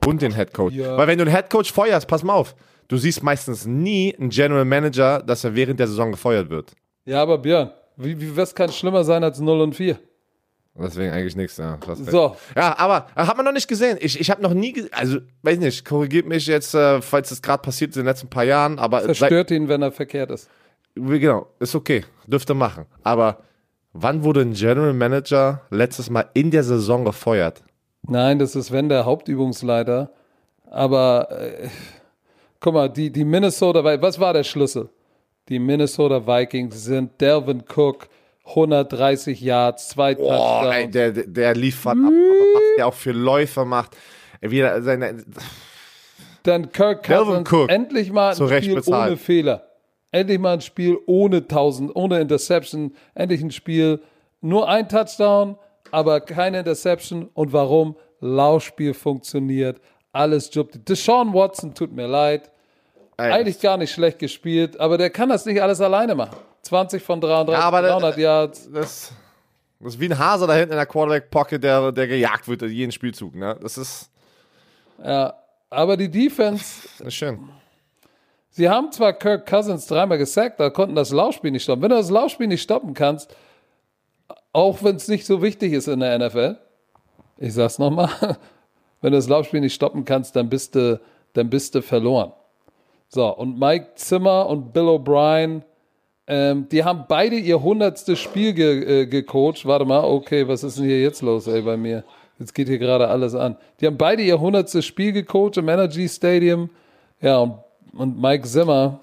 und 0.07 0.21
den 0.21 0.34
Head 0.34 0.53
Coach. 0.53 0.75
Ja. 0.75 0.97
Weil 0.97 1.07
wenn 1.07 1.17
du 1.17 1.25
einen 1.25 1.36
Head 1.36 1.49
Coach 1.49 1.73
feuerst, 1.73 2.07
pass 2.07 2.23
mal 2.23 2.34
auf, 2.34 2.55
du 2.88 2.97
siehst 2.97 3.21
meistens 3.23 3.65
nie 3.65 4.15
einen 4.17 4.30
General 4.30 4.65
Manager, 4.65 5.21
dass 5.21 5.43
er 5.43 5.53
während 5.53 5.82
der 5.82 5.88
Saison 5.88 6.11
gefeuert 6.11 6.49
wird. 6.49 6.71
Ja, 7.05 7.21
aber 7.21 7.38
Björn, 7.38 7.71
wie, 7.97 8.19
wie 8.19 8.38
was 8.38 8.55
kann 8.55 8.71
schlimmer 8.71 9.03
sein 9.03 9.23
als 9.23 9.39
0 9.39 9.59
und 9.59 9.75
4? 9.75 9.99
Deswegen 10.82 11.11
eigentlich 11.11 11.36
nichts. 11.36 11.57
Ja. 11.57 11.77
So, 11.95 12.38
Ja, 12.55 12.77
aber 12.77 13.07
äh, 13.15 13.25
hat 13.25 13.36
man 13.36 13.45
noch 13.45 13.51
nicht 13.51 13.67
gesehen. 13.67 13.97
Ich, 13.99 14.17
ich 14.17 14.30
habe 14.30 14.41
noch 14.41 14.53
nie, 14.53 14.88
also 14.91 15.17
weiß 15.41 15.59
nicht, 15.59 15.84
korrigiert 15.84 16.25
mich 16.25 16.47
jetzt, 16.47 16.73
äh, 16.73 17.01
falls 17.01 17.30
das 17.30 17.41
gerade 17.41 17.61
passiert 17.61 17.91
ist 17.91 17.97
in 17.97 18.03
den 18.03 18.07
letzten 18.07 18.30
paar 18.30 18.45
Jahren, 18.45 18.80
aber 18.80 19.01
seit, 19.01 19.17
zerstört 19.17 19.51
ihn, 19.51 19.67
wenn 19.67 19.82
er 19.82 19.91
verkehrt 19.91 20.32
ist. 20.32 20.49
Genau, 21.02 21.47
ist 21.60 21.76
okay, 21.76 22.04
dürfte 22.28 22.54
machen. 22.54 22.86
Aber 23.04 23.38
wann 23.93 24.24
wurde 24.24 24.41
ein 24.41 24.54
General 24.54 24.93
Manager 24.93 25.62
letztes 25.70 26.10
Mal 26.10 26.30
in 26.34 26.52
der 26.52 26.64
Saison 26.64 27.06
gefeuert? 27.06 27.64
Nein, 28.04 28.39
das 28.39 28.56
ist 28.56 28.72
wenn 28.72 28.89
der 28.89 29.06
Hauptübungsleiter. 29.06 30.12
Aber 30.72 31.30
äh, 31.32 31.68
guck 32.60 32.74
mal, 32.74 32.89
die, 32.89 33.12
die 33.12 33.26
Minnesota, 33.26 33.84
was 33.84 34.20
war 34.20 34.34
der 34.34 34.43
Schlüssel? 34.43 34.89
Die 35.50 35.58
Minnesota 35.60 36.26
Vikings 36.28 36.84
sind 36.86 37.20
Delvin 37.20 37.64
Cook, 37.76 38.08
130 38.45 39.41
Yards, 39.41 39.89
zwei 39.89 40.14
Boah, 40.16 40.62
Touchdowns. 40.64 40.76
ey, 40.76 40.91
der, 40.91 41.12
der- 41.12 41.56
liefert 41.56 41.93
ab, 41.97 41.97
aber 42.06 42.10
was 42.12 42.62
der 42.78 42.88
auch 42.88 42.93
für 42.93 43.12
Läufe 43.12 43.66
macht. 43.66 43.95
Wieder 44.41 44.82
seine, 44.84 45.24
Dann 46.43 46.72
Kirk 46.72 47.04
Cousins, 47.06 47.52
Cook, 47.52 47.70
endlich 47.70 48.12
mal 48.12 48.30
ein 48.30 48.36
Spiel 48.62 48.76
bezahlt. 48.76 49.08
ohne 49.10 49.18
Fehler. 49.18 49.64
Endlich 50.12 50.39
mal 50.39 50.53
ein 50.53 50.62
Spiel 50.62 50.97
ohne 51.05 51.38
1000, 51.38 51.95
ohne 51.95 52.20
Interception. 52.20 52.95
Endlich 53.14 53.41
ein 53.41 53.51
Spiel, 53.51 54.01
nur 54.41 54.68
ein 54.68 54.89
Touchdown, 54.89 55.57
aber 55.91 56.20
keine 56.22 56.60
Interception. 56.60 57.30
Und 57.34 57.53
warum? 57.53 57.95
Laufspiel 58.22 58.93
funktioniert, 58.93 59.80
alles 60.12 60.53
jubbt. 60.53 60.89
Deshaun 60.89 61.34
Watson, 61.34 61.74
tut 61.74 61.93
mir 61.93 62.07
leid. 62.07 62.51
ey, 63.18 63.32
eigentlich 63.32 63.60
gar 63.62 63.78
nicht 63.78 63.91
schlecht 63.91 64.20
gespielt, 64.20 64.80
aber 64.80 64.97
der 64.97 65.10
kann 65.10 65.30
das 65.30 65.45
nicht 65.45 65.62
alles 65.62 65.80
alleine 65.80 66.16
machen. 66.16 66.36
20 66.64 67.01
von 67.01 67.22
33, 67.22 67.53
Ja, 67.62 67.66
aber 67.68 67.82
der- 67.82 67.91
300 67.91 68.18
Yards. 68.18 68.70
das, 68.72 69.14
das 69.80 69.93
ist 69.93 69.99
wie 70.01 70.05
ein 70.10 70.18
Hase 70.20 70.47
da 70.47 70.53
hinten 70.53 70.72
in 70.72 70.78
der 70.78 70.86
Quarterback-Pocket, 70.86 71.64
der, 71.64 71.91
der 71.93 72.07
gejagt 72.07 72.47
wird 72.49 72.62
in 72.64 72.70
jeden 72.72 72.91
Spielzug. 72.91 73.36
Ne? 73.36 73.57
Das 73.62 73.78
ist, 73.78 74.10
Ja, 75.03 75.34
aber 75.70 75.95
die 75.95 76.10
Defense, 76.12 76.88
das 76.97 77.07
ist 77.07 77.14
schön. 77.16 77.49
Sie 78.60 78.70
haben 78.70 78.91
zwar 78.91 79.14
Kirk 79.14 79.45
Cousins 79.45 79.88
dreimal 79.88 80.18
gesackt, 80.18 80.60
da 80.60 80.70
konnten 80.70 80.93
das 80.93 81.12
Laufspiel 81.12 81.51
nicht 81.51 81.64
stoppen. 81.64 81.82
Wenn 81.82 81.91
du 81.91 81.95
das 81.95 82.10
Laufspiel 82.10 82.47
nicht 82.47 82.62
stoppen 82.62 82.93
kannst, 82.93 83.34
auch 84.51 84.84
wenn 84.84 84.97
es 84.97 85.07
nicht 85.07 85.26
so 85.26 85.41
wichtig 85.41 85.72
ist 85.72 85.88
in 85.88 86.01
der 86.01 86.20
NFL, 86.20 86.57
ich 87.38 87.53
sag's 87.53 87.80
nochmal, 87.80 88.10
wenn 89.01 89.14
du 89.14 89.18
das 89.18 89.30
Laufspiel 89.30 89.62
nicht 89.62 89.74
stoppen 89.74 90.03
kannst, 90.03 90.36
dann 90.36 90.49
bist 90.49 90.76
du, 90.76 90.99
dann 91.32 91.49
bist 91.49 91.74
du 91.74 91.82
verloren. 91.82 92.34
So, 93.07 93.34
und 93.34 93.57
Mike 93.57 93.91
Zimmer 93.95 94.47
und 94.47 94.74
Bill 94.74 94.89
O'Brien, 94.89 95.62
ähm, 96.28 96.68
die 96.70 96.84
haben 96.84 97.05
beide 97.07 97.38
ihr 97.38 97.64
hundertstes 97.64 98.20
Spiel 98.20 98.53
ge 98.53 99.03
äh, 99.03 99.05
gecoacht. 99.05 99.66
Warte 99.66 99.86
mal, 99.86 100.03
okay, 100.03 100.45
was 100.49 100.66
ist 100.66 100.78
denn 100.78 100.86
hier 100.86 101.01
jetzt 101.01 101.22
los, 101.22 101.47
ey, 101.47 101.62
bei 101.62 101.78
mir? 101.78 102.03
Jetzt 102.38 102.53
geht 102.53 102.68
hier 102.68 102.78
gerade 102.78 103.07
alles 103.07 103.36
an. 103.36 103.55
Die 103.80 103.88
haben 103.88 103.97
beide 103.97 104.22
ihr 104.22 104.38
hundertstes 104.38 104.86
Spiel 104.86 105.14
gecoacht 105.14 105.55
im 105.55 105.70
Energy 105.70 106.10
Stadium. 106.10 106.70
Ja, 107.22 107.38
und, 107.38 107.53
und 107.94 108.22
Mike 108.22 108.48
Zimmer, 108.48 109.00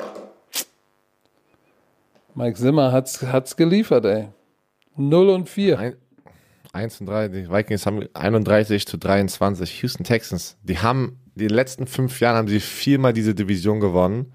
Mike 2.34 2.58
Zimmer 2.58 2.92
hat's, 2.92 3.22
hat's 3.22 3.56
geliefert, 3.56 4.04
ey. 4.04 4.28
0 4.96 5.28
und 5.30 5.48
4. 5.48 5.78
Ein, 5.78 5.96
1 6.72 7.00
und 7.00 7.06
3, 7.06 7.28
die 7.28 7.50
Vikings 7.50 7.86
haben 7.86 8.06
31 8.14 8.86
zu 8.86 8.98
23. 8.98 9.82
Houston 9.82 10.04
Texans, 10.04 10.56
die 10.62 10.78
haben, 10.78 11.18
die 11.34 11.48
letzten 11.48 11.86
fünf 11.86 12.20
Jahren 12.20 12.36
haben 12.36 12.48
sie 12.48 12.60
viermal 12.60 13.12
diese 13.12 13.34
Division 13.34 13.80
gewonnen. 13.80 14.32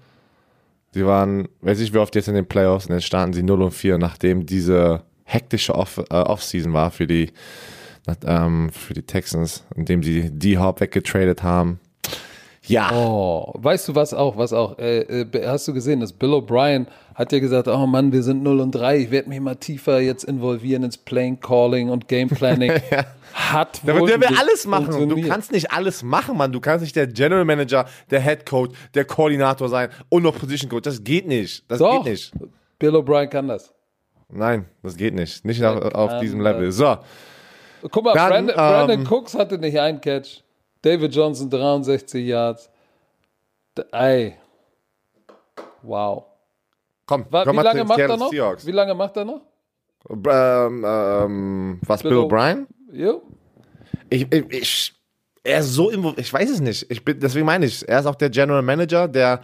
Sie 0.92 1.06
waren, 1.06 1.48
weiß 1.60 1.80
ich 1.80 1.94
wie 1.94 1.98
oft 1.98 2.14
jetzt 2.14 2.28
in 2.28 2.34
den 2.34 2.46
Playoffs 2.46 2.86
und 2.86 2.94
jetzt 2.94 3.06
starten 3.06 3.32
sie 3.32 3.42
0 3.42 3.62
und 3.62 3.70
4, 3.70 3.98
nachdem 3.98 4.44
diese 4.44 5.04
hektische 5.24 5.74
Off, 5.74 5.98
äh, 5.98 6.14
Offseason 6.14 6.72
war 6.72 6.90
für 6.90 7.06
die, 7.06 7.32
ähm, 8.26 8.70
für 8.70 8.94
die 8.94 9.02
Texans, 9.02 9.64
indem 9.74 10.02
sie 10.02 10.30
D-Hop 10.30 10.80
weggetradet 10.80 11.42
haben. 11.42 11.80
Ja, 12.64 12.92
Oh, 12.94 13.52
weißt 13.56 13.88
du 13.88 13.94
was 13.94 14.14
auch, 14.14 14.36
was 14.36 14.52
auch, 14.52 14.78
äh, 14.78 15.00
äh, 15.00 15.46
hast 15.46 15.66
du 15.66 15.74
gesehen, 15.74 16.00
dass 16.00 16.12
Bill 16.12 16.30
O'Brien 16.32 16.86
hat 17.14 17.32
ja 17.32 17.40
gesagt, 17.40 17.66
oh 17.66 17.86
Mann, 17.86 18.12
wir 18.12 18.22
sind 18.22 18.42
0 18.42 18.60
und 18.60 18.70
3, 18.72 18.98
ich 18.98 19.10
werde 19.10 19.28
mich 19.28 19.40
mal 19.40 19.56
tiefer 19.56 20.00
jetzt 20.00 20.22
involvieren 20.24 20.84
ins 20.84 20.96
Playing 20.96 21.40
Calling 21.40 21.90
und 21.90 22.06
Game 22.08 22.28
Planning. 22.28 22.72
Hat 23.34 23.80
Der, 23.86 23.98
wohl 23.98 24.08
der 24.08 24.20
will 24.20 24.28
nicht 24.28 24.38
alles 24.40 24.66
machen. 24.66 25.08
Du 25.08 25.20
kannst 25.26 25.52
nicht 25.52 25.72
alles 25.72 26.02
machen, 26.02 26.36
Mann. 26.36 26.52
Du 26.52 26.60
kannst 26.60 26.82
nicht 26.82 26.94
der 26.94 27.06
General 27.06 27.46
Manager, 27.46 27.86
der 28.10 28.20
Head 28.20 28.44
Coach, 28.44 28.72
der 28.94 29.06
Koordinator 29.06 29.68
sein 29.70 29.88
und 30.10 30.22
noch 30.22 30.38
Position 30.38 30.70
Coach. 30.70 30.82
Das 30.82 31.02
geht 31.02 31.26
nicht. 31.26 31.64
Das 31.68 31.78
Doch, 31.78 32.04
geht 32.04 32.12
nicht. 32.12 32.32
Bill 32.78 32.94
O'Brien 32.94 33.28
kann 33.28 33.48
das. 33.48 33.72
Nein, 34.28 34.66
das 34.82 34.96
geht 34.96 35.14
nicht. 35.14 35.44
Nicht 35.46 35.64
auf, 35.64 35.94
auf 35.94 36.20
diesem 36.20 36.40
Level. 36.42 36.70
So, 36.72 36.98
Guck 37.90 38.04
mal, 38.04 38.14
Dann, 38.14 38.46
Brandon, 38.46 38.54
Brandon 38.54 39.00
ähm, 39.00 39.06
Cooks 39.10 39.34
hatte 39.34 39.58
nicht 39.58 39.78
einen 39.80 40.00
Catch. 40.00 40.41
David 40.82 41.14
Johnson 41.14 41.48
63 41.48 42.26
Yards. 42.26 42.68
Ey. 43.92 44.34
Wow. 45.82 46.24
komm, 47.06 47.26
Wa- 47.30 47.44
komm 47.44 47.56
wie 47.58 47.62
lange 47.62 47.84
macht 47.84 47.98
er 47.98 48.16
noch? 48.16 48.30
Seahawks. 48.30 48.66
Wie 48.66 48.70
lange 48.72 48.94
macht 48.94 49.16
er 49.16 49.24
noch? 49.24 49.40
Ähm, 50.10 50.84
ähm, 50.86 51.80
was, 51.86 52.02
Bill, 52.02 52.10
Bill 52.10 52.20
O'Brien? 52.20 52.66
Jo. 52.92 53.22
Ich, 54.10 54.26
ich, 54.32 54.50
ich, 54.52 54.94
er 55.44 55.60
ist 55.60 55.72
so 55.72 55.90
involviert. 55.90 56.20
Ich 56.26 56.32
weiß 56.32 56.50
es 56.50 56.60
nicht. 56.60 56.90
Ich 56.90 57.04
bin, 57.04 57.18
deswegen 57.20 57.46
meine 57.46 57.66
ich, 57.66 57.88
er 57.88 58.00
ist 58.00 58.06
auch 58.06 58.14
der 58.16 58.30
General 58.30 58.62
Manager, 58.62 59.08
der. 59.08 59.40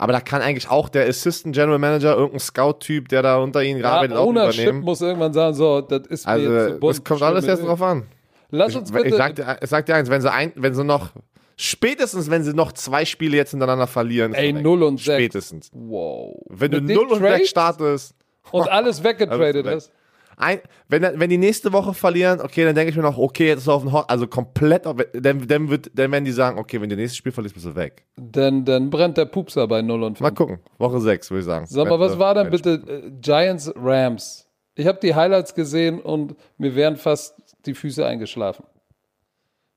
Aber 0.00 0.12
da 0.12 0.20
kann 0.20 0.42
eigentlich 0.42 0.68
auch 0.70 0.88
der 0.88 1.08
Assistant 1.08 1.54
General 1.56 1.78
Manager, 1.78 2.14
irgendein 2.14 2.38
Scout-Typ, 2.38 3.08
der 3.08 3.22
da 3.22 3.38
unter 3.38 3.62
ihnen 3.64 3.80
Ja, 3.80 3.88
gearbeitet 3.90 4.16
auch 4.16 4.26
Ownership 4.26 4.62
übernehmen. 4.62 4.84
muss 4.84 5.00
irgendwann 5.00 5.32
sagen, 5.32 5.54
so, 5.54 5.80
das 5.80 6.06
ist 6.06 6.24
mir 6.26 6.32
Also, 6.32 6.78
bunt. 6.78 6.94
es 6.94 7.02
kommt 7.04 7.22
alles 7.22 7.46
jetzt 7.46 7.64
drauf 7.64 7.82
an. 7.82 8.06
Lass 8.50 8.72
Ich, 8.72 8.78
uns 8.78 8.90
ich, 8.90 8.96
bitte. 8.96 9.16
sag 9.16 9.36
dir, 9.36 9.58
ich 9.62 9.68
sag 9.68 9.86
dir 9.86 9.94
eins, 9.96 10.08
wenn 10.10 10.20
sie, 10.22 10.32
ein, 10.32 10.52
wenn 10.56 10.74
sie 10.74 10.84
noch, 10.84 11.10
spätestens 11.56 12.30
wenn 12.30 12.42
sie 12.44 12.54
noch 12.54 12.72
zwei 12.72 13.04
Spiele 13.04 13.36
jetzt 13.36 13.50
hintereinander 13.50 13.86
verlieren. 13.86 14.34
Ey, 14.34 14.48
vorbei. 14.50 14.62
0 14.62 14.82
und 14.84 14.96
6. 14.98 15.04
Spätestens. 15.04 15.70
Wow. 15.74 16.34
Wenn 16.48 16.70
Mit 16.70 16.82
du 16.82 16.86
den 16.86 16.96
0 16.96 17.04
und 17.06 17.18
6 17.18 17.20
Trades 17.20 17.48
startest, 17.48 18.14
und 18.50 18.68
alles 18.70 19.04
weggetradet 19.04 19.66
ist. 19.66 19.92
ein, 20.38 20.60
wenn, 20.88 21.02
wenn 21.02 21.28
die 21.28 21.36
nächste 21.36 21.70
Woche 21.74 21.92
verlieren, 21.92 22.40
okay, 22.40 22.64
dann 22.64 22.74
denke 22.74 22.90
ich 22.90 22.96
mir 22.96 23.02
noch, 23.02 23.18
okay, 23.18 23.48
jetzt 23.48 23.60
ist 23.60 23.68
auf 23.68 23.82
den 23.82 23.92
Hot, 23.92 24.06
also 24.08 24.26
komplett, 24.26 24.86
auf, 24.86 24.96
dann, 25.12 25.46
dann, 25.46 25.68
wird, 25.68 25.90
dann 25.92 26.10
werden 26.10 26.24
die 26.24 26.32
sagen, 26.32 26.58
okay, 26.58 26.80
wenn 26.80 26.88
du 26.88 26.96
nächstes 26.96 27.18
Spiel 27.18 27.32
verlierst, 27.32 27.54
bist 27.54 27.66
du 27.66 27.74
weg. 27.76 28.06
Dann, 28.16 28.64
dann 28.64 28.88
brennt 28.88 29.18
der 29.18 29.26
Pupser 29.26 29.66
bei 29.68 29.82
0 29.82 30.02
und 30.02 30.18
5. 30.18 30.20
Mal 30.20 30.30
gucken, 30.34 30.60
Woche 30.78 31.00
6, 31.00 31.30
würde 31.30 31.40
ich 31.40 31.44
sagen. 31.44 31.66
Sag 31.66 31.88
mal, 31.88 32.00
was 32.00 32.18
war 32.18 32.34
denn 32.34 32.50
Wettspiel. 32.50 32.78
bitte 32.78 32.92
äh, 33.06 33.10
Giants 33.20 33.70
Rams? 33.76 34.46
Ich 34.76 34.86
habe 34.86 34.98
die 35.02 35.14
Highlights 35.14 35.54
gesehen 35.54 36.00
und 36.00 36.36
mir 36.56 36.74
wären 36.76 36.96
fast 36.96 37.34
die 37.66 37.74
Füße 37.74 38.06
eingeschlafen. 38.06 38.64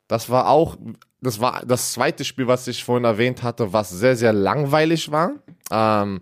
Das 0.08 0.30
war 0.30 0.50
auch, 0.50 0.78
das 1.22 1.40
war 1.40 1.64
das 1.66 1.94
zweite 1.94 2.26
Spiel, 2.26 2.48
was 2.48 2.68
ich 2.68 2.84
vorhin 2.84 3.06
erwähnt 3.06 3.44
hatte, 3.44 3.72
was 3.72 3.90
sehr, 3.90 4.16
sehr 4.16 4.34
langweilig 4.34 5.12
war. 5.12 5.32
Ähm, 5.72 6.20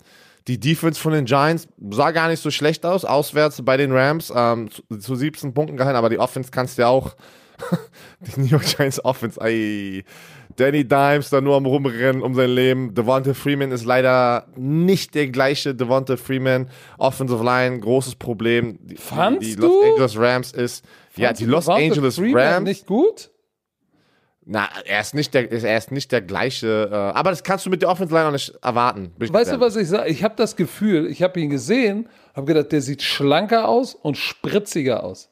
die 0.48 0.60
Defense 0.60 1.00
von 1.00 1.14
den 1.14 1.26
Giants 1.26 1.68
sah 1.92 2.12
gar 2.12 2.28
nicht 2.28 2.42
so 2.42 2.52
schlecht 2.52 2.86
aus, 2.86 3.06
auswärts 3.06 3.62
bei 3.64 3.78
den 3.78 3.92
Rams, 3.92 4.32
ähm, 4.36 4.70
zu, 4.70 4.84
zu 4.98 5.16
17 5.16 5.54
Punkten 5.54 5.78
gehalten, 5.78 5.98
aber 5.98 6.10
die 6.10 6.20
Offense 6.20 6.52
kannst 6.52 6.78
du 6.78 6.84
ja 6.84 6.88
auch, 6.88 7.16
die 8.20 8.40
New 8.40 8.48
York 8.48 8.66
Giants 8.66 9.04
Offense, 9.04 9.40
ey, 9.42 10.04
Danny 10.56 10.86
Dimes 10.86 11.30
da 11.30 11.40
nur 11.40 11.56
am 11.56 11.66
rumrennen 11.66 12.22
um 12.22 12.36
sein 12.36 12.50
Leben. 12.50 12.94
Devonta 12.94 13.34
Freeman 13.34 13.72
ist 13.72 13.86
leider 13.86 14.48
nicht 14.56 15.16
der 15.16 15.30
gleiche 15.30 15.74
Devonta 15.74 16.18
Freeman. 16.18 16.70
Offensive 16.98 17.44
Line, 17.44 17.80
großes 17.80 18.16
Problem. 18.16 18.78
Die, 18.82 18.98
Fandst 18.98 19.48
die 19.48 19.56
du? 19.56 19.68
Los 19.68 19.86
Angeles 19.86 20.18
Rams 20.18 20.52
ist, 20.52 20.86
ja, 21.16 21.34
die 21.34 21.46
Los 21.46 21.68
Angeles 21.68 22.16
Freeman 22.16 22.54
Rams. 22.54 22.68
nicht 22.68 22.86
gut? 22.86 23.32
Na, 24.46 24.68
er 24.86 25.02
ist 25.02 25.14
nicht 25.14 25.34
der, 25.36 25.52
er 25.52 25.78
ist 25.78 25.92
nicht 25.92 26.12
der 26.12 26.22
gleiche, 26.22 26.90
äh, 26.92 26.96
aber 26.96 27.30
das 27.30 27.44
kannst 27.44 27.68
du 27.68 27.70
mit 27.70 27.84
der 27.84 27.90
Offensive 27.90 28.16
Line 28.18 28.30
auch 28.30 28.32
nicht 28.32 28.50
erwarten. 28.64 29.14
Weißt 29.18 29.52
du, 29.52 29.60
was 29.60 29.76
ich 29.76 29.88
sage? 29.88 30.10
Ich 30.10 30.24
habe 30.24 30.36
das 30.36 30.56
Gefühl, 30.56 31.06
ich 31.06 31.22
habe 31.22 31.40
ihn 31.40 31.52
gesehen, 31.52 32.10
habe 32.36 32.48
gedacht, 32.48 32.72
der 32.72 32.82
sieht 32.82 33.04
schlanker 33.04 33.68
aus 33.68 33.94
und 33.94 34.18
spritziger 34.18 35.04
aus. 35.04 35.30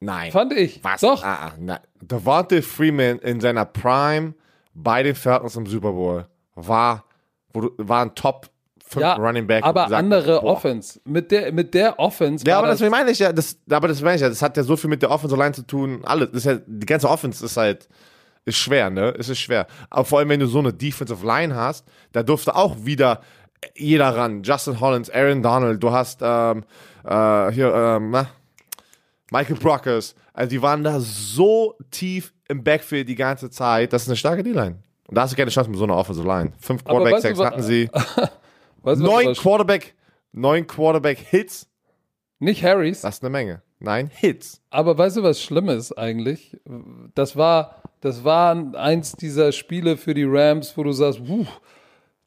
Nein. 0.00 0.32
Fand 0.32 0.52
ich. 0.54 0.82
was? 0.82 1.00
Doch. 1.02 1.22
Ah, 1.22 1.52
ah. 1.68 1.80
Devontae 2.00 2.62
Freeman 2.62 3.18
in 3.18 3.40
seiner 3.40 3.64
Prime 3.64 4.34
bei 4.72 5.02
den 5.02 5.14
Falcons 5.14 5.56
im 5.56 5.66
Super 5.66 5.92
Bowl 5.92 6.26
war, 6.54 7.04
war 7.52 8.02
ein 8.02 8.14
Top 8.14 8.50
5 8.88 9.02
Ja, 9.02 9.14
Running 9.14 9.46
Back. 9.46 9.64
aber 9.64 9.84
gesagt, 9.84 9.98
andere 10.02 10.40
boah. 10.40 10.52
Offense. 10.52 11.00
Mit 11.04 11.30
der, 11.30 11.52
mit 11.52 11.74
der 11.74 11.98
Offense. 11.98 12.44
Ja, 12.46 12.58
aber 12.58 12.68
das, 12.68 12.78
das 12.78 12.90
meine 12.90 13.10
ich 13.10 13.18
ja, 13.18 13.32
das, 13.32 13.56
aber 13.70 13.88
das 13.88 14.00
meine 14.00 14.16
ich 14.16 14.22
ja, 14.22 14.28
das 14.28 14.40
hat 14.42 14.56
ja 14.56 14.62
so 14.62 14.76
viel 14.76 14.88
mit 14.90 15.02
der 15.02 15.10
Offensive 15.10 15.40
Line 15.40 15.52
zu 15.52 15.62
tun. 15.66 16.00
Alles, 16.04 16.28
das 16.30 16.38
ist 16.38 16.44
ja, 16.44 16.58
die 16.66 16.86
ganze 16.86 17.08
Offense 17.08 17.44
ist 17.44 17.56
halt, 17.56 17.88
ist 18.44 18.56
schwer, 18.58 18.90
ne? 18.90 19.12
Es 19.18 19.28
ist 19.28 19.40
schwer. 19.40 19.66
Aber 19.90 20.04
vor 20.04 20.20
allem, 20.20 20.28
wenn 20.28 20.38
du 20.40 20.46
so 20.46 20.60
eine 20.60 20.72
Defensive 20.72 21.26
Line 21.26 21.54
hast, 21.54 21.84
da 22.12 22.22
durfte 22.22 22.54
auch 22.54 22.76
wieder 22.84 23.20
jeder 23.74 24.14
ran. 24.14 24.42
Justin 24.44 24.78
Hollins, 24.78 25.10
Aaron 25.10 25.42
Donald, 25.42 25.82
du 25.82 25.90
hast 25.90 26.20
ähm, 26.22 26.62
äh, 27.04 27.50
hier, 27.50 27.74
ähm, 27.74 28.10
na, 28.10 28.28
Michael 29.32 29.56
Brockers. 29.56 30.14
Also 30.32 30.50
die 30.50 30.62
waren 30.62 30.84
da 30.84 31.00
so 31.00 31.74
tief 31.90 32.32
im 32.48 32.62
Backfield 32.62 33.08
die 33.08 33.16
ganze 33.16 33.50
Zeit. 33.50 33.92
Das 33.92 34.02
ist 34.02 34.08
eine 34.08 34.16
starke 34.16 34.44
D-Line. 34.44 34.76
Und 35.08 35.14
da 35.16 35.22
hast 35.22 35.32
du 35.32 35.36
keine 35.36 35.50
Chance 35.50 35.70
mit 35.70 35.78
so 35.78 35.84
einer 35.84 35.96
Offensive 35.96 36.26
Line. 36.28 36.52
Fünf 36.60 36.82
Aber 36.84 36.98
Quarterback 37.00 37.14
weißt 37.14 37.24
du, 37.24 37.28
Sacks 37.28 37.38
wa- 37.40 37.46
hatten 37.46 37.62
sie. 37.62 37.90
weißt 38.86 39.00
du, 39.00 39.04
Neun 39.04 39.34
Quarterback, 39.34 39.94
neun 40.32 40.66
Quarterback 40.66 41.18
Hits. 41.18 41.68
Nicht 42.38 42.62
Harrys. 42.62 43.00
Das 43.02 43.16
ist 43.16 43.22
eine 43.22 43.30
Menge. 43.30 43.62
Nein, 43.78 44.10
Hits. 44.14 44.62
Aber 44.70 44.96
weißt 44.96 45.18
du, 45.18 45.22
was 45.22 45.42
schlimm 45.42 45.68
ist 45.68 45.92
eigentlich? 45.92 46.56
Das 47.14 47.36
war, 47.36 47.82
das 48.00 48.24
war 48.24 48.74
eins 48.74 49.12
dieser 49.12 49.52
Spiele 49.52 49.96
für 49.96 50.14
die 50.14 50.24
Rams, 50.24 50.76
wo 50.76 50.82
du 50.82 50.92
sagst, 50.92 51.26
wuh, 51.28 51.46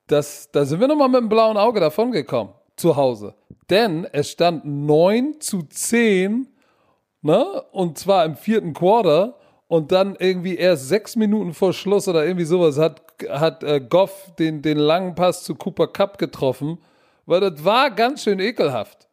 das, 0.07 0.51
da 0.51 0.65
sind 0.65 0.79
wir 0.79 0.87
nochmal 0.87 1.09
mit 1.09 1.21
dem 1.21 1.29
blauen 1.29 1.57
Auge 1.57 1.79
davongekommen. 1.79 2.53
Zu 2.75 2.95
Hause. 2.95 3.35
Denn 3.69 4.05
es 4.11 4.31
stand 4.31 4.65
9 4.65 5.39
zu 5.39 5.63
10, 5.63 6.47
ne? 7.21 7.63
Und 7.71 7.97
zwar 7.97 8.25
im 8.25 8.35
vierten 8.35 8.73
Quarter. 8.73 9.38
Und 9.69 9.91
dann 9.91 10.15
irgendwie 10.17 10.55
erst 10.57 10.87
sechs 10.89 11.15
Minuten 11.15 11.53
vor 11.53 11.73
Schluss 11.73 12.07
oder 12.07 12.25
irgendwie 12.25 12.45
sowas 12.45 12.79
hat, 12.79 13.03
hat 13.29 13.63
äh, 13.63 13.79
Goff 13.79 14.31
den, 14.39 14.63
den 14.63 14.79
langen 14.79 15.13
Pass 15.13 15.43
zu 15.43 15.53
Cooper 15.53 15.85
Cup 15.87 16.17
getroffen. 16.17 16.79
Weil 17.27 17.39
das 17.41 17.63
war 17.63 17.91
ganz 17.91 18.23
schön 18.23 18.39
ekelhaft. 18.39 19.07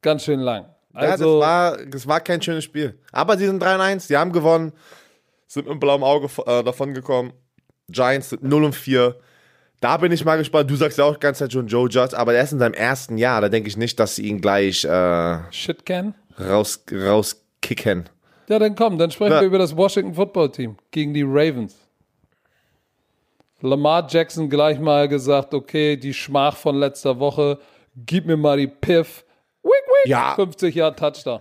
Ganz 0.00 0.24
schön 0.24 0.40
lang. 0.40 0.64
Ja, 0.94 1.00
Also, 1.00 1.38
das, 1.38 1.48
war, 1.48 1.76
das 1.86 2.06
war 2.08 2.20
kein 2.20 2.40
schönes 2.40 2.64
Spiel. 2.64 2.98
Aber 3.12 3.36
sie 3.36 3.44
sind 3.44 3.60
3 3.62 3.78
1, 3.78 4.06
die 4.06 4.16
haben 4.16 4.32
gewonnen, 4.32 4.72
sind 5.46 5.68
mit 5.68 5.78
blauem 5.80 6.02
Auge 6.02 6.28
äh, 6.46 6.64
davon 6.64 6.94
gekommen. 6.94 7.34
Giants 7.88 8.30
sind 8.30 8.42
0 8.42 8.64
und 8.64 8.74
4. 8.74 9.14
Da 9.80 9.98
bin 9.98 10.12
ich 10.12 10.24
mal 10.24 10.38
gespannt. 10.38 10.70
Du 10.70 10.76
sagst 10.76 10.96
ja 10.96 11.04
auch 11.04 11.14
die 11.14 11.20
ganze 11.20 11.40
Zeit 11.40 11.52
schon 11.52 11.66
Joe 11.66 11.90
Judge, 11.90 12.16
aber 12.16 12.32
er 12.32 12.42
ist 12.44 12.52
in 12.52 12.58
seinem 12.58 12.72
ersten 12.72 13.18
Jahr. 13.18 13.42
Da 13.42 13.50
denke 13.50 13.68
ich 13.68 13.76
nicht, 13.76 14.00
dass 14.00 14.16
sie 14.16 14.22
ihn 14.28 14.40
gleich 14.40 14.82
äh, 14.86 15.38
Shit 15.50 15.84
can. 15.84 16.14
raus, 16.40 16.82
rauskicken. 16.90 18.08
Ja, 18.52 18.58
dann 18.58 18.74
komm, 18.76 18.98
dann 18.98 19.10
sprechen 19.10 19.32
Ja. 19.32 19.40
wir 19.40 19.46
über 19.46 19.56
das 19.56 19.74
Washington 19.74 20.12
Football 20.12 20.50
Team 20.52 20.76
gegen 20.90 21.14
die 21.14 21.22
Ravens. 21.22 21.74
Lamar 23.62 24.06
Jackson 24.10 24.50
gleich 24.50 24.78
mal 24.78 25.08
gesagt, 25.08 25.54
okay, 25.54 25.96
die 25.96 26.12
Schmach 26.12 26.54
von 26.54 26.76
letzter 26.76 27.18
Woche, 27.18 27.58
gib 27.96 28.26
mir 28.26 28.36
mal 28.36 28.58
die 28.58 28.66
Piff. 28.66 29.24
Wick, 29.62 29.70
wick, 29.72 30.10
Ja. 30.10 30.34
50 30.34 30.74
Jahre 30.74 30.94
Touchdown. 30.94 31.40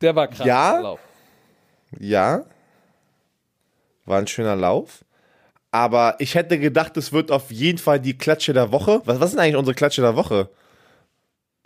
Der 0.00 0.16
war 0.16 0.26
krass. 0.26 0.44
Ja. 0.44 0.80
Lauf. 0.80 0.98
Ja. 2.00 2.44
War 4.06 4.18
ein 4.18 4.26
schöner 4.26 4.56
Lauf. 4.56 5.04
Aber 5.70 6.16
ich 6.18 6.34
hätte 6.34 6.58
gedacht, 6.58 6.96
es 6.96 7.12
wird 7.12 7.30
auf 7.30 7.52
jeden 7.52 7.78
Fall 7.78 8.00
die 8.00 8.18
Klatsche 8.18 8.52
der 8.52 8.72
Woche. 8.72 9.02
Was, 9.04 9.20
was 9.20 9.32
ist 9.34 9.38
eigentlich 9.38 9.54
unsere 9.54 9.76
Klatsche 9.76 10.00
der 10.02 10.16
Woche? 10.16 10.48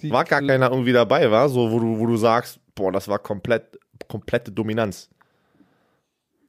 Die, 0.00 0.10
War 0.10 0.24
gar 0.24 0.42
keiner 0.42 0.70
irgendwie 0.70 0.92
dabei, 0.92 1.30
war? 1.30 1.48
So, 1.48 1.70
wo 1.70 1.78
du, 1.78 1.98
wo 1.98 2.06
du 2.06 2.18
sagst, 2.18 2.60
boah, 2.74 2.92
das 2.92 3.08
war 3.08 3.18
komplett, 3.20 3.78
komplette 4.08 4.52
Dominanz. 4.52 5.08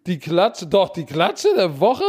Die 0.06 0.20
Klatsche, 0.20 0.68
doch, 0.68 0.90
die 0.90 1.06
Klatsche 1.06 1.50
der 1.56 1.80
Woche 1.80 2.04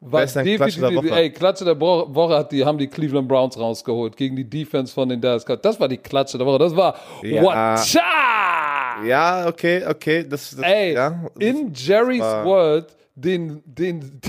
war 0.00 0.24
denn 0.24 0.56
Klatsche 0.56 0.80
der 0.80 0.94
Woche? 0.94 1.10
Ey, 1.10 1.32
Klatsche 1.32 1.64
der 1.64 1.80
Woche 1.80 2.36
hat 2.36 2.52
die, 2.52 2.64
haben 2.64 2.78
die 2.78 2.86
Cleveland 2.86 3.26
Browns 3.26 3.58
rausgeholt 3.58 4.16
gegen 4.16 4.36
die 4.36 4.48
Defense 4.48 4.92
von 4.92 5.08
den 5.08 5.20
Dallas 5.20 5.44
Cowboys. 5.44 5.62
Das 5.62 5.80
war 5.80 5.88
die 5.88 5.96
Klatsche 5.98 6.38
der 6.38 6.46
Woche. 6.46 6.58
Das 6.58 6.76
war 6.76 6.94
Ja. 7.22 7.42
Wacha! 7.42 9.04
Ja, 9.04 9.46
okay, 9.48 9.84
okay. 9.86 10.24
Das, 10.28 10.50
das, 10.50 10.60
Ey, 10.60 10.94
ja, 10.94 11.10
das 11.10 11.30
in 11.38 11.72
Jerry's 11.74 12.20
war- 12.20 12.44
World, 12.44 12.96
den, 13.14 13.62
den, 13.64 14.20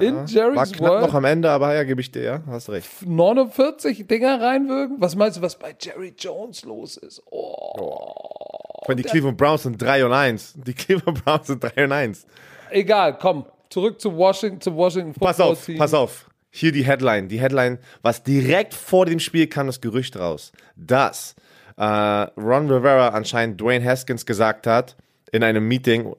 in 0.00 0.16
war 0.16 0.26
Jerry's 0.26 0.72
knapp 0.72 0.90
World 0.90 1.06
noch 1.06 1.14
am 1.14 1.24
Ende, 1.24 1.50
aber 1.50 1.74
ja, 1.74 1.84
gebe 1.84 2.00
ich 2.00 2.10
dir, 2.10 2.22
ja, 2.22 2.42
hast 2.46 2.70
recht. 2.70 2.88
49 3.06 4.06
Dinger 4.06 4.40
reinwirken? 4.40 4.96
Was 5.00 5.16
meinst 5.16 5.36
du, 5.38 5.42
was 5.42 5.58
bei 5.58 5.74
Jerry 5.78 6.14
Jones 6.18 6.64
los 6.64 6.96
ist? 6.96 7.22
Oh. 7.30 8.43
Von 8.84 8.96
die 8.96 9.02
Cleveland 9.02 9.36
Browns 9.38 9.62
sind 9.62 9.80
3 9.80 10.04
und 10.04 10.12
1. 10.12 10.54
Die 10.66 10.74
Cleveland 10.74 11.24
Browns 11.24 11.46
sind 11.46 11.62
3 11.62 11.84
und 11.84 11.92
1. 11.92 12.26
Egal, 12.70 13.16
komm, 13.18 13.46
zurück 13.70 14.00
zu 14.00 14.16
Washington, 14.16 14.60
zu 14.60 14.74
Washington 14.74 15.12
Pass 15.14 15.36
Football 15.36 15.52
auf, 15.52 15.64
Team. 15.64 15.78
pass 15.78 15.94
auf. 15.94 16.30
Hier 16.50 16.70
die 16.70 16.84
Headline. 16.84 17.28
Die 17.28 17.40
Headline, 17.40 17.78
was 18.02 18.22
direkt 18.22 18.74
vor 18.74 19.06
dem 19.06 19.18
Spiel 19.18 19.46
kam 19.46 19.66
das 19.66 19.80
Gerücht 19.80 20.16
raus, 20.16 20.52
dass 20.76 21.34
äh, 21.76 21.82
Ron 21.84 22.70
Rivera 22.70 23.08
anscheinend 23.08 23.60
Dwayne 23.60 23.84
Haskins 23.84 24.24
gesagt 24.26 24.66
hat 24.66 24.96
in 25.32 25.42
einem 25.42 25.66
Meeting, 25.66 26.14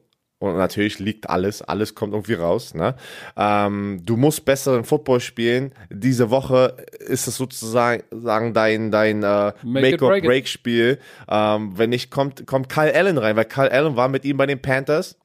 und 0.45 0.57
natürlich 0.57 0.99
liegt 0.99 1.29
alles, 1.29 1.61
alles 1.61 1.95
kommt 1.95 2.13
irgendwie 2.13 2.33
raus, 2.33 2.73
ne? 2.73 2.95
Ähm, 3.37 4.01
du 4.03 4.17
musst 4.17 4.45
besseren 4.45 4.83
Football 4.83 5.19
spielen. 5.19 5.73
Diese 5.89 6.29
Woche 6.29 6.77
ist 6.99 7.27
es 7.27 7.37
sozusagen 7.37 8.03
sagen, 8.11 8.53
dein, 8.53 8.91
dein 8.91 9.23
äh. 9.23 9.53
Make-or-Break-Spiel. 9.63 10.99
Ähm, 11.29 11.73
wenn 11.75 11.89
nicht, 11.89 12.11
kommt, 12.11 12.45
kommt 12.47 12.69
Kyle 12.69 12.93
Allen 12.93 13.17
rein, 13.17 13.35
weil 13.35 13.45
Kyle 13.45 13.71
Allen 13.71 13.95
war 13.95 14.07
mit 14.07 14.25
ihm 14.25 14.37
bei 14.37 14.45
den 14.45 14.61
Panthers. 14.61 15.17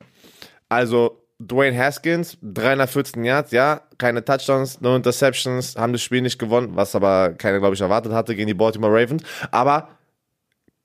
Also 0.69 1.21
Dwayne 1.41 1.77
Haskins, 1.77 2.37
314 2.43 3.25
Yards, 3.25 3.51
ja, 3.51 3.81
keine 3.97 4.23
Touchdowns, 4.23 4.81
no 4.83 4.95
Interceptions, 4.95 5.75
haben 5.77 5.93
das 5.93 6.03
Spiel 6.03 6.21
nicht 6.21 6.39
gewonnen, 6.39 6.73
was 6.75 6.95
aber 6.95 7.31
keiner, 7.33 7.61
glaube 7.61 7.75
ich, 7.75 7.81
erwartet 7.81 8.13
hatte 8.13 8.37
gegen 8.37 8.47
die 8.47 8.55
Baltimore 8.55 8.93
Ravens. 8.93 9.23
Aber 9.51 9.89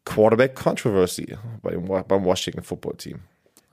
Quarterback 0.05 0.55
Controversy 0.55 1.37
beim, 1.61 1.85
beim 2.07 2.23
Washington 2.23 2.63
Football 2.63 2.95
Team. 2.95 3.19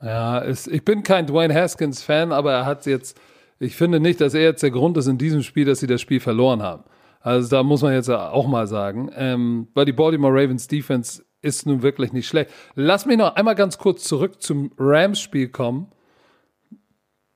Ja, 0.03 0.39
ist, 0.39 0.67
ich 0.67 0.83
bin 0.83 1.03
kein 1.03 1.25
Dwayne 1.27 1.53
Haskins 1.53 2.01
Fan, 2.03 2.31
aber 2.31 2.51
er 2.53 2.65
hat 2.65 2.85
jetzt, 2.85 3.19
ich 3.59 3.75
finde 3.75 3.99
nicht, 3.99 4.19
dass 4.19 4.33
er 4.33 4.41
jetzt 4.41 4.61
der 4.63 4.71
Grund 4.71 4.97
ist 4.97 5.07
in 5.07 5.17
diesem 5.17 5.43
Spiel, 5.43 5.65
dass 5.65 5.79
sie 5.79 5.87
das 5.87 6.01
Spiel 6.01 6.19
verloren 6.19 6.61
haben. 6.61 6.83
Also 7.21 7.49
da 7.49 7.63
muss 7.63 7.81
man 7.81 7.93
jetzt 7.93 8.09
auch 8.09 8.47
mal 8.47 8.67
sagen, 8.67 9.09
ähm, 9.15 9.67
weil 9.73 9.85
die 9.85 9.93
Baltimore 9.93 10.33
Ravens 10.33 10.67
Defense 10.67 11.23
ist 11.41 11.65
nun 11.65 11.81
wirklich 11.81 12.11
nicht 12.11 12.27
schlecht. 12.27 12.49
Lass 12.75 13.05
mich 13.05 13.17
noch 13.17 13.35
einmal 13.35 13.55
ganz 13.55 13.77
kurz 13.77 14.03
zurück 14.03 14.41
zum 14.41 14.71
Rams-Spiel 14.77 15.47
kommen. 15.49 15.87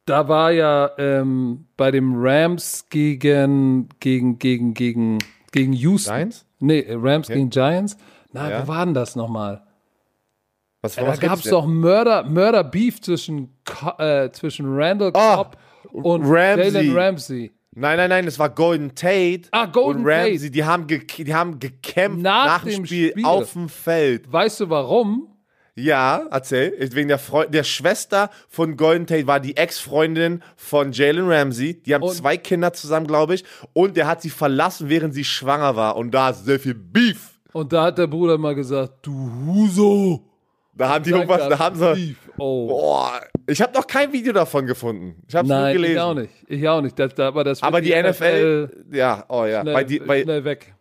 Da 0.06 0.28
war 0.28 0.52
ja 0.52 0.92
ähm, 0.98 1.68
bei 1.76 1.92
dem 1.92 2.16
Rams 2.18 2.86
gegen, 2.90 3.90
gegen, 4.00 4.40
gegen, 4.40 4.74
gegen, 4.74 5.18
gegen 5.52 5.74
Houston. 5.74 6.14
Giants? 6.14 6.46
Nee, 6.60 6.86
Rams 6.90 7.28
gegen 7.28 7.50
Giants. 7.50 7.98
Na, 8.32 8.50
Ja. 8.50 8.64
wo 8.64 8.68
war 8.70 8.86
denn 8.86 8.94
das 8.94 9.16
nochmal? 9.16 9.64
Was, 10.82 10.96
Ja, 10.96 11.04
da 11.06 11.16
gab 11.16 11.40
es 11.40 11.50
doch 11.50 11.66
Mörder, 11.66 12.24
Mörder 12.24 12.64
Beef 12.64 13.02
zwischen, 13.02 13.58
äh, 13.98 14.30
zwischen 14.32 14.66
Randall 14.78 15.12
Cobb 15.12 15.58
und 15.92 16.24
Ah, 16.24 16.28
Ramsey. 16.28 16.72
Jalen 16.72 16.98
Ramsey. 16.98 17.52
Nein, 17.80 17.98
nein, 17.98 18.10
nein, 18.10 18.28
es 18.28 18.38
war 18.40 18.50
Golden 18.50 18.94
Tate 18.96 19.44
Ah, 19.52 19.66
Golden 19.66 20.02
und 20.02 20.08
Ramsey. 20.08 20.38
Tate. 20.38 20.52
Die 20.52 20.64
haben, 20.66 20.88
die 20.88 21.34
haben 21.34 21.60
gekämpft 21.60 22.22
Nach 22.22 22.46
nach, 22.46 22.64
dem 22.64 22.86
Spiel, 22.86 23.12
Spiel. 23.12 23.26
auf 23.26 23.54
dem 23.54 23.70
Feld. 23.70 24.32
Weißt 24.32 24.60
du 24.60 24.70
warum? 24.70 25.28
Ja, 25.76 26.24
erzähl. 26.32 26.74
Wegen 26.80 27.08
der, 27.08 27.20
Freu 27.20 27.46
der 27.46 27.64
Schwester 27.64 28.32
von 28.50 28.78
Golden 28.78 29.06
Tate 29.06 29.28
war 29.28 29.40
die 29.40 29.56
Ex-Freundin 29.58 30.42
von 30.56 30.92
Jalen 30.92 31.30
Ramsey. 31.32 31.80
Die 31.84 31.94
haben 31.94 32.02
Und- 32.04 32.14
zwei 32.16 32.36
Kinder 32.38 32.74
zusammen, 32.74 33.06
glaube 33.06 33.36
ich. 33.36 33.44
Und 33.74 33.96
der 33.96 34.08
hat 34.08 34.24
sie 34.24 34.32
verlassen, 34.32 34.90
während 34.90 35.14
sie 35.14 35.24
schwanger 35.24 35.76
war. 35.76 35.96
Und 35.98 36.12
da 36.16 36.32
ist 36.32 36.46
sehr 36.46 36.60
viel 36.60 36.74
Beef. 36.74 37.40
Und 37.54 37.74
da 37.74 37.84
hat 37.86 37.98
der 38.00 38.08
Bruder 38.08 38.40
mal 38.40 38.56
gesagt, 38.56 39.06
du 39.06 39.32
Huso. 39.46 40.24
Da 40.78 40.90
haben 40.90 41.04
die 41.04 41.10
irgendwas, 41.12 41.50
da 41.50 41.60
haben 41.60 41.76
sie. 41.96 42.16
Oh. 42.38 42.68
Boah, 42.68 43.20
ich 43.48 43.62
habe 43.62 43.74
noch 43.74 43.88
kein 43.88 44.14
Video 44.14 44.32
davon 44.32 44.68
gefunden. 44.68 45.24
Ich 45.28 45.34
habe 45.36 45.46
es 45.46 45.50
nur 45.50 45.60
Nein, 45.60 45.74
gelesen. 45.76 45.94
ich 45.94 46.00
auch 46.00 46.14
nicht. 46.14 46.34
Ich 46.48 46.68
auch 46.70 46.82
nicht. 46.82 47.00
Das, 47.00 47.16
da, 47.16 47.28
aber 47.30 47.44
das 47.44 47.64
Aber 47.64 47.84
wird 47.84 47.86
die 47.86 48.10
NFL, 48.10 48.86
ja, 48.92 49.26
oh 49.28 49.46
ja, 49.46 49.62
schnell, 49.62 49.74
bei 49.74 49.84
die, 49.84 50.00
bei, 50.00 50.22
schnell 50.22 50.44
weg. 50.44 50.76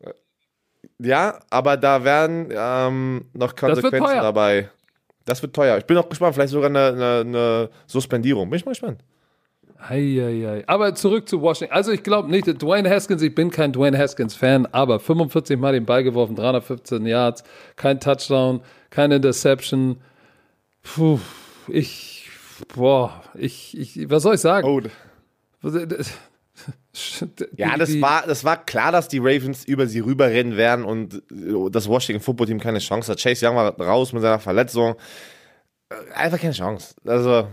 ja, 0.98 1.38
aber 1.48 1.76
da 1.78 2.04
werden 2.04 2.48
ähm, 2.50 3.24
noch 3.32 3.56
Konsequenzen 3.56 4.04
teuer. 4.04 4.20
dabei. 4.20 4.70
Das 5.24 5.40
wird 5.42 5.54
teuer. 5.54 5.78
Ich 5.78 5.86
bin 5.86 5.96
auch 5.96 6.08
gespannt, 6.08 6.34
vielleicht 6.34 6.52
sogar 6.52 6.68
eine, 6.68 6.88
eine, 6.88 7.20
eine 7.20 7.70
Suspendierung. 7.86 8.50
Bin 8.50 8.58
ich 8.58 8.64
mal 8.64 8.72
gespannt. 8.72 9.00
Eieiei. 9.78 10.64
Aber 10.66 10.94
zurück 10.94 11.28
zu 11.28 11.42
Washington. 11.42 11.74
Also 11.74 11.92
ich 11.92 12.02
glaube 12.02 12.30
nicht, 12.30 12.46
Dwayne 12.62 12.88
Haskins, 12.88 13.22
ich 13.22 13.34
bin 13.34 13.50
kein 13.50 13.72
Dwayne 13.72 13.98
Haskins-Fan, 13.98 14.66
aber 14.72 15.00
45 15.00 15.58
Mal 15.58 15.72
den 15.72 15.84
Ball 15.84 16.02
geworfen, 16.02 16.34
315 16.36 17.06
Yards, 17.06 17.44
kein 17.76 18.00
Touchdown, 18.00 18.60
keine 18.90 19.16
Interception. 19.16 20.00
Puh, 20.82 21.20
ich, 21.68 22.28
boah, 22.74 23.22
ich, 23.34 23.76
ich, 23.76 24.10
was 24.10 24.22
soll 24.22 24.34
ich 24.36 24.40
sagen? 24.40 24.66
Oh, 24.66 24.80
Ja, 27.56 27.76
das 27.76 28.00
war, 28.00 28.26
das 28.26 28.44
war 28.44 28.64
klar, 28.64 28.90
dass 28.90 29.08
die 29.08 29.18
Ravens 29.18 29.64
über 29.64 29.86
sie 29.86 30.00
rüberrennen 30.00 30.56
werden 30.56 30.84
und 30.84 31.14
äh, 31.30 31.70
das 31.70 31.88
Washington 31.88 32.22
Football 32.22 32.46
Team 32.46 32.60
keine 32.60 32.78
Chance 32.78 33.12
hat. 33.12 33.20
Chase 33.22 33.46
Young 33.46 33.56
war 33.56 33.78
raus 33.78 34.12
mit 34.14 34.22
seiner 34.22 34.38
Verletzung. 34.38 34.94
Äh, 35.90 36.14
Einfach 36.14 36.40
keine 36.40 36.54
Chance. 36.54 36.94
Also, 37.04 37.48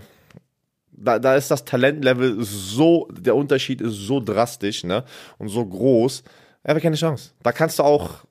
da, 0.92 1.20
da 1.20 1.36
ist 1.36 1.52
das 1.52 1.66
Talentlevel 1.66 2.42
so, 2.44 3.10
der 3.12 3.36
Unterschied 3.36 3.82
ist 3.82 3.96
so 3.96 4.22
drastisch, 4.22 4.86
ne? 4.86 5.04
Und 5.38 5.50
so 5.50 5.66
groß. 5.66 6.24
Einfach 6.64 6.82
keine 6.82 6.96
Chance. 6.96 7.32
Da 7.42 7.52
kannst 7.52 7.80
du 7.80 7.84
auch 7.84 8.24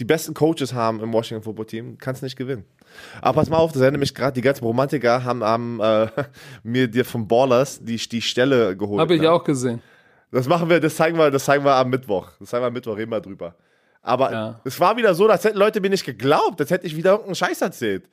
die 0.00 0.04
besten 0.04 0.34
Coaches 0.34 0.72
haben 0.74 1.00
im 1.00 1.12
Washington 1.12 1.42
Football 1.44 1.66
Team, 1.66 1.98
kannst 1.98 2.22
nicht 2.22 2.36
gewinnen. 2.36 2.64
Aber 3.20 3.40
pass 3.40 3.48
mal 3.50 3.56
auf, 3.58 3.72
das 3.72 3.82
erinnert 3.82 4.00
mich 4.00 4.14
gerade, 4.14 4.32
die 4.34 4.40
ganzen 4.40 4.64
Romantiker 4.64 5.24
haben, 5.24 5.42
haben 5.44 5.80
äh, 5.80 6.08
mir 6.62 6.88
dir 6.88 7.04
von 7.04 7.26
Ballers 7.28 7.80
die, 7.82 7.96
die 7.96 8.22
Stelle 8.22 8.76
geholt. 8.76 9.00
Habe 9.00 9.14
ich 9.14 9.20
ne? 9.22 9.30
auch 9.30 9.44
gesehen. 9.44 9.80
Das 10.30 10.48
machen 10.48 10.68
wir, 10.68 10.80
das 10.80 10.96
zeigen 10.96 11.16
wir, 11.16 11.30
das 11.30 11.44
zeigen 11.44 11.64
wir 11.64 11.74
am 11.76 11.90
Mittwoch. 11.90 12.30
Das 12.40 12.50
zeigen 12.50 12.62
wir 12.62 12.68
am 12.68 12.72
Mittwoch, 12.72 12.96
reden 12.96 13.10
wir 13.12 13.20
drüber. 13.20 13.54
Aber 14.02 14.32
Ja. 14.32 14.60
es 14.64 14.78
war 14.80 14.96
wieder 14.96 15.14
so, 15.14 15.26
als 15.28 15.44
hätten 15.44 15.58
Leute 15.58 15.80
mir 15.80 15.90
nicht 15.90 16.04
geglaubt, 16.04 16.60
als 16.60 16.70
hätte 16.70 16.86
ich 16.86 16.96
wieder 16.96 17.10
irgendeinen 17.12 17.36
Scheiß 17.36 17.62
erzählt. 17.62 18.08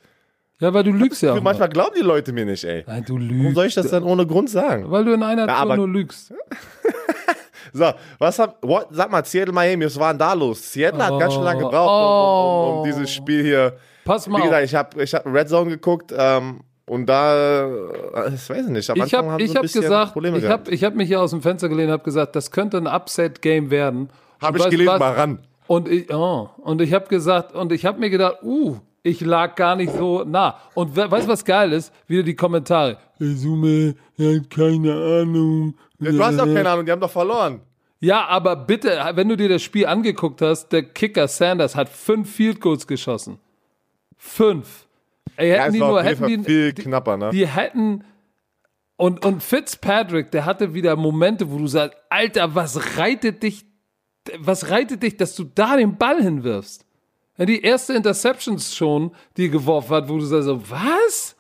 Ja, 0.60 0.72
weil 0.74 0.84
du 0.84 0.92
lügst 0.92 1.24
ja 1.24 1.32
auch. 1.34 1.42
Manchmal 1.42 1.68
mal. 1.70 1.74
glauben 1.74 1.96
die 1.98 2.04
Leute 2.04 2.32
mir 2.32 2.46
nicht, 2.46 2.64
ey. 2.64 2.84
Nein, 2.86 3.04
du 3.04 3.16
Warum 3.16 3.28
lügst. 3.28 3.56
soll 3.56 3.66
ich 3.66 3.74
das 3.74 3.90
dann 3.90 4.04
ohne 4.04 4.28
Grund 4.28 4.48
sagen? 4.50 4.92
Weil 4.92 5.04
du 5.06 5.14
in 5.14 5.24
einer 5.24 5.48
Ja, 5.48 5.54
Tour 5.54 5.58
aber- 5.58 5.78
nur 5.78 5.88
lügst. 5.90 6.32
So, 7.74 7.92
was 8.20 8.40
hat, 8.40 8.58
what, 8.62 8.88
sag 8.92 9.12
mal, 9.12 9.24
Seattle, 9.26 9.54
Miami, 9.54 9.86
was 9.86 10.00
war 10.00 10.14
denn 10.14 10.20
da 10.20 10.34
los? 10.34 10.72
Seattle 10.72 11.06
hat 11.06 11.20
ganz 11.20 11.34
schön 11.34 11.44
lange 11.44 11.62
gebraucht, 11.64 11.90
um, 11.90 12.70
um, 12.70 12.74
um, 12.74 12.78
um 12.80 12.84
dieses 12.86 13.12
Spiel 13.12 13.44
hier. 13.44 13.74
Pass 14.06 14.28
Wie 14.28 14.32
mal 14.32 14.40
auf. 14.40 14.46
gesagt, 14.46 14.66
ich 14.66 14.76
habe 14.76 15.04
ich 15.04 15.14
hab 15.14 15.26
Red 15.26 15.50
Zone 15.50 15.70
geguckt 15.70 16.14
ähm, 16.18 16.62
und 16.88 17.06
da, 17.06 17.66
äh, 17.66 18.34
ich 18.34 18.50
weiß 18.50 18.68
nicht, 18.68 18.90
am 18.90 18.98
Ich 18.98 19.04
Anfang 19.04 19.32
habe 19.32 19.46
sie 19.46 19.52
ich 19.52 19.56
hab 19.56 19.64
gesagt, 19.64 20.14
Probleme 20.14 20.38
ich 20.40 20.50
habe 20.50 20.76
hab 20.76 20.96
mich 20.96 21.08
hier 21.08 21.22
aus 21.22 21.32
dem 21.32 21.42
Fenster 21.42 21.70
gelehnt 21.70 21.88
und 21.88 21.94
habe 21.94 22.04
gesagt, 22.04 22.36
das 22.36 22.52
könnte 22.52 22.78
ein 22.78 22.88
Upset-Game 22.88 23.70
werden. 23.72 24.10
Hab 24.42 24.54
Und 24.54 24.60
ich 24.60 24.70
gelesen, 24.70 24.92
was? 24.92 25.00
mal 25.00 25.14
ran. 25.14 25.40
Und 25.68 25.88
ich, 25.88 26.14
oh, 26.14 26.50
und 26.58 26.82
ich 26.82 26.94
habe 26.94 27.08
gesagt, 27.08 27.54
und 27.56 27.72
ich 27.72 27.86
habe 27.86 28.00
mir 28.00 28.10
gedacht, 28.10 28.40
uh, 28.44 28.78
ich 29.04 29.22
lag 29.22 29.56
gar 29.56 29.76
nicht 29.76 29.94
so 29.94 30.24
nah. 30.24 30.58
Und 30.74 30.96
we 30.96 31.10
weißt 31.10 31.28
du, 31.28 31.32
was 31.32 31.46
geil 31.46 31.72
ist? 31.72 31.94
Wieder 32.08 32.24
die 32.24 32.36
Kommentare. 32.36 32.98
Summe, 33.20 33.96
er 34.18 34.36
hat 34.36 34.50
keine 34.50 34.94
Ahnung. 34.94 35.76
Ja, 36.02 36.12
du 36.12 36.24
hast 36.24 36.38
doch 36.38 36.46
keine 36.46 36.70
Ahnung, 36.70 36.86
die 36.86 36.92
haben 36.92 37.00
doch 37.02 37.10
verloren. 37.12 37.62
Ja, 38.00 38.26
aber 38.28 38.56
bitte, 38.56 39.00
wenn 39.14 39.30
du 39.30 39.38
dir 39.38 39.48
das 39.50 39.62
Spiel 39.62 39.86
angeguckt 39.86 40.42
hast, 40.42 40.70
der 40.70 40.84
Kicker 40.84 41.28
Sanders 41.28 41.76
hat 41.76 41.88
fünf 41.88 42.34
Field 42.34 42.60
Goals 42.60 42.88
geschossen. 42.88 43.38
Fünf. 44.18 44.88
Ey, 45.38 45.50
hätten 45.52 45.62
Ja, 45.66 45.70
die 45.72 45.80
nur, 45.80 46.04
hätten 46.04 46.28
die, 46.28 46.38
viel 46.44 46.74
die, 46.74 46.82
knapper, 46.84 47.18
ne? 47.18 47.30
die 47.32 47.48
hätten 47.48 48.04
und, 48.98 49.26
und 49.26 49.42
Fitzpatrick, 49.42 50.30
der 50.32 50.46
hatte 50.46 50.74
wieder 50.74 50.96
Momente, 50.96 51.50
wo 51.52 51.58
du 51.58 51.68
sagst, 51.68 51.98
Alter, 52.10 52.54
was 52.54 52.98
reitet 52.98 53.42
dich, 53.44 53.66
was 54.40 54.70
reitet 54.70 55.02
dich, 55.04 55.18
dass 55.18 55.36
du 55.36 55.44
da 55.44 55.76
den 55.78 55.98
Ball 55.98 56.22
hinwirfst? 56.22 56.86
Die 57.38 57.62
erste 57.64 57.94
Interceptions 57.94 58.76
schon, 58.76 59.12
die 59.38 59.46
er 59.46 59.50
geworfen 59.50 59.96
hat, 59.96 60.10
wo 60.10 60.18
du 60.18 60.26
sagst, 60.26 60.48
was? 60.70 61.36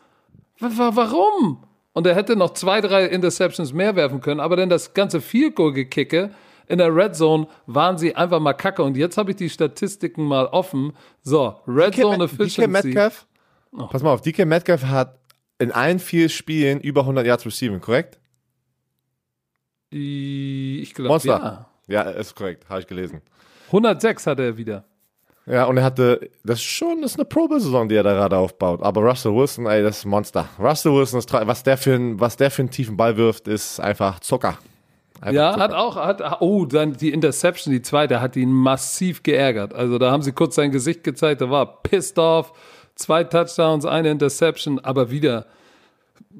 Wa- 0.59 0.71
wa- 0.75 0.91
Warum? 0.95 1.63
Und 1.93 2.07
er 2.07 2.15
hätte 2.15 2.35
noch 2.35 2.53
zwei, 2.53 2.81
drei 2.81 3.05
Interceptions 3.05 3.73
mehr 3.73 3.95
werfen 3.95 4.21
können, 4.21 4.39
aber 4.39 4.55
dann 4.55 4.69
das 4.69 4.93
ganze 4.93 5.21
Field 5.21 5.55
Goal 5.55 5.73
gekicke. 5.73 6.31
In 6.67 6.77
der 6.77 6.95
Red 6.95 7.15
Zone 7.15 7.47
waren 7.65 7.97
sie 7.97 8.15
einfach 8.15 8.39
mal 8.39 8.53
kacke. 8.53 8.81
Und 8.81 8.95
jetzt 8.95 9.17
habe 9.17 9.31
ich 9.31 9.37
die 9.37 9.49
Statistiken 9.49 10.23
mal 10.23 10.45
offen. 10.45 10.93
So, 11.21 11.59
Red 11.67 11.95
DK, 11.95 12.01
Zone 12.01 12.23
Efficiency. 12.23 12.61
DK 12.61 12.67
Metcalf, 12.69 13.27
pass 13.89 14.01
mal 14.03 14.13
auf, 14.13 14.21
DK 14.21 14.45
Metcalf 14.45 14.85
hat 14.85 15.19
in 15.59 15.71
allen 15.71 15.99
vier 15.99 16.29
Spielen 16.29 16.79
über 16.79 17.01
100 17.01 17.25
Yards 17.25 17.45
receiving, 17.45 17.81
korrekt? 17.81 18.19
Ich 19.89 20.93
glaube, 20.93 21.09
Monster. 21.09 21.67
ja. 21.87 22.03
Ja, 22.05 22.09
ist 22.11 22.35
korrekt, 22.35 22.69
habe 22.69 22.79
ich 22.79 22.87
gelesen. 22.87 23.21
106 23.67 24.27
hatte 24.27 24.43
er 24.43 24.57
wieder. 24.57 24.85
Ja, 25.47 25.65
und 25.65 25.77
er 25.77 25.83
hatte, 25.83 26.29
das 26.43 26.59
ist 26.59 26.65
schon, 26.65 27.01
das 27.01 27.11
ist 27.11 27.17
eine 27.17 27.25
Probesaison, 27.25 27.89
die 27.89 27.95
er 27.95 28.03
da 28.03 28.13
gerade 28.13 28.37
aufbaut. 28.37 28.81
Aber 28.83 29.01
Russell 29.01 29.33
Wilson, 29.33 29.65
ey, 29.65 29.81
das 29.81 29.99
ist 29.99 30.05
ein 30.05 30.09
Monster. 30.09 30.47
Russell 30.59 30.93
Wilson 30.93 31.19
ist, 31.19 31.33
was 31.33 31.63
der 31.63 31.77
für 31.77 31.93
ein, 31.93 32.19
was 32.19 32.37
der 32.37 32.51
für 32.51 32.61
einen 32.61 32.69
tiefen 32.69 32.95
Ball 32.95 33.17
wirft, 33.17 33.47
ist 33.47 33.79
einfach 33.79 34.19
Zucker. 34.19 34.59
Einfach 35.19 35.33
Ja, 35.33 35.51
Zucker. 35.53 35.63
hat 35.63 35.73
auch, 35.73 35.95
hat, 35.95 36.41
oh, 36.41 36.65
dann 36.65 36.93
die 36.93 37.11
Interception, 37.11 37.73
die 37.73 37.81
zweite, 37.81 38.21
hat 38.21 38.35
ihn 38.35 38.51
massiv 38.51 39.23
geärgert. 39.23 39.73
Also 39.73 39.97
da 39.97 40.11
haben 40.11 40.21
sie 40.21 40.31
kurz 40.31 40.55
sein 40.55 40.71
Gesicht 40.71 41.03
gezeigt, 41.03 41.41
da 41.41 41.49
war 41.49 41.81
pissed 41.81 42.19
off. 42.19 42.53
Zwei 42.95 43.23
Touchdowns, 43.23 43.85
eine 43.85 44.11
Interception, 44.11 44.77
aber 44.79 45.09
wieder 45.09 45.47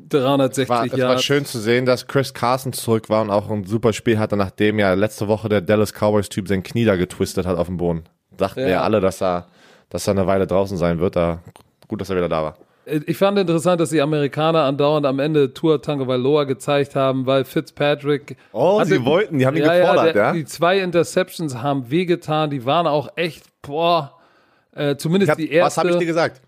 360 0.10 0.70
war, 0.70 0.86
es 0.86 0.99
war 0.99 1.18
schön 1.18 1.45
zu 1.45 1.60
sehen, 1.60 1.86
dass 1.86 2.08
Chris 2.08 2.34
Carson 2.34 2.72
zurück 2.74 3.10
war 3.10 3.22
und 3.22 3.30
auch 3.30 3.49
ein 3.49 3.66
super 3.66 3.93
Spiel 3.93 4.20
hatte, 4.20 4.38
nachdem 4.38 4.78
ja 4.78 4.93
letzte 4.93 5.28
Woche 5.28 5.49
der 5.49 5.62
Dallas 5.62 5.91
Cowboys-Typ 5.91 6.47
sein 6.47 6.62
Knie 6.62 6.86
da 6.86 6.95
getwistet 6.95 7.45
hat 7.45 7.58
auf 7.58 7.68
dem 7.68 7.78
Boden. 7.78 8.04
Dachten 8.38 8.62
Ja. 8.62 8.68
wir 8.68 8.84
alle, 8.84 9.00
dass 9.02 9.22
er, 9.22 9.48
dass 9.90 10.08
er 10.08 10.12
eine 10.12 10.28
Weile 10.28 10.48
draußen 10.48 10.78
sein 10.78 11.00
wird. 11.00 11.16
Da, 11.16 11.40
gut, 11.88 12.02
dass 12.02 12.10
er 12.10 12.16
wieder 12.16 12.30
da 12.30 12.44
war. 12.44 12.58
Ich 12.86 13.18
fand 13.18 13.38
interessant, 13.38 13.80
dass 13.80 13.92
die 13.92 14.02
Amerikaner 14.02 14.64
andauernd 14.64 15.06
am 15.06 15.20
Ende 15.20 15.54
Tour 15.54 15.82
Tagovailoa 15.82 16.46
gezeigt 16.46 16.96
haben, 16.96 17.28
weil 17.28 17.46
Fitzpatrick. 17.46 18.38
Oh, 18.54 18.80
hatte- 18.80 18.90
sie 18.90 19.06
wollten, 19.06 19.38
die 19.38 19.46
haben 19.46 19.56
ihn 19.56 19.64
ja, 19.64 19.78
gefordert, 19.78 20.16
der, 20.16 20.24
ja? 20.24 20.34
Die 20.34 20.46
zwei 20.46 20.80
Interceptions 20.80 21.58
haben 21.58 21.92
wehgetan, 21.92 22.50
die 22.50 22.66
waren 22.66 22.88
auch 22.88 23.10
echt, 23.16 23.44
boah, 23.62 24.18
äh, 24.74 24.96
zumindest 24.96 25.30
hab, 25.32 25.38
die 25.38 25.46
was 25.50 25.54
erste. 25.54 25.82
habe 25.82 25.90
ich 25.92 25.98
dir 25.98 26.06
gesagt? 26.08 26.42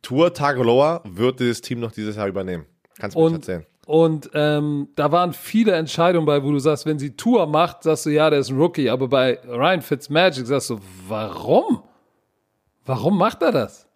Tour 0.00 0.32
Tagovailoa 0.32 1.00
wird 1.04 1.40
dieses 1.40 1.60
Team 1.60 1.80
noch 1.80 1.90
dieses 1.90 2.14
Jahr 2.16 2.28
übernehmen. 2.28 2.64
Kannst 3.00 3.16
du 3.16 3.20
mir 3.20 3.24
nicht 3.26 3.34
Und, 3.34 3.40
erzählen. 3.48 3.66
Und 3.88 4.28
ähm, 4.34 4.88
da 4.96 5.12
waren 5.12 5.32
viele 5.32 5.72
Entscheidungen 5.72 6.26
bei, 6.26 6.44
wo 6.44 6.50
du 6.50 6.58
sagst, 6.58 6.84
wenn 6.84 6.98
sie 6.98 7.16
Tour 7.16 7.46
macht, 7.46 7.84
sagst 7.84 8.04
du, 8.04 8.10
ja, 8.10 8.28
der 8.28 8.40
ist 8.40 8.50
ein 8.50 8.58
Rookie. 8.58 8.90
Aber 8.90 9.08
bei 9.08 9.38
Ryan 9.48 9.80
Fitzmagic 9.80 10.46
sagst 10.46 10.68
du, 10.68 10.78
warum? 11.08 11.82
Warum 12.84 13.16
macht 13.16 13.40
er 13.40 13.50
das? 13.50 13.88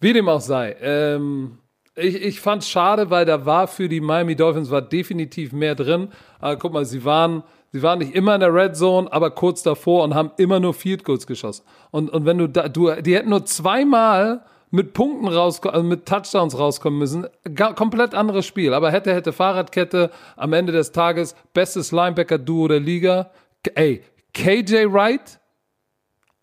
Wie 0.00 0.12
dem 0.12 0.28
auch 0.28 0.40
sei. 0.40 0.74
Ähm, 0.80 1.58
ich, 1.94 2.16
ich 2.16 2.40
fand 2.40 2.64
es 2.64 2.68
schade, 2.68 3.08
weil 3.08 3.24
da 3.24 3.46
war 3.46 3.68
für 3.68 3.88
die 3.88 4.00
Miami 4.00 4.34
Dolphins 4.34 4.72
war 4.72 4.82
definitiv 4.82 5.52
mehr 5.52 5.76
drin. 5.76 6.08
Aber 6.40 6.56
guck 6.56 6.72
mal, 6.72 6.84
sie 6.84 7.04
waren, 7.04 7.44
sie 7.70 7.84
waren 7.84 8.00
nicht 8.00 8.16
immer 8.16 8.34
in 8.34 8.40
der 8.40 8.52
Red 8.52 8.76
Zone, 8.76 9.12
aber 9.12 9.30
kurz 9.30 9.62
davor 9.62 10.02
und 10.02 10.16
haben 10.16 10.32
immer 10.38 10.58
nur 10.58 10.74
Field 10.74 11.04
Goals 11.04 11.28
geschossen. 11.28 11.64
Und, 11.92 12.10
und 12.10 12.24
wenn 12.26 12.38
du 12.38 12.48
da, 12.48 12.68
du, 12.68 12.90
die 13.00 13.14
hätten 13.14 13.30
nur 13.30 13.44
zweimal 13.44 14.44
mit 14.74 14.92
Punkten 14.92 15.28
rauskommen, 15.28 15.74
also 15.76 15.86
mit 15.86 16.04
Touchdowns 16.04 16.58
rauskommen 16.58 16.98
müssen. 16.98 17.28
Ga, 17.54 17.74
komplett 17.74 18.12
anderes 18.12 18.44
Spiel. 18.44 18.74
Aber 18.74 18.90
hätte, 18.90 19.14
hätte 19.14 19.32
Fahrradkette 19.32 20.10
am 20.36 20.52
Ende 20.52 20.72
des 20.72 20.90
Tages 20.90 21.36
bestes 21.52 21.92
Linebacker-Duo 21.92 22.66
der 22.66 22.80
Liga. 22.80 23.30
Ey, 23.76 24.02
KJ 24.32 24.92
Wright, 24.92 25.38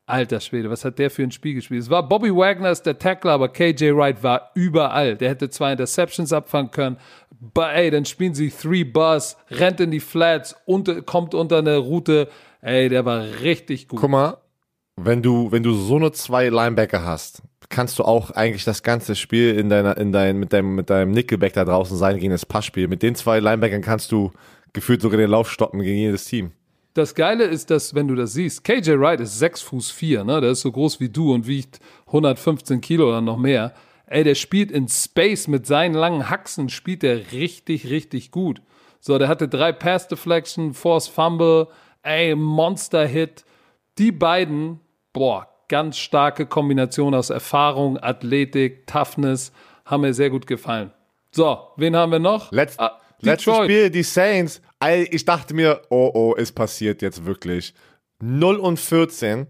Alter 0.05 0.39
Schwede, 0.39 0.69
was 0.69 0.85
hat 0.85 0.97
der 0.97 1.11
für 1.11 1.23
ein 1.23 1.31
Spiel 1.31 1.55
gespielt? 1.55 1.81
Es 1.81 1.89
war 1.89 2.07
Bobby 2.07 2.33
Wagner 2.33 2.71
ist 2.71 2.83
der 2.83 2.97
Tackler, 2.97 3.33
aber 3.33 3.49
KJ 3.49 3.93
Wright 3.93 4.23
war 4.23 4.51
überall. 4.55 5.17
Der 5.17 5.29
hätte 5.29 5.49
zwei 5.49 5.73
Interceptions 5.73 6.31
abfangen 6.31 6.71
können. 6.71 6.97
Aber 7.53 7.73
ey, 7.73 7.91
dann 7.91 8.05
spielen 8.05 8.33
sie 8.33 8.49
Three 8.49 8.85
Bus, 8.85 9.35
rennt 9.49 9.81
in 9.81 9.91
die 9.91 9.99
Flats, 9.99 10.55
unter, 10.65 11.01
kommt 11.01 11.33
unter 11.33 11.57
eine 11.57 11.77
Route. 11.77 12.29
Ey, 12.61 12.87
der 12.87 13.03
war 13.03 13.23
richtig 13.41 13.89
gut. 13.89 13.99
Guck 13.99 14.09
mal, 14.09 14.37
wenn 14.95 15.21
du, 15.21 15.51
wenn 15.51 15.63
du 15.63 15.73
so 15.73 15.97
eine 15.97 16.13
zwei 16.13 16.47
Linebacker 16.47 17.03
hast, 17.03 17.41
kannst 17.71 17.97
du 17.97 18.03
auch 18.03 18.31
eigentlich 18.31 18.63
das 18.63 18.83
ganze 18.83 19.15
Spiel 19.15 19.57
in 19.57 19.69
deiner, 19.69 19.97
in 19.97 20.11
dein, 20.11 20.37
mit 20.37 20.53
deinem, 20.53 20.75
mit 20.75 20.89
deinem 20.89 21.11
Nickelback 21.11 21.53
da 21.53 21.65
draußen 21.65 21.97
sein 21.97 22.19
gegen 22.19 22.31
das 22.31 22.45
Passspiel. 22.45 22.87
Mit 22.87 23.01
den 23.01 23.15
zwei 23.15 23.39
Linebackern 23.39 23.81
kannst 23.81 24.11
du 24.11 24.31
gefühlt 24.73 25.01
sogar 25.01 25.17
den 25.17 25.29
Lauf 25.29 25.49
stoppen 25.49 25.81
gegen 25.81 25.97
jedes 25.97 26.25
Team. 26.25 26.51
Das 26.93 27.15
Geile 27.15 27.45
ist, 27.45 27.71
dass, 27.71 27.95
wenn 27.95 28.09
du 28.09 28.15
das 28.15 28.33
siehst, 28.33 28.65
KJ 28.65 28.99
Wright 28.99 29.21
ist 29.21 29.39
6 29.39 29.61
Fuß 29.61 29.91
4, 29.91 30.25
ne? 30.25 30.41
Der 30.41 30.51
ist 30.51 30.61
so 30.61 30.71
groß 30.71 30.99
wie 30.99 31.07
du 31.07 31.33
und 31.33 31.47
wiegt 31.47 31.79
115 32.07 32.81
Kilo 32.81 33.07
oder 33.07 33.21
noch 33.21 33.37
mehr. 33.37 33.73
Ey, 34.07 34.25
der 34.25 34.35
spielt 34.35 34.71
in 34.71 34.89
Space 34.89 35.47
mit 35.47 35.65
seinen 35.65 35.93
langen 35.93 36.29
Haxen, 36.29 36.67
spielt 36.67 37.01
der 37.01 37.31
richtig, 37.31 37.89
richtig 37.89 38.31
gut. 38.31 38.61
So, 38.99 39.17
der 39.17 39.29
hatte 39.29 39.47
drei 39.47 39.71
Pass 39.71 40.09
Deflection, 40.09 40.73
Force 40.73 41.07
Fumble, 41.07 41.69
ey, 42.03 42.35
Monster 42.35 43.07
Hit. 43.07 43.45
Die 43.97 44.11
beiden, 44.11 44.81
boah, 45.13 45.47
ganz 45.71 45.97
starke 45.97 46.45
Kombination 46.45 47.15
aus 47.15 47.29
Erfahrung, 47.29 47.97
Athletik, 47.97 48.85
Toughness, 48.85 49.53
haben 49.85 50.01
mir 50.01 50.13
sehr 50.13 50.29
gut 50.29 50.45
gefallen. 50.45 50.91
So, 51.31 51.69
wen 51.77 51.95
haben 51.95 52.11
wir 52.11 52.19
noch? 52.19 52.51
Letz, 52.51 52.75
Ah, 52.77 52.99
letztes 53.21 53.45
Detroit. 53.45 53.71
Spiel, 53.71 53.89
die 53.89 54.03
Saints, 54.03 54.61
ich 55.09 55.23
dachte 55.23 55.53
mir, 55.53 55.81
oh, 55.89 56.11
oh, 56.13 56.35
es 56.37 56.51
passiert 56.51 57.01
jetzt 57.01 57.25
wirklich. 57.25 57.73
0 58.19 58.57
und 58.57 58.79
14. 58.79 59.47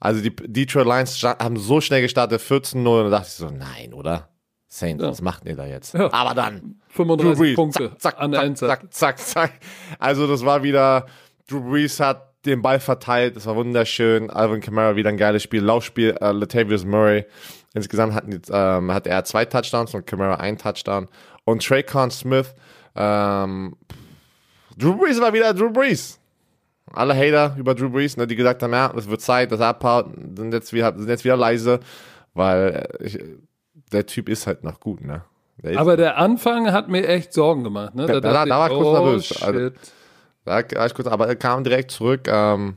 Also 0.00 0.22
die 0.22 0.34
Detroit 0.34 0.86
Lions 0.86 1.22
haben 1.22 1.58
so 1.58 1.82
schnell 1.82 2.00
gestartet, 2.00 2.40
14-0, 2.40 2.76
und 2.78 3.04
da 3.04 3.10
dachte 3.10 3.26
ich 3.28 3.34
so, 3.34 3.50
nein, 3.50 3.92
oder? 3.92 4.30
Saints, 4.66 5.04
was 5.04 5.20
macht 5.20 5.44
ihr 5.44 5.56
da 5.56 5.66
jetzt? 5.66 5.92
Ja. 5.94 6.10
Aber 6.12 6.32
dann, 6.34 6.80
35 6.88 7.32
Drew 7.36 7.38
Brees, 7.44 7.54
Punkte 7.56 7.90
zack, 7.98 8.00
zack, 8.00 8.20
an 8.20 8.30
der 8.30 8.40
zack, 8.40 8.46
Endzeit. 8.46 8.68
zack, 8.70 8.92
zack, 8.92 9.18
zack. 9.18 9.52
Also 9.98 10.26
das 10.26 10.42
war 10.44 10.62
wieder, 10.62 11.06
Drew 11.48 11.60
Brees 11.60 12.00
hat 12.00 12.29
den 12.46 12.62
Ball 12.62 12.80
verteilt, 12.80 13.36
das 13.36 13.46
war 13.46 13.56
wunderschön. 13.56 14.30
Alvin 14.30 14.60
Kamara 14.60 14.96
wieder 14.96 15.10
ein 15.10 15.16
geiles 15.16 15.42
Spiel, 15.42 15.62
Laufspiel, 15.62 16.16
äh, 16.20 16.32
Latavius 16.32 16.84
Murray. 16.84 17.26
Insgesamt 17.74 18.14
hatten, 18.14 18.30
die, 18.30 18.40
ähm, 18.50 18.92
hat 18.92 19.06
er 19.06 19.24
zwei 19.24 19.44
Touchdowns 19.44 19.94
und 19.94 20.06
Kamara 20.06 20.36
einen 20.36 20.58
Touchdown. 20.58 21.08
Und 21.44 21.64
Traycon 21.64 22.10
Smith, 22.10 22.54
ähm, 22.96 23.76
Drew 24.76 24.96
Brees 24.96 25.20
war 25.20 25.32
wieder 25.32 25.52
Drew 25.54 25.70
Brees. 25.70 26.18
Alle 26.92 27.14
Hater 27.14 27.54
über 27.58 27.74
Drew 27.74 27.88
Brees, 27.90 28.16
ne, 28.16 28.26
die 28.26 28.34
gesagt 28.36 28.62
haben, 28.62 28.72
ja, 28.72 28.92
es 28.96 29.08
wird 29.08 29.20
Zeit, 29.20 29.52
dass 29.52 29.60
er 29.60 29.68
abhaut, 29.68 30.06
sind 30.36 30.52
jetzt 30.52 30.72
wieder, 30.72 30.92
sind 30.96 31.08
jetzt 31.08 31.24
wieder 31.24 31.36
leise, 31.36 31.80
weil 32.34 32.86
äh, 33.00 33.04
ich, 33.04 33.18
der 33.92 34.06
Typ 34.06 34.28
ist 34.28 34.46
halt 34.46 34.64
noch 34.64 34.80
gut, 34.80 35.04
ne? 35.04 35.24
Der 35.62 35.78
Aber 35.78 35.96
der 35.96 36.16
Anfang 36.16 36.72
hat 36.72 36.88
mir 36.88 37.06
echt 37.06 37.32
Sorgen 37.32 37.64
gemacht. 37.64 37.94
Ne? 37.94 38.06
Da- 38.06 38.20
da- 38.20 38.32
dachte 38.32 38.48
da 38.48 38.58
war 38.58 38.70
ich 38.70 38.72
kurz 38.72 38.86
oh, 38.86 38.92
nervös. 39.04 39.26
Shit. 39.26 39.42
Also- 39.42 39.58
Da 39.58 39.64
war 39.64 39.72
ich 39.72 39.99
kurz, 40.94 41.06
aber 41.06 41.28
er 41.28 41.36
kam 41.36 41.64
direkt 41.64 41.90
zurück. 41.90 42.28
Ähm, 42.28 42.76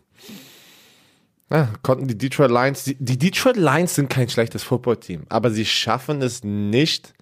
ja, 1.52 1.70
konnten 1.84 2.08
die 2.08 2.18
Detroit 2.18 2.50
Lions. 2.50 2.84
Die, 2.84 2.96
die 2.96 3.18
Detroit 3.18 3.58
Lions 3.58 3.96
sind 3.96 4.10
kein 4.10 4.28
schlechtes 4.28 4.64
Footballteam, 4.64 5.26
aber 5.30 5.52
sie 5.52 5.66
schaffen 5.66 6.22
es 6.22 6.44
nicht, 6.44 7.14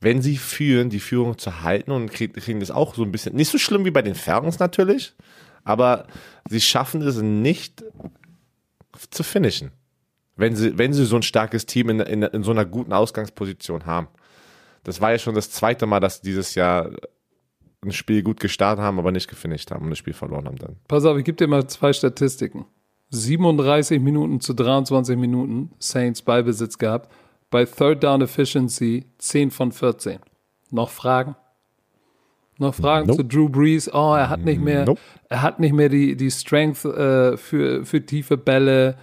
wenn 0.00 0.22
sie 0.22 0.36
führen, 0.36 0.90
die 0.90 1.00
Führung 1.00 1.38
zu 1.38 1.62
halten 1.62 1.90
und 1.90 2.10
kriegen, 2.12 2.60
das 2.60 2.70
auch 2.70 2.94
so 2.94 3.02
ein 3.02 3.12
bisschen. 3.12 3.34
Nicht 3.34 3.50
so 3.50 3.58
schlimm 3.58 3.84
wie 3.84 3.90
bei 3.90 4.02
den 4.02 4.14
Falcons 4.14 4.58
natürlich, 4.58 5.14
aber 5.64 6.06
sie 6.48 6.60
schaffen 6.60 7.02
es 7.02 7.16
nicht 7.16 7.84
zu 9.10 9.22
finishen. 9.22 9.72
Wenn 10.36 10.56
sie, 10.56 10.78
wenn 10.78 10.92
sie 10.92 11.04
so 11.04 11.16
ein 11.16 11.22
starkes 11.22 11.66
Team 11.66 11.90
in, 11.90 12.00
in, 12.00 12.22
in 12.22 12.42
so 12.42 12.50
einer 12.52 12.64
guten 12.64 12.92
Ausgangsposition 12.92 13.86
haben. 13.86 14.08
Das 14.84 15.00
war 15.00 15.12
ja 15.12 15.18
schon 15.18 15.34
das 15.34 15.50
zweite 15.50 15.86
Mal, 15.86 16.00
dass 16.00 16.20
dieses 16.20 16.54
Jahr 16.54 16.90
ein 17.84 17.92
Spiel 17.92 18.22
gut 18.22 18.40
gestartet 18.40 18.84
haben, 18.84 18.98
aber 18.98 19.10
nicht 19.12 19.28
gefinisht 19.28 19.70
haben 19.70 19.84
und 19.84 19.90
das 19.90 19.98
Spiel 19.98 20.12
verloren 20.12 20.46
haben 20.46 20.56
dann. 20.56 20.76
Pass 20.88 21.04
auf, 21.04 21.18
ich 21.18 21.24
gebe 21.24 21.36
dir 21.36 21.48
mal 21.48 21.66
zwei 21.66 21.92
Statistiken. 21.92 22.64
37 23.10 24.00
Minuten 24.00 24.40
zu 24.40 24.54
23 24.54 25.16
Minuten 25.18 25.70
Saints 25.78 26.22
Ballbesitz 26.22 26.78
gehabt. 26.78 27.12
Bei 27.50 27.64
Third 27.66 28.02
Down 28.02 28.22
Efficiency 28.22 29.04
10 29.18 29.50
von 29.50 29.72
14. 29.72 30.20
Noch 30.70 30.88
Fragen? 30.88 31.36
Noch 32.58 32.74
Fragen 32.74 33.08
Nope. 33.08 33.22
zu 33.22 33.24
Drew 33.28 33.48
Brees? 33.48 33.92
Oh, 33.92 34.14
er 34.14 34.30
hat 34.30 34.40
nicht 34.40 34.60
mehr, 34.60 34.86
Nope. 34.86 35.00
er 35.28 35.42
hat 35.42 35.58
nicht 35.58 35.74
mehr 35.74 35.88
die, 35.88 36.16
die 36.16 36.30
Strength 36.30 36.84
äh, 36.84 37.36
für, 37.36 37.84
für 37.84 38.06
tiefe 38.06 38.36
Bälle. 38.38 38.96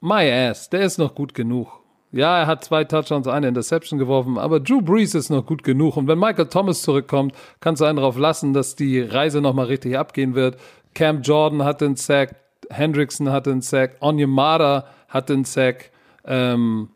My 0.00 0.30
ass, 0.30 0.70
der 0.70 0.82
ist 0.82 0.98
noch 0.98 1.14
gut 1.14 1.34
genug. 1.34 1.81
Ja, 2.12 2.40
er 2.40 2.46
hat 2.46 2.62
zwei 2.62 2.84
Touchdowns, 2.84 3.26
eine 3.26 3.48
Interception 3.48 3.98
geworfen, 3.98 4.36
aber 4.36 4.60
Drew 4.60 4.82
Brees 4.82 5.14
ist 5.14 5.30
noch 5.30 5.46
gut 5.46 5.62
genug. 5.64 5.96
Und 5.96 6.08
wenn 6.08 6.18
Michael 6.18 6.46
Thomas 6.46 6.82
zurückkommt, 6.82 7.34
kannst 7.60 7.80
du 7.80 7.86
einen 7.86 7.96
darauf 7.96 8.18
lassen, 8.18 8.52
dass 8.52 8.76
die 8.76 9.00
Reise 9.00 9.40
nochmal 9.40 9.66
richtig 9.66 9.96
abgehen 9.96 10.34
wird. 10.34 10.58
Cam 10.94 11.22
Jordan 11.22 11.64
hat 11.64 11.80
den 11.80 11.96
Sack, 11.96 12.36
Hendrickson 12.68 13.32
hat 13.32 13.46
den 13.46 13.62
Sack, 13.62 13.96
Onyemata 14.00 14.84
hat 15.08 15.30
den 15.30 15.44
Sack. 15.44 15.90
Ähm, 16.26 16.90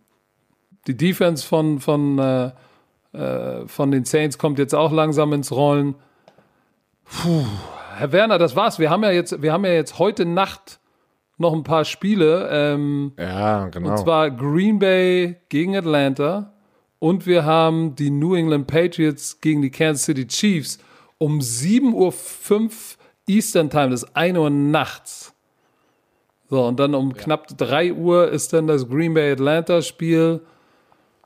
die 0.87 0.97
Defense 0.97 1.47
von, 1.47 1.81
von, 1.81 2.19
äh, 2.19 2.51
äh, 3.15 3.67
von 3.67 3.91
den 3.91 4.05
Saints 4.05 4.37
kommt 4.37 4.59
jetzt 4.59 4.75
auch 4.75 4.93
langsam 4.93 5.33
ins 5.33 5.51
Rollen. 5.51 5.95
Puh. 7.05 7.47
Herr 7.97 8.13
Werner, 8.13 8.37
das 8.37 8.55
war's. 8.55 8.79
Wir 8.79 8.91
haben 8.91 9.03
ja 9.03 9.13
jetzt, 9.13 9.41
wir 9.41 9.55
haben 9.55 9.65
ja 9.65 9.73
jetzt 9.73 9.99
heute 9.99 10.27
Nacht 10.27 10.79
noch 11.39 11.53
ein 11.53 11.63
paar 11.63 11.85
Spiele. 11.85 12.49
Ähm, 12.51 13.13
Ja, 13.19 13.69
genau. 13.69 13.91
und 13.91 13.99
zwar 13.99 14.31
Green 14.31 14.79
Bay 14.79 15.37
gegen 15.49 15.77
Atlanta 15.77 16.53
Und 16.99 17.27
wir 17.27 17.45
haben 17.45 17.95
die 17.95 18.11
New 18.11 18.35
England 18.35 18.67
Patriots 18.67 19.41
gegen 19.41 19.63
die 19.63 19.71
Kansas 19.71 20.05
City 20.05 20.27
Chiefs 20.27 20.79
um 21.19 21.41
7.05 21.41 21.93
Uhr 21.95 22.71
Eastern 23.29 23.71
Time, 23.71 23.91
das 23.91 24.05
ist 24.05 24.17
1 24.17 24.39
Uhr 24.39 24.51
nachts. 24.51 25.35
So, 26.49 26.65
und 26.65 26.79
dann 26.79 26.95
um 26.95 27.11
ja. 27.11 27.17
knapp 27.17 27.49
3 27.57 27.93
Uhr 27.93 28.31
ist 28.31 28.53
dann 28.53 28.67
das 28.67 28.89
Green 28.89 29.15
Bay 29.15 29.33
Atlanta 29.33 29.83
Spiel. 29.83 30.41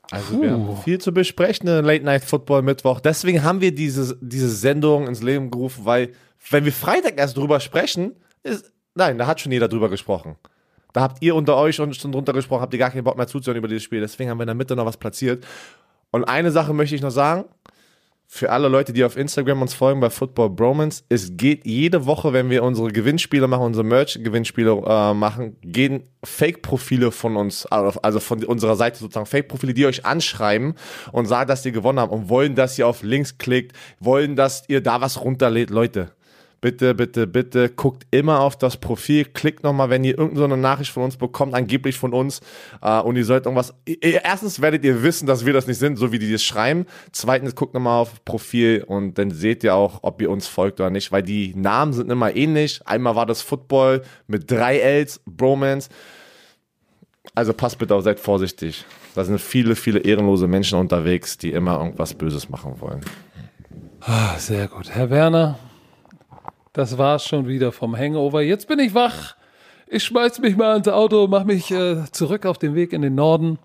Also 0.09 0.35
Puh. 0.35 0.41
wir 0.41 0.51
haben 0.51 0.77
viel 0.77 0.99
zu 0.99 1.13
besprechen 1.13 1.67
in 1.67 1.85
Late 1.85 2.03
Night 2.03 2.23
Football 2.23 2.63
Mittwoch. 2.63 2.99
Deswegen 2.99 3.43
haben 3.43 3.61
wir 3.61 3.73
diese, 3.73 4.17
diese 4.19 4.49
Sendung 4.49 5.07
ins 5.07 5.21
Leben 5.21 5.51
gerufen, 5.51 5.85
weil 5.85 6.11
wenn 6.49 6.65
wir 6.65 6.73
Freitag 6.73 7.17
erst 7.19 7.37
drüber 7.37 7.59
sprechen, 7.59 8.15
ist, 8.43 8.71
nein, 8.95 9.17
da 9.17 9.27
hat 9.27 9.41
schon 9.41 9.51
jeder 9.51 9.67
drüber 9.67 9.89
gesprochen. 9.89 10.35
Da 10.93 11.01
habt 11.01 11.21
ihr 11.21 11.35
unter 11.35 11.55
euch 11.57 11.75
schon 11.75 11.91
drunter 11.91 12.33
gesprochen, 12.33 12.61
habt 12.61 12.73
ihr 12.73 12.79
gar 12.79 12.91
keinen 12.91 13.03
Bock 13.03 13.17
mehr 13.17 13.27
zuzuhören 13.27 13.57
über 13.57 13.67
dieses 13.67 13.83
Spiel. 13.83 14.01
Deswegen 14.01 14.29
haben 14.29 14.37
wir 14.37 14.43
in 14.43 14.47
der 14.47 14.55
Mitte 14.55 14.75
noch 14.75 14.85
was 14.85 14.97
platziert. 14.97 15.45
Und 16.11 16.25
eine 16.25 16.51
Sache 16.51 16.73
möchte 16.73 16.95
ich 16.95 17.01
noch 17.01 17.11
sagen 17.11 17.45
für 18.33 18.49
alle 18.49 18.69
Leute, 18.69 18.93
die 18.93 19.03
auf 19.03 19.17
Instagram 19.17 19.61
uns 19.61 19.73
folgen 19.73 19.99
bei 19.99 20.09
Football 20.09 20.51
Bromance, 20.51 21.03
es 21.09 21.35
geht 21.35 21.65
jede 21.65 22.05
Woche, 22.05 22.31
wenn 22.31 22.49
wir 22.49 22.63
unsere 22.63 22.89
Gewinnspiele 22.89 23.45
machen, 23.45 23.63
unsere 23.63 23.83
Merch-Gewinnspiele 23.83 24.71
äh, 24.87 25.13
machen, 25.13 25.57
gehen 25.61 26.03
Fake-Profile 26.23 27.11
von 27.11 27.35
uns, 27.35 27.65
also 27.65 28.21
von 28.21 28.41
unserer 28.45 28.77
Seite 28.77 28.99
sozusagen, 28.99 29.25
Fake-Profile, 29.25 29.73
die 29.73 29.85
euch 29.85 30.05
anschreiben 30.05 30.75
und 31.11 31.25
sagen, 31.25 31.49
dass 31.49 31.65
ihr 31.65 31.73
gewonnen 31.73 31.99
habt 31.99 32.13
und 32.13 32.29
wollen, 32.29 32.55
dass 32.55 32.79
ihr 32.79 32.87
auf 32.87 33.03
Links 33.03 33.37
klickt, 33.37 33.75
wollen, 33.99 34.37
dass 34.37 34.63
ihr 34.69 34.81
da 34.81 35.01
was 35.01 35.19
runterlädt. 35.19 35.69
Leute, 35.69 36.13
bitte, 36.61 36.93
bitte, 36.93 37.27
bitte 37.27 37.69
guckt 37.69 38.05
immer 38.11 38.39
auf 38.39 38.57
das 38.57 38.77
Profil, 38.77 39.25
klickt 39.25 39.63
nochmal, 39.63 39.89
wenn 39.89 40.03
ihr 40.03 40.17
irgendeine 40.17 40.57
Nachricht 40.57 40.91
von 40.91 41.03
uns 41.03 41.17
bekommt, 41.17 41.53
angeblich 41.55 41.97
von 41.97 42.13
uns, 42.13 42.39
äh, 42.81 42.99
und 43.01 43.17
ihr 43.17 43.25
sollt 43.25 43.45
irgendwas. 43.45 43.73
Erstens 43.85 44.61
werdet 44.61 44.85
ihr 44.85 45.03
wissen, 45.03 45.25
dass 45.25 45.45
wir 45.45 45.53
das 45.53 45.67
nicht 45.67 45.79
sind, 45.79 45.97
so 45.97 46.11
wie 46.11 46.19
die 46.19 46.31
das 46.31 46.43
schreiben. 46.43 46.85
Zweitens 47.11 47.55
guckt 47.55 47.73
nochmal 47.73 47.99
auf 47.99 48.23
Profil 48.23 48.83
und 48.87 49.17
dann 49.17 49.31
seht 49.31 49.63
ihr 49.63 49.75
auch, 49.75 49.99
ob 50.03 50.21
ihr 50.21 50.29
uns 50.29 50.47
folgt 50.47 50.79
oder 50.79 50.91
nicht, 50.91 51.11
weil 51.11 51.23
die 51.23 51.53
Namen 51.55 51.93
sind 51.93 52.11
immer 52.11 52.35
ähnlich. 52.35 52.81
Einmal 52.85 53.15
war 53.15 53.25
das 53.25 53.41
Football 53.41 54.03
mit 54.27 54.49
drei 54.49 54.77
Ls, 54.77 55.21
Bromance. 55.25 55.89
Also 57.33 57.53
passt 57.53 57.79
bitte 57.79 57.95
auf, 57.95 58.03
seid 58.03 58.19
vorsichtig. 58.19 58.85
Da 59.15 59.23
sind 59.23 59.39
viele, 59.39 59.75
viele 59.75 59.99
ehrenlose 59.99 60.47
Menschen 60.47 60.79
unterwegs, 60.79 61.37
die 61.37 61.51
immer 61.51 61.77
irgendwas 61.79 62.13
Böses 62.13 62.49
machen 62.49 62.79
wollen. 62.79 63.01
Ah, 64.01 64.37
sehr 64.37 64.67
gut. 64.67 64.89
Herr 64.89 65.09
Werner, 65.09 65.59
das 66.73 66.97
war's 66.97 67.25
schon 67.25 67.47
wieder 67.47 67.71
vom 67.71 67.97
Hangover. 67.97 68.41
Jetzt 68.41 68.67
bin 68.67 68.79
ich 68.79 68.93
wach. 68.93 69.35
Ich 69.87 70.03
schmeiß 70.03 70.39
mich 70.39 70.55
mal 70.55 70.77
ins 70.77 70.87
Auto, 70.87 71.27
mach 71.27 71.43
mich 71.43 71.69
äh, 71.71 72.03
zurück 72.11 72.45
auf 72.45 72.57
den 72.57 72.75
Weg 72.75 72.93
in 72.93 73.01
den 73.01 73.15
Norden. 73.15 73.59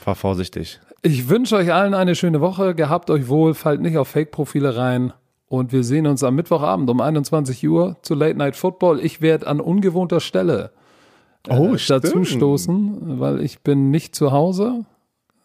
Fahr 0.00 0.14
vorsichtig. 0.14 0.80
Ich 1.02 1.28
wünsche 1.28 1.56
euch 1.56 1.72
allen 1.72 1.94
eine 1.94 2.14
schöne 2.14 2.40
Woche. 2.40 2.74
Gehabt 2.74 3.10
euch 3.10 3.28
wohl, 3.28 3.54
fallt 3.54 3.82
nicht 3.82 3.98
auf 3.98 4.08
Fake-Profile 4.08 4.76
rein. 4.76 5.12
Und 5.48 5.72
wir 5.72 5.84
sehen 5.84 6.06
uns 6.06 6.24
am 6.24 6.34
Mittwochabend 6.34 6.88
um 6.88 7.00
21 7.02 7.68
Uhr 7.68 7.96
zu 8.00 8.14
Late 8.14 8.38
Night 8.38 8.56
Football. 8.56 9.00
Ich 9.00 9.20
werde 9.20 9.46
an 9.46 9.60
ungewohnter 9.60 10.20
Stelle 10.20 10.70
äh, 11.46 11.54
oh, 11.54 11.76
dazu 11.86 12.24
stoßen, 12.24 13.20
weil 13.20 13.42
ich 13.42 13.60
bin 13.60 13.90
nicht 13.90 14.14
zu 14.14 14.32
Hause. 14.32 14.86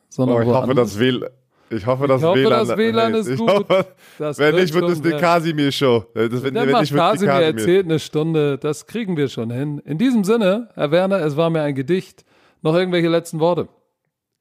Sondern 0.07 0.37
oh, 0.37 0.41
ich 0.41 0.47
hoffe, 0.47 0.73
das 0.73 0.97
WLAN 0.99 1.29
ich 1.69 1.85
hoffe, 1.85 2.07
das, 2.07 2.21
ich 2.21 2.27
hoffe, 2.27 2.39
WLAN, 2.39 2.67
das 2.67 2.77
WLAN 2.77 3.13
ist 3.15 3.27
ich 3.27 3.39
gut. 3.39 3.49
Hoffe, 3.49 3.85
wenn 4.17 4.55
nicht, 4.55 4.73
wird 4.73 4.89
es 4.89 5.03
eine 5.03 5.17
Kasimir-Show. 5.17 6.05
Das, 6.13 6.43
wenn, 6.43 6.55
wenn 6.55 6.71
nicht, 6.71 6.91
wird 6.93 7.01
Kasimir 7.01 7.33
erzählt 7.33 7.85
eine 7.85 7.99
Stunde. 7.99 8.57
Das 8.57 8.87
kriegen 8.87 9.17
wir 9.17 9.27
schon 9.27 9.51
hin. 9.51 9.79
In 9.79 9.97
diesem 9.97 10.23
Sinne, 10.23 10.69
Herr 10.75 10.91
Werner, 10.91 11.19
es 11.25 11.35
war 11.35 11.49
mir 11.49 11.61
ein 11.61 11.75
Gedicht. 11.75 12.25
Noch 12.61 12.75
irgendwelche 12.75 13.07
letzten 13.07 13.39
Worte? 13.39 13.67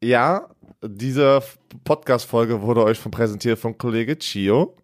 Ja, 0.02 0.48
diese 0.82 1.42
Podcast-Folge 1.84 2.62
wurde 2.62 2.84
euch 2.84 2.98
von 2.98 3.10
präsentiert 3.10 3.58
von 3.58 3.76
Kollege 3.76 4.18
Chio. 4.18 4.76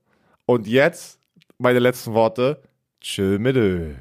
Und 0.47 0.66
jetzt 0.66 1.20
meine 1.59 1.78
letzten 1.78 2.12
Worte. 2.12 2.61
Tschö 3.01 3.38
mit 3.38 3.57
Ö. 3.57 3.95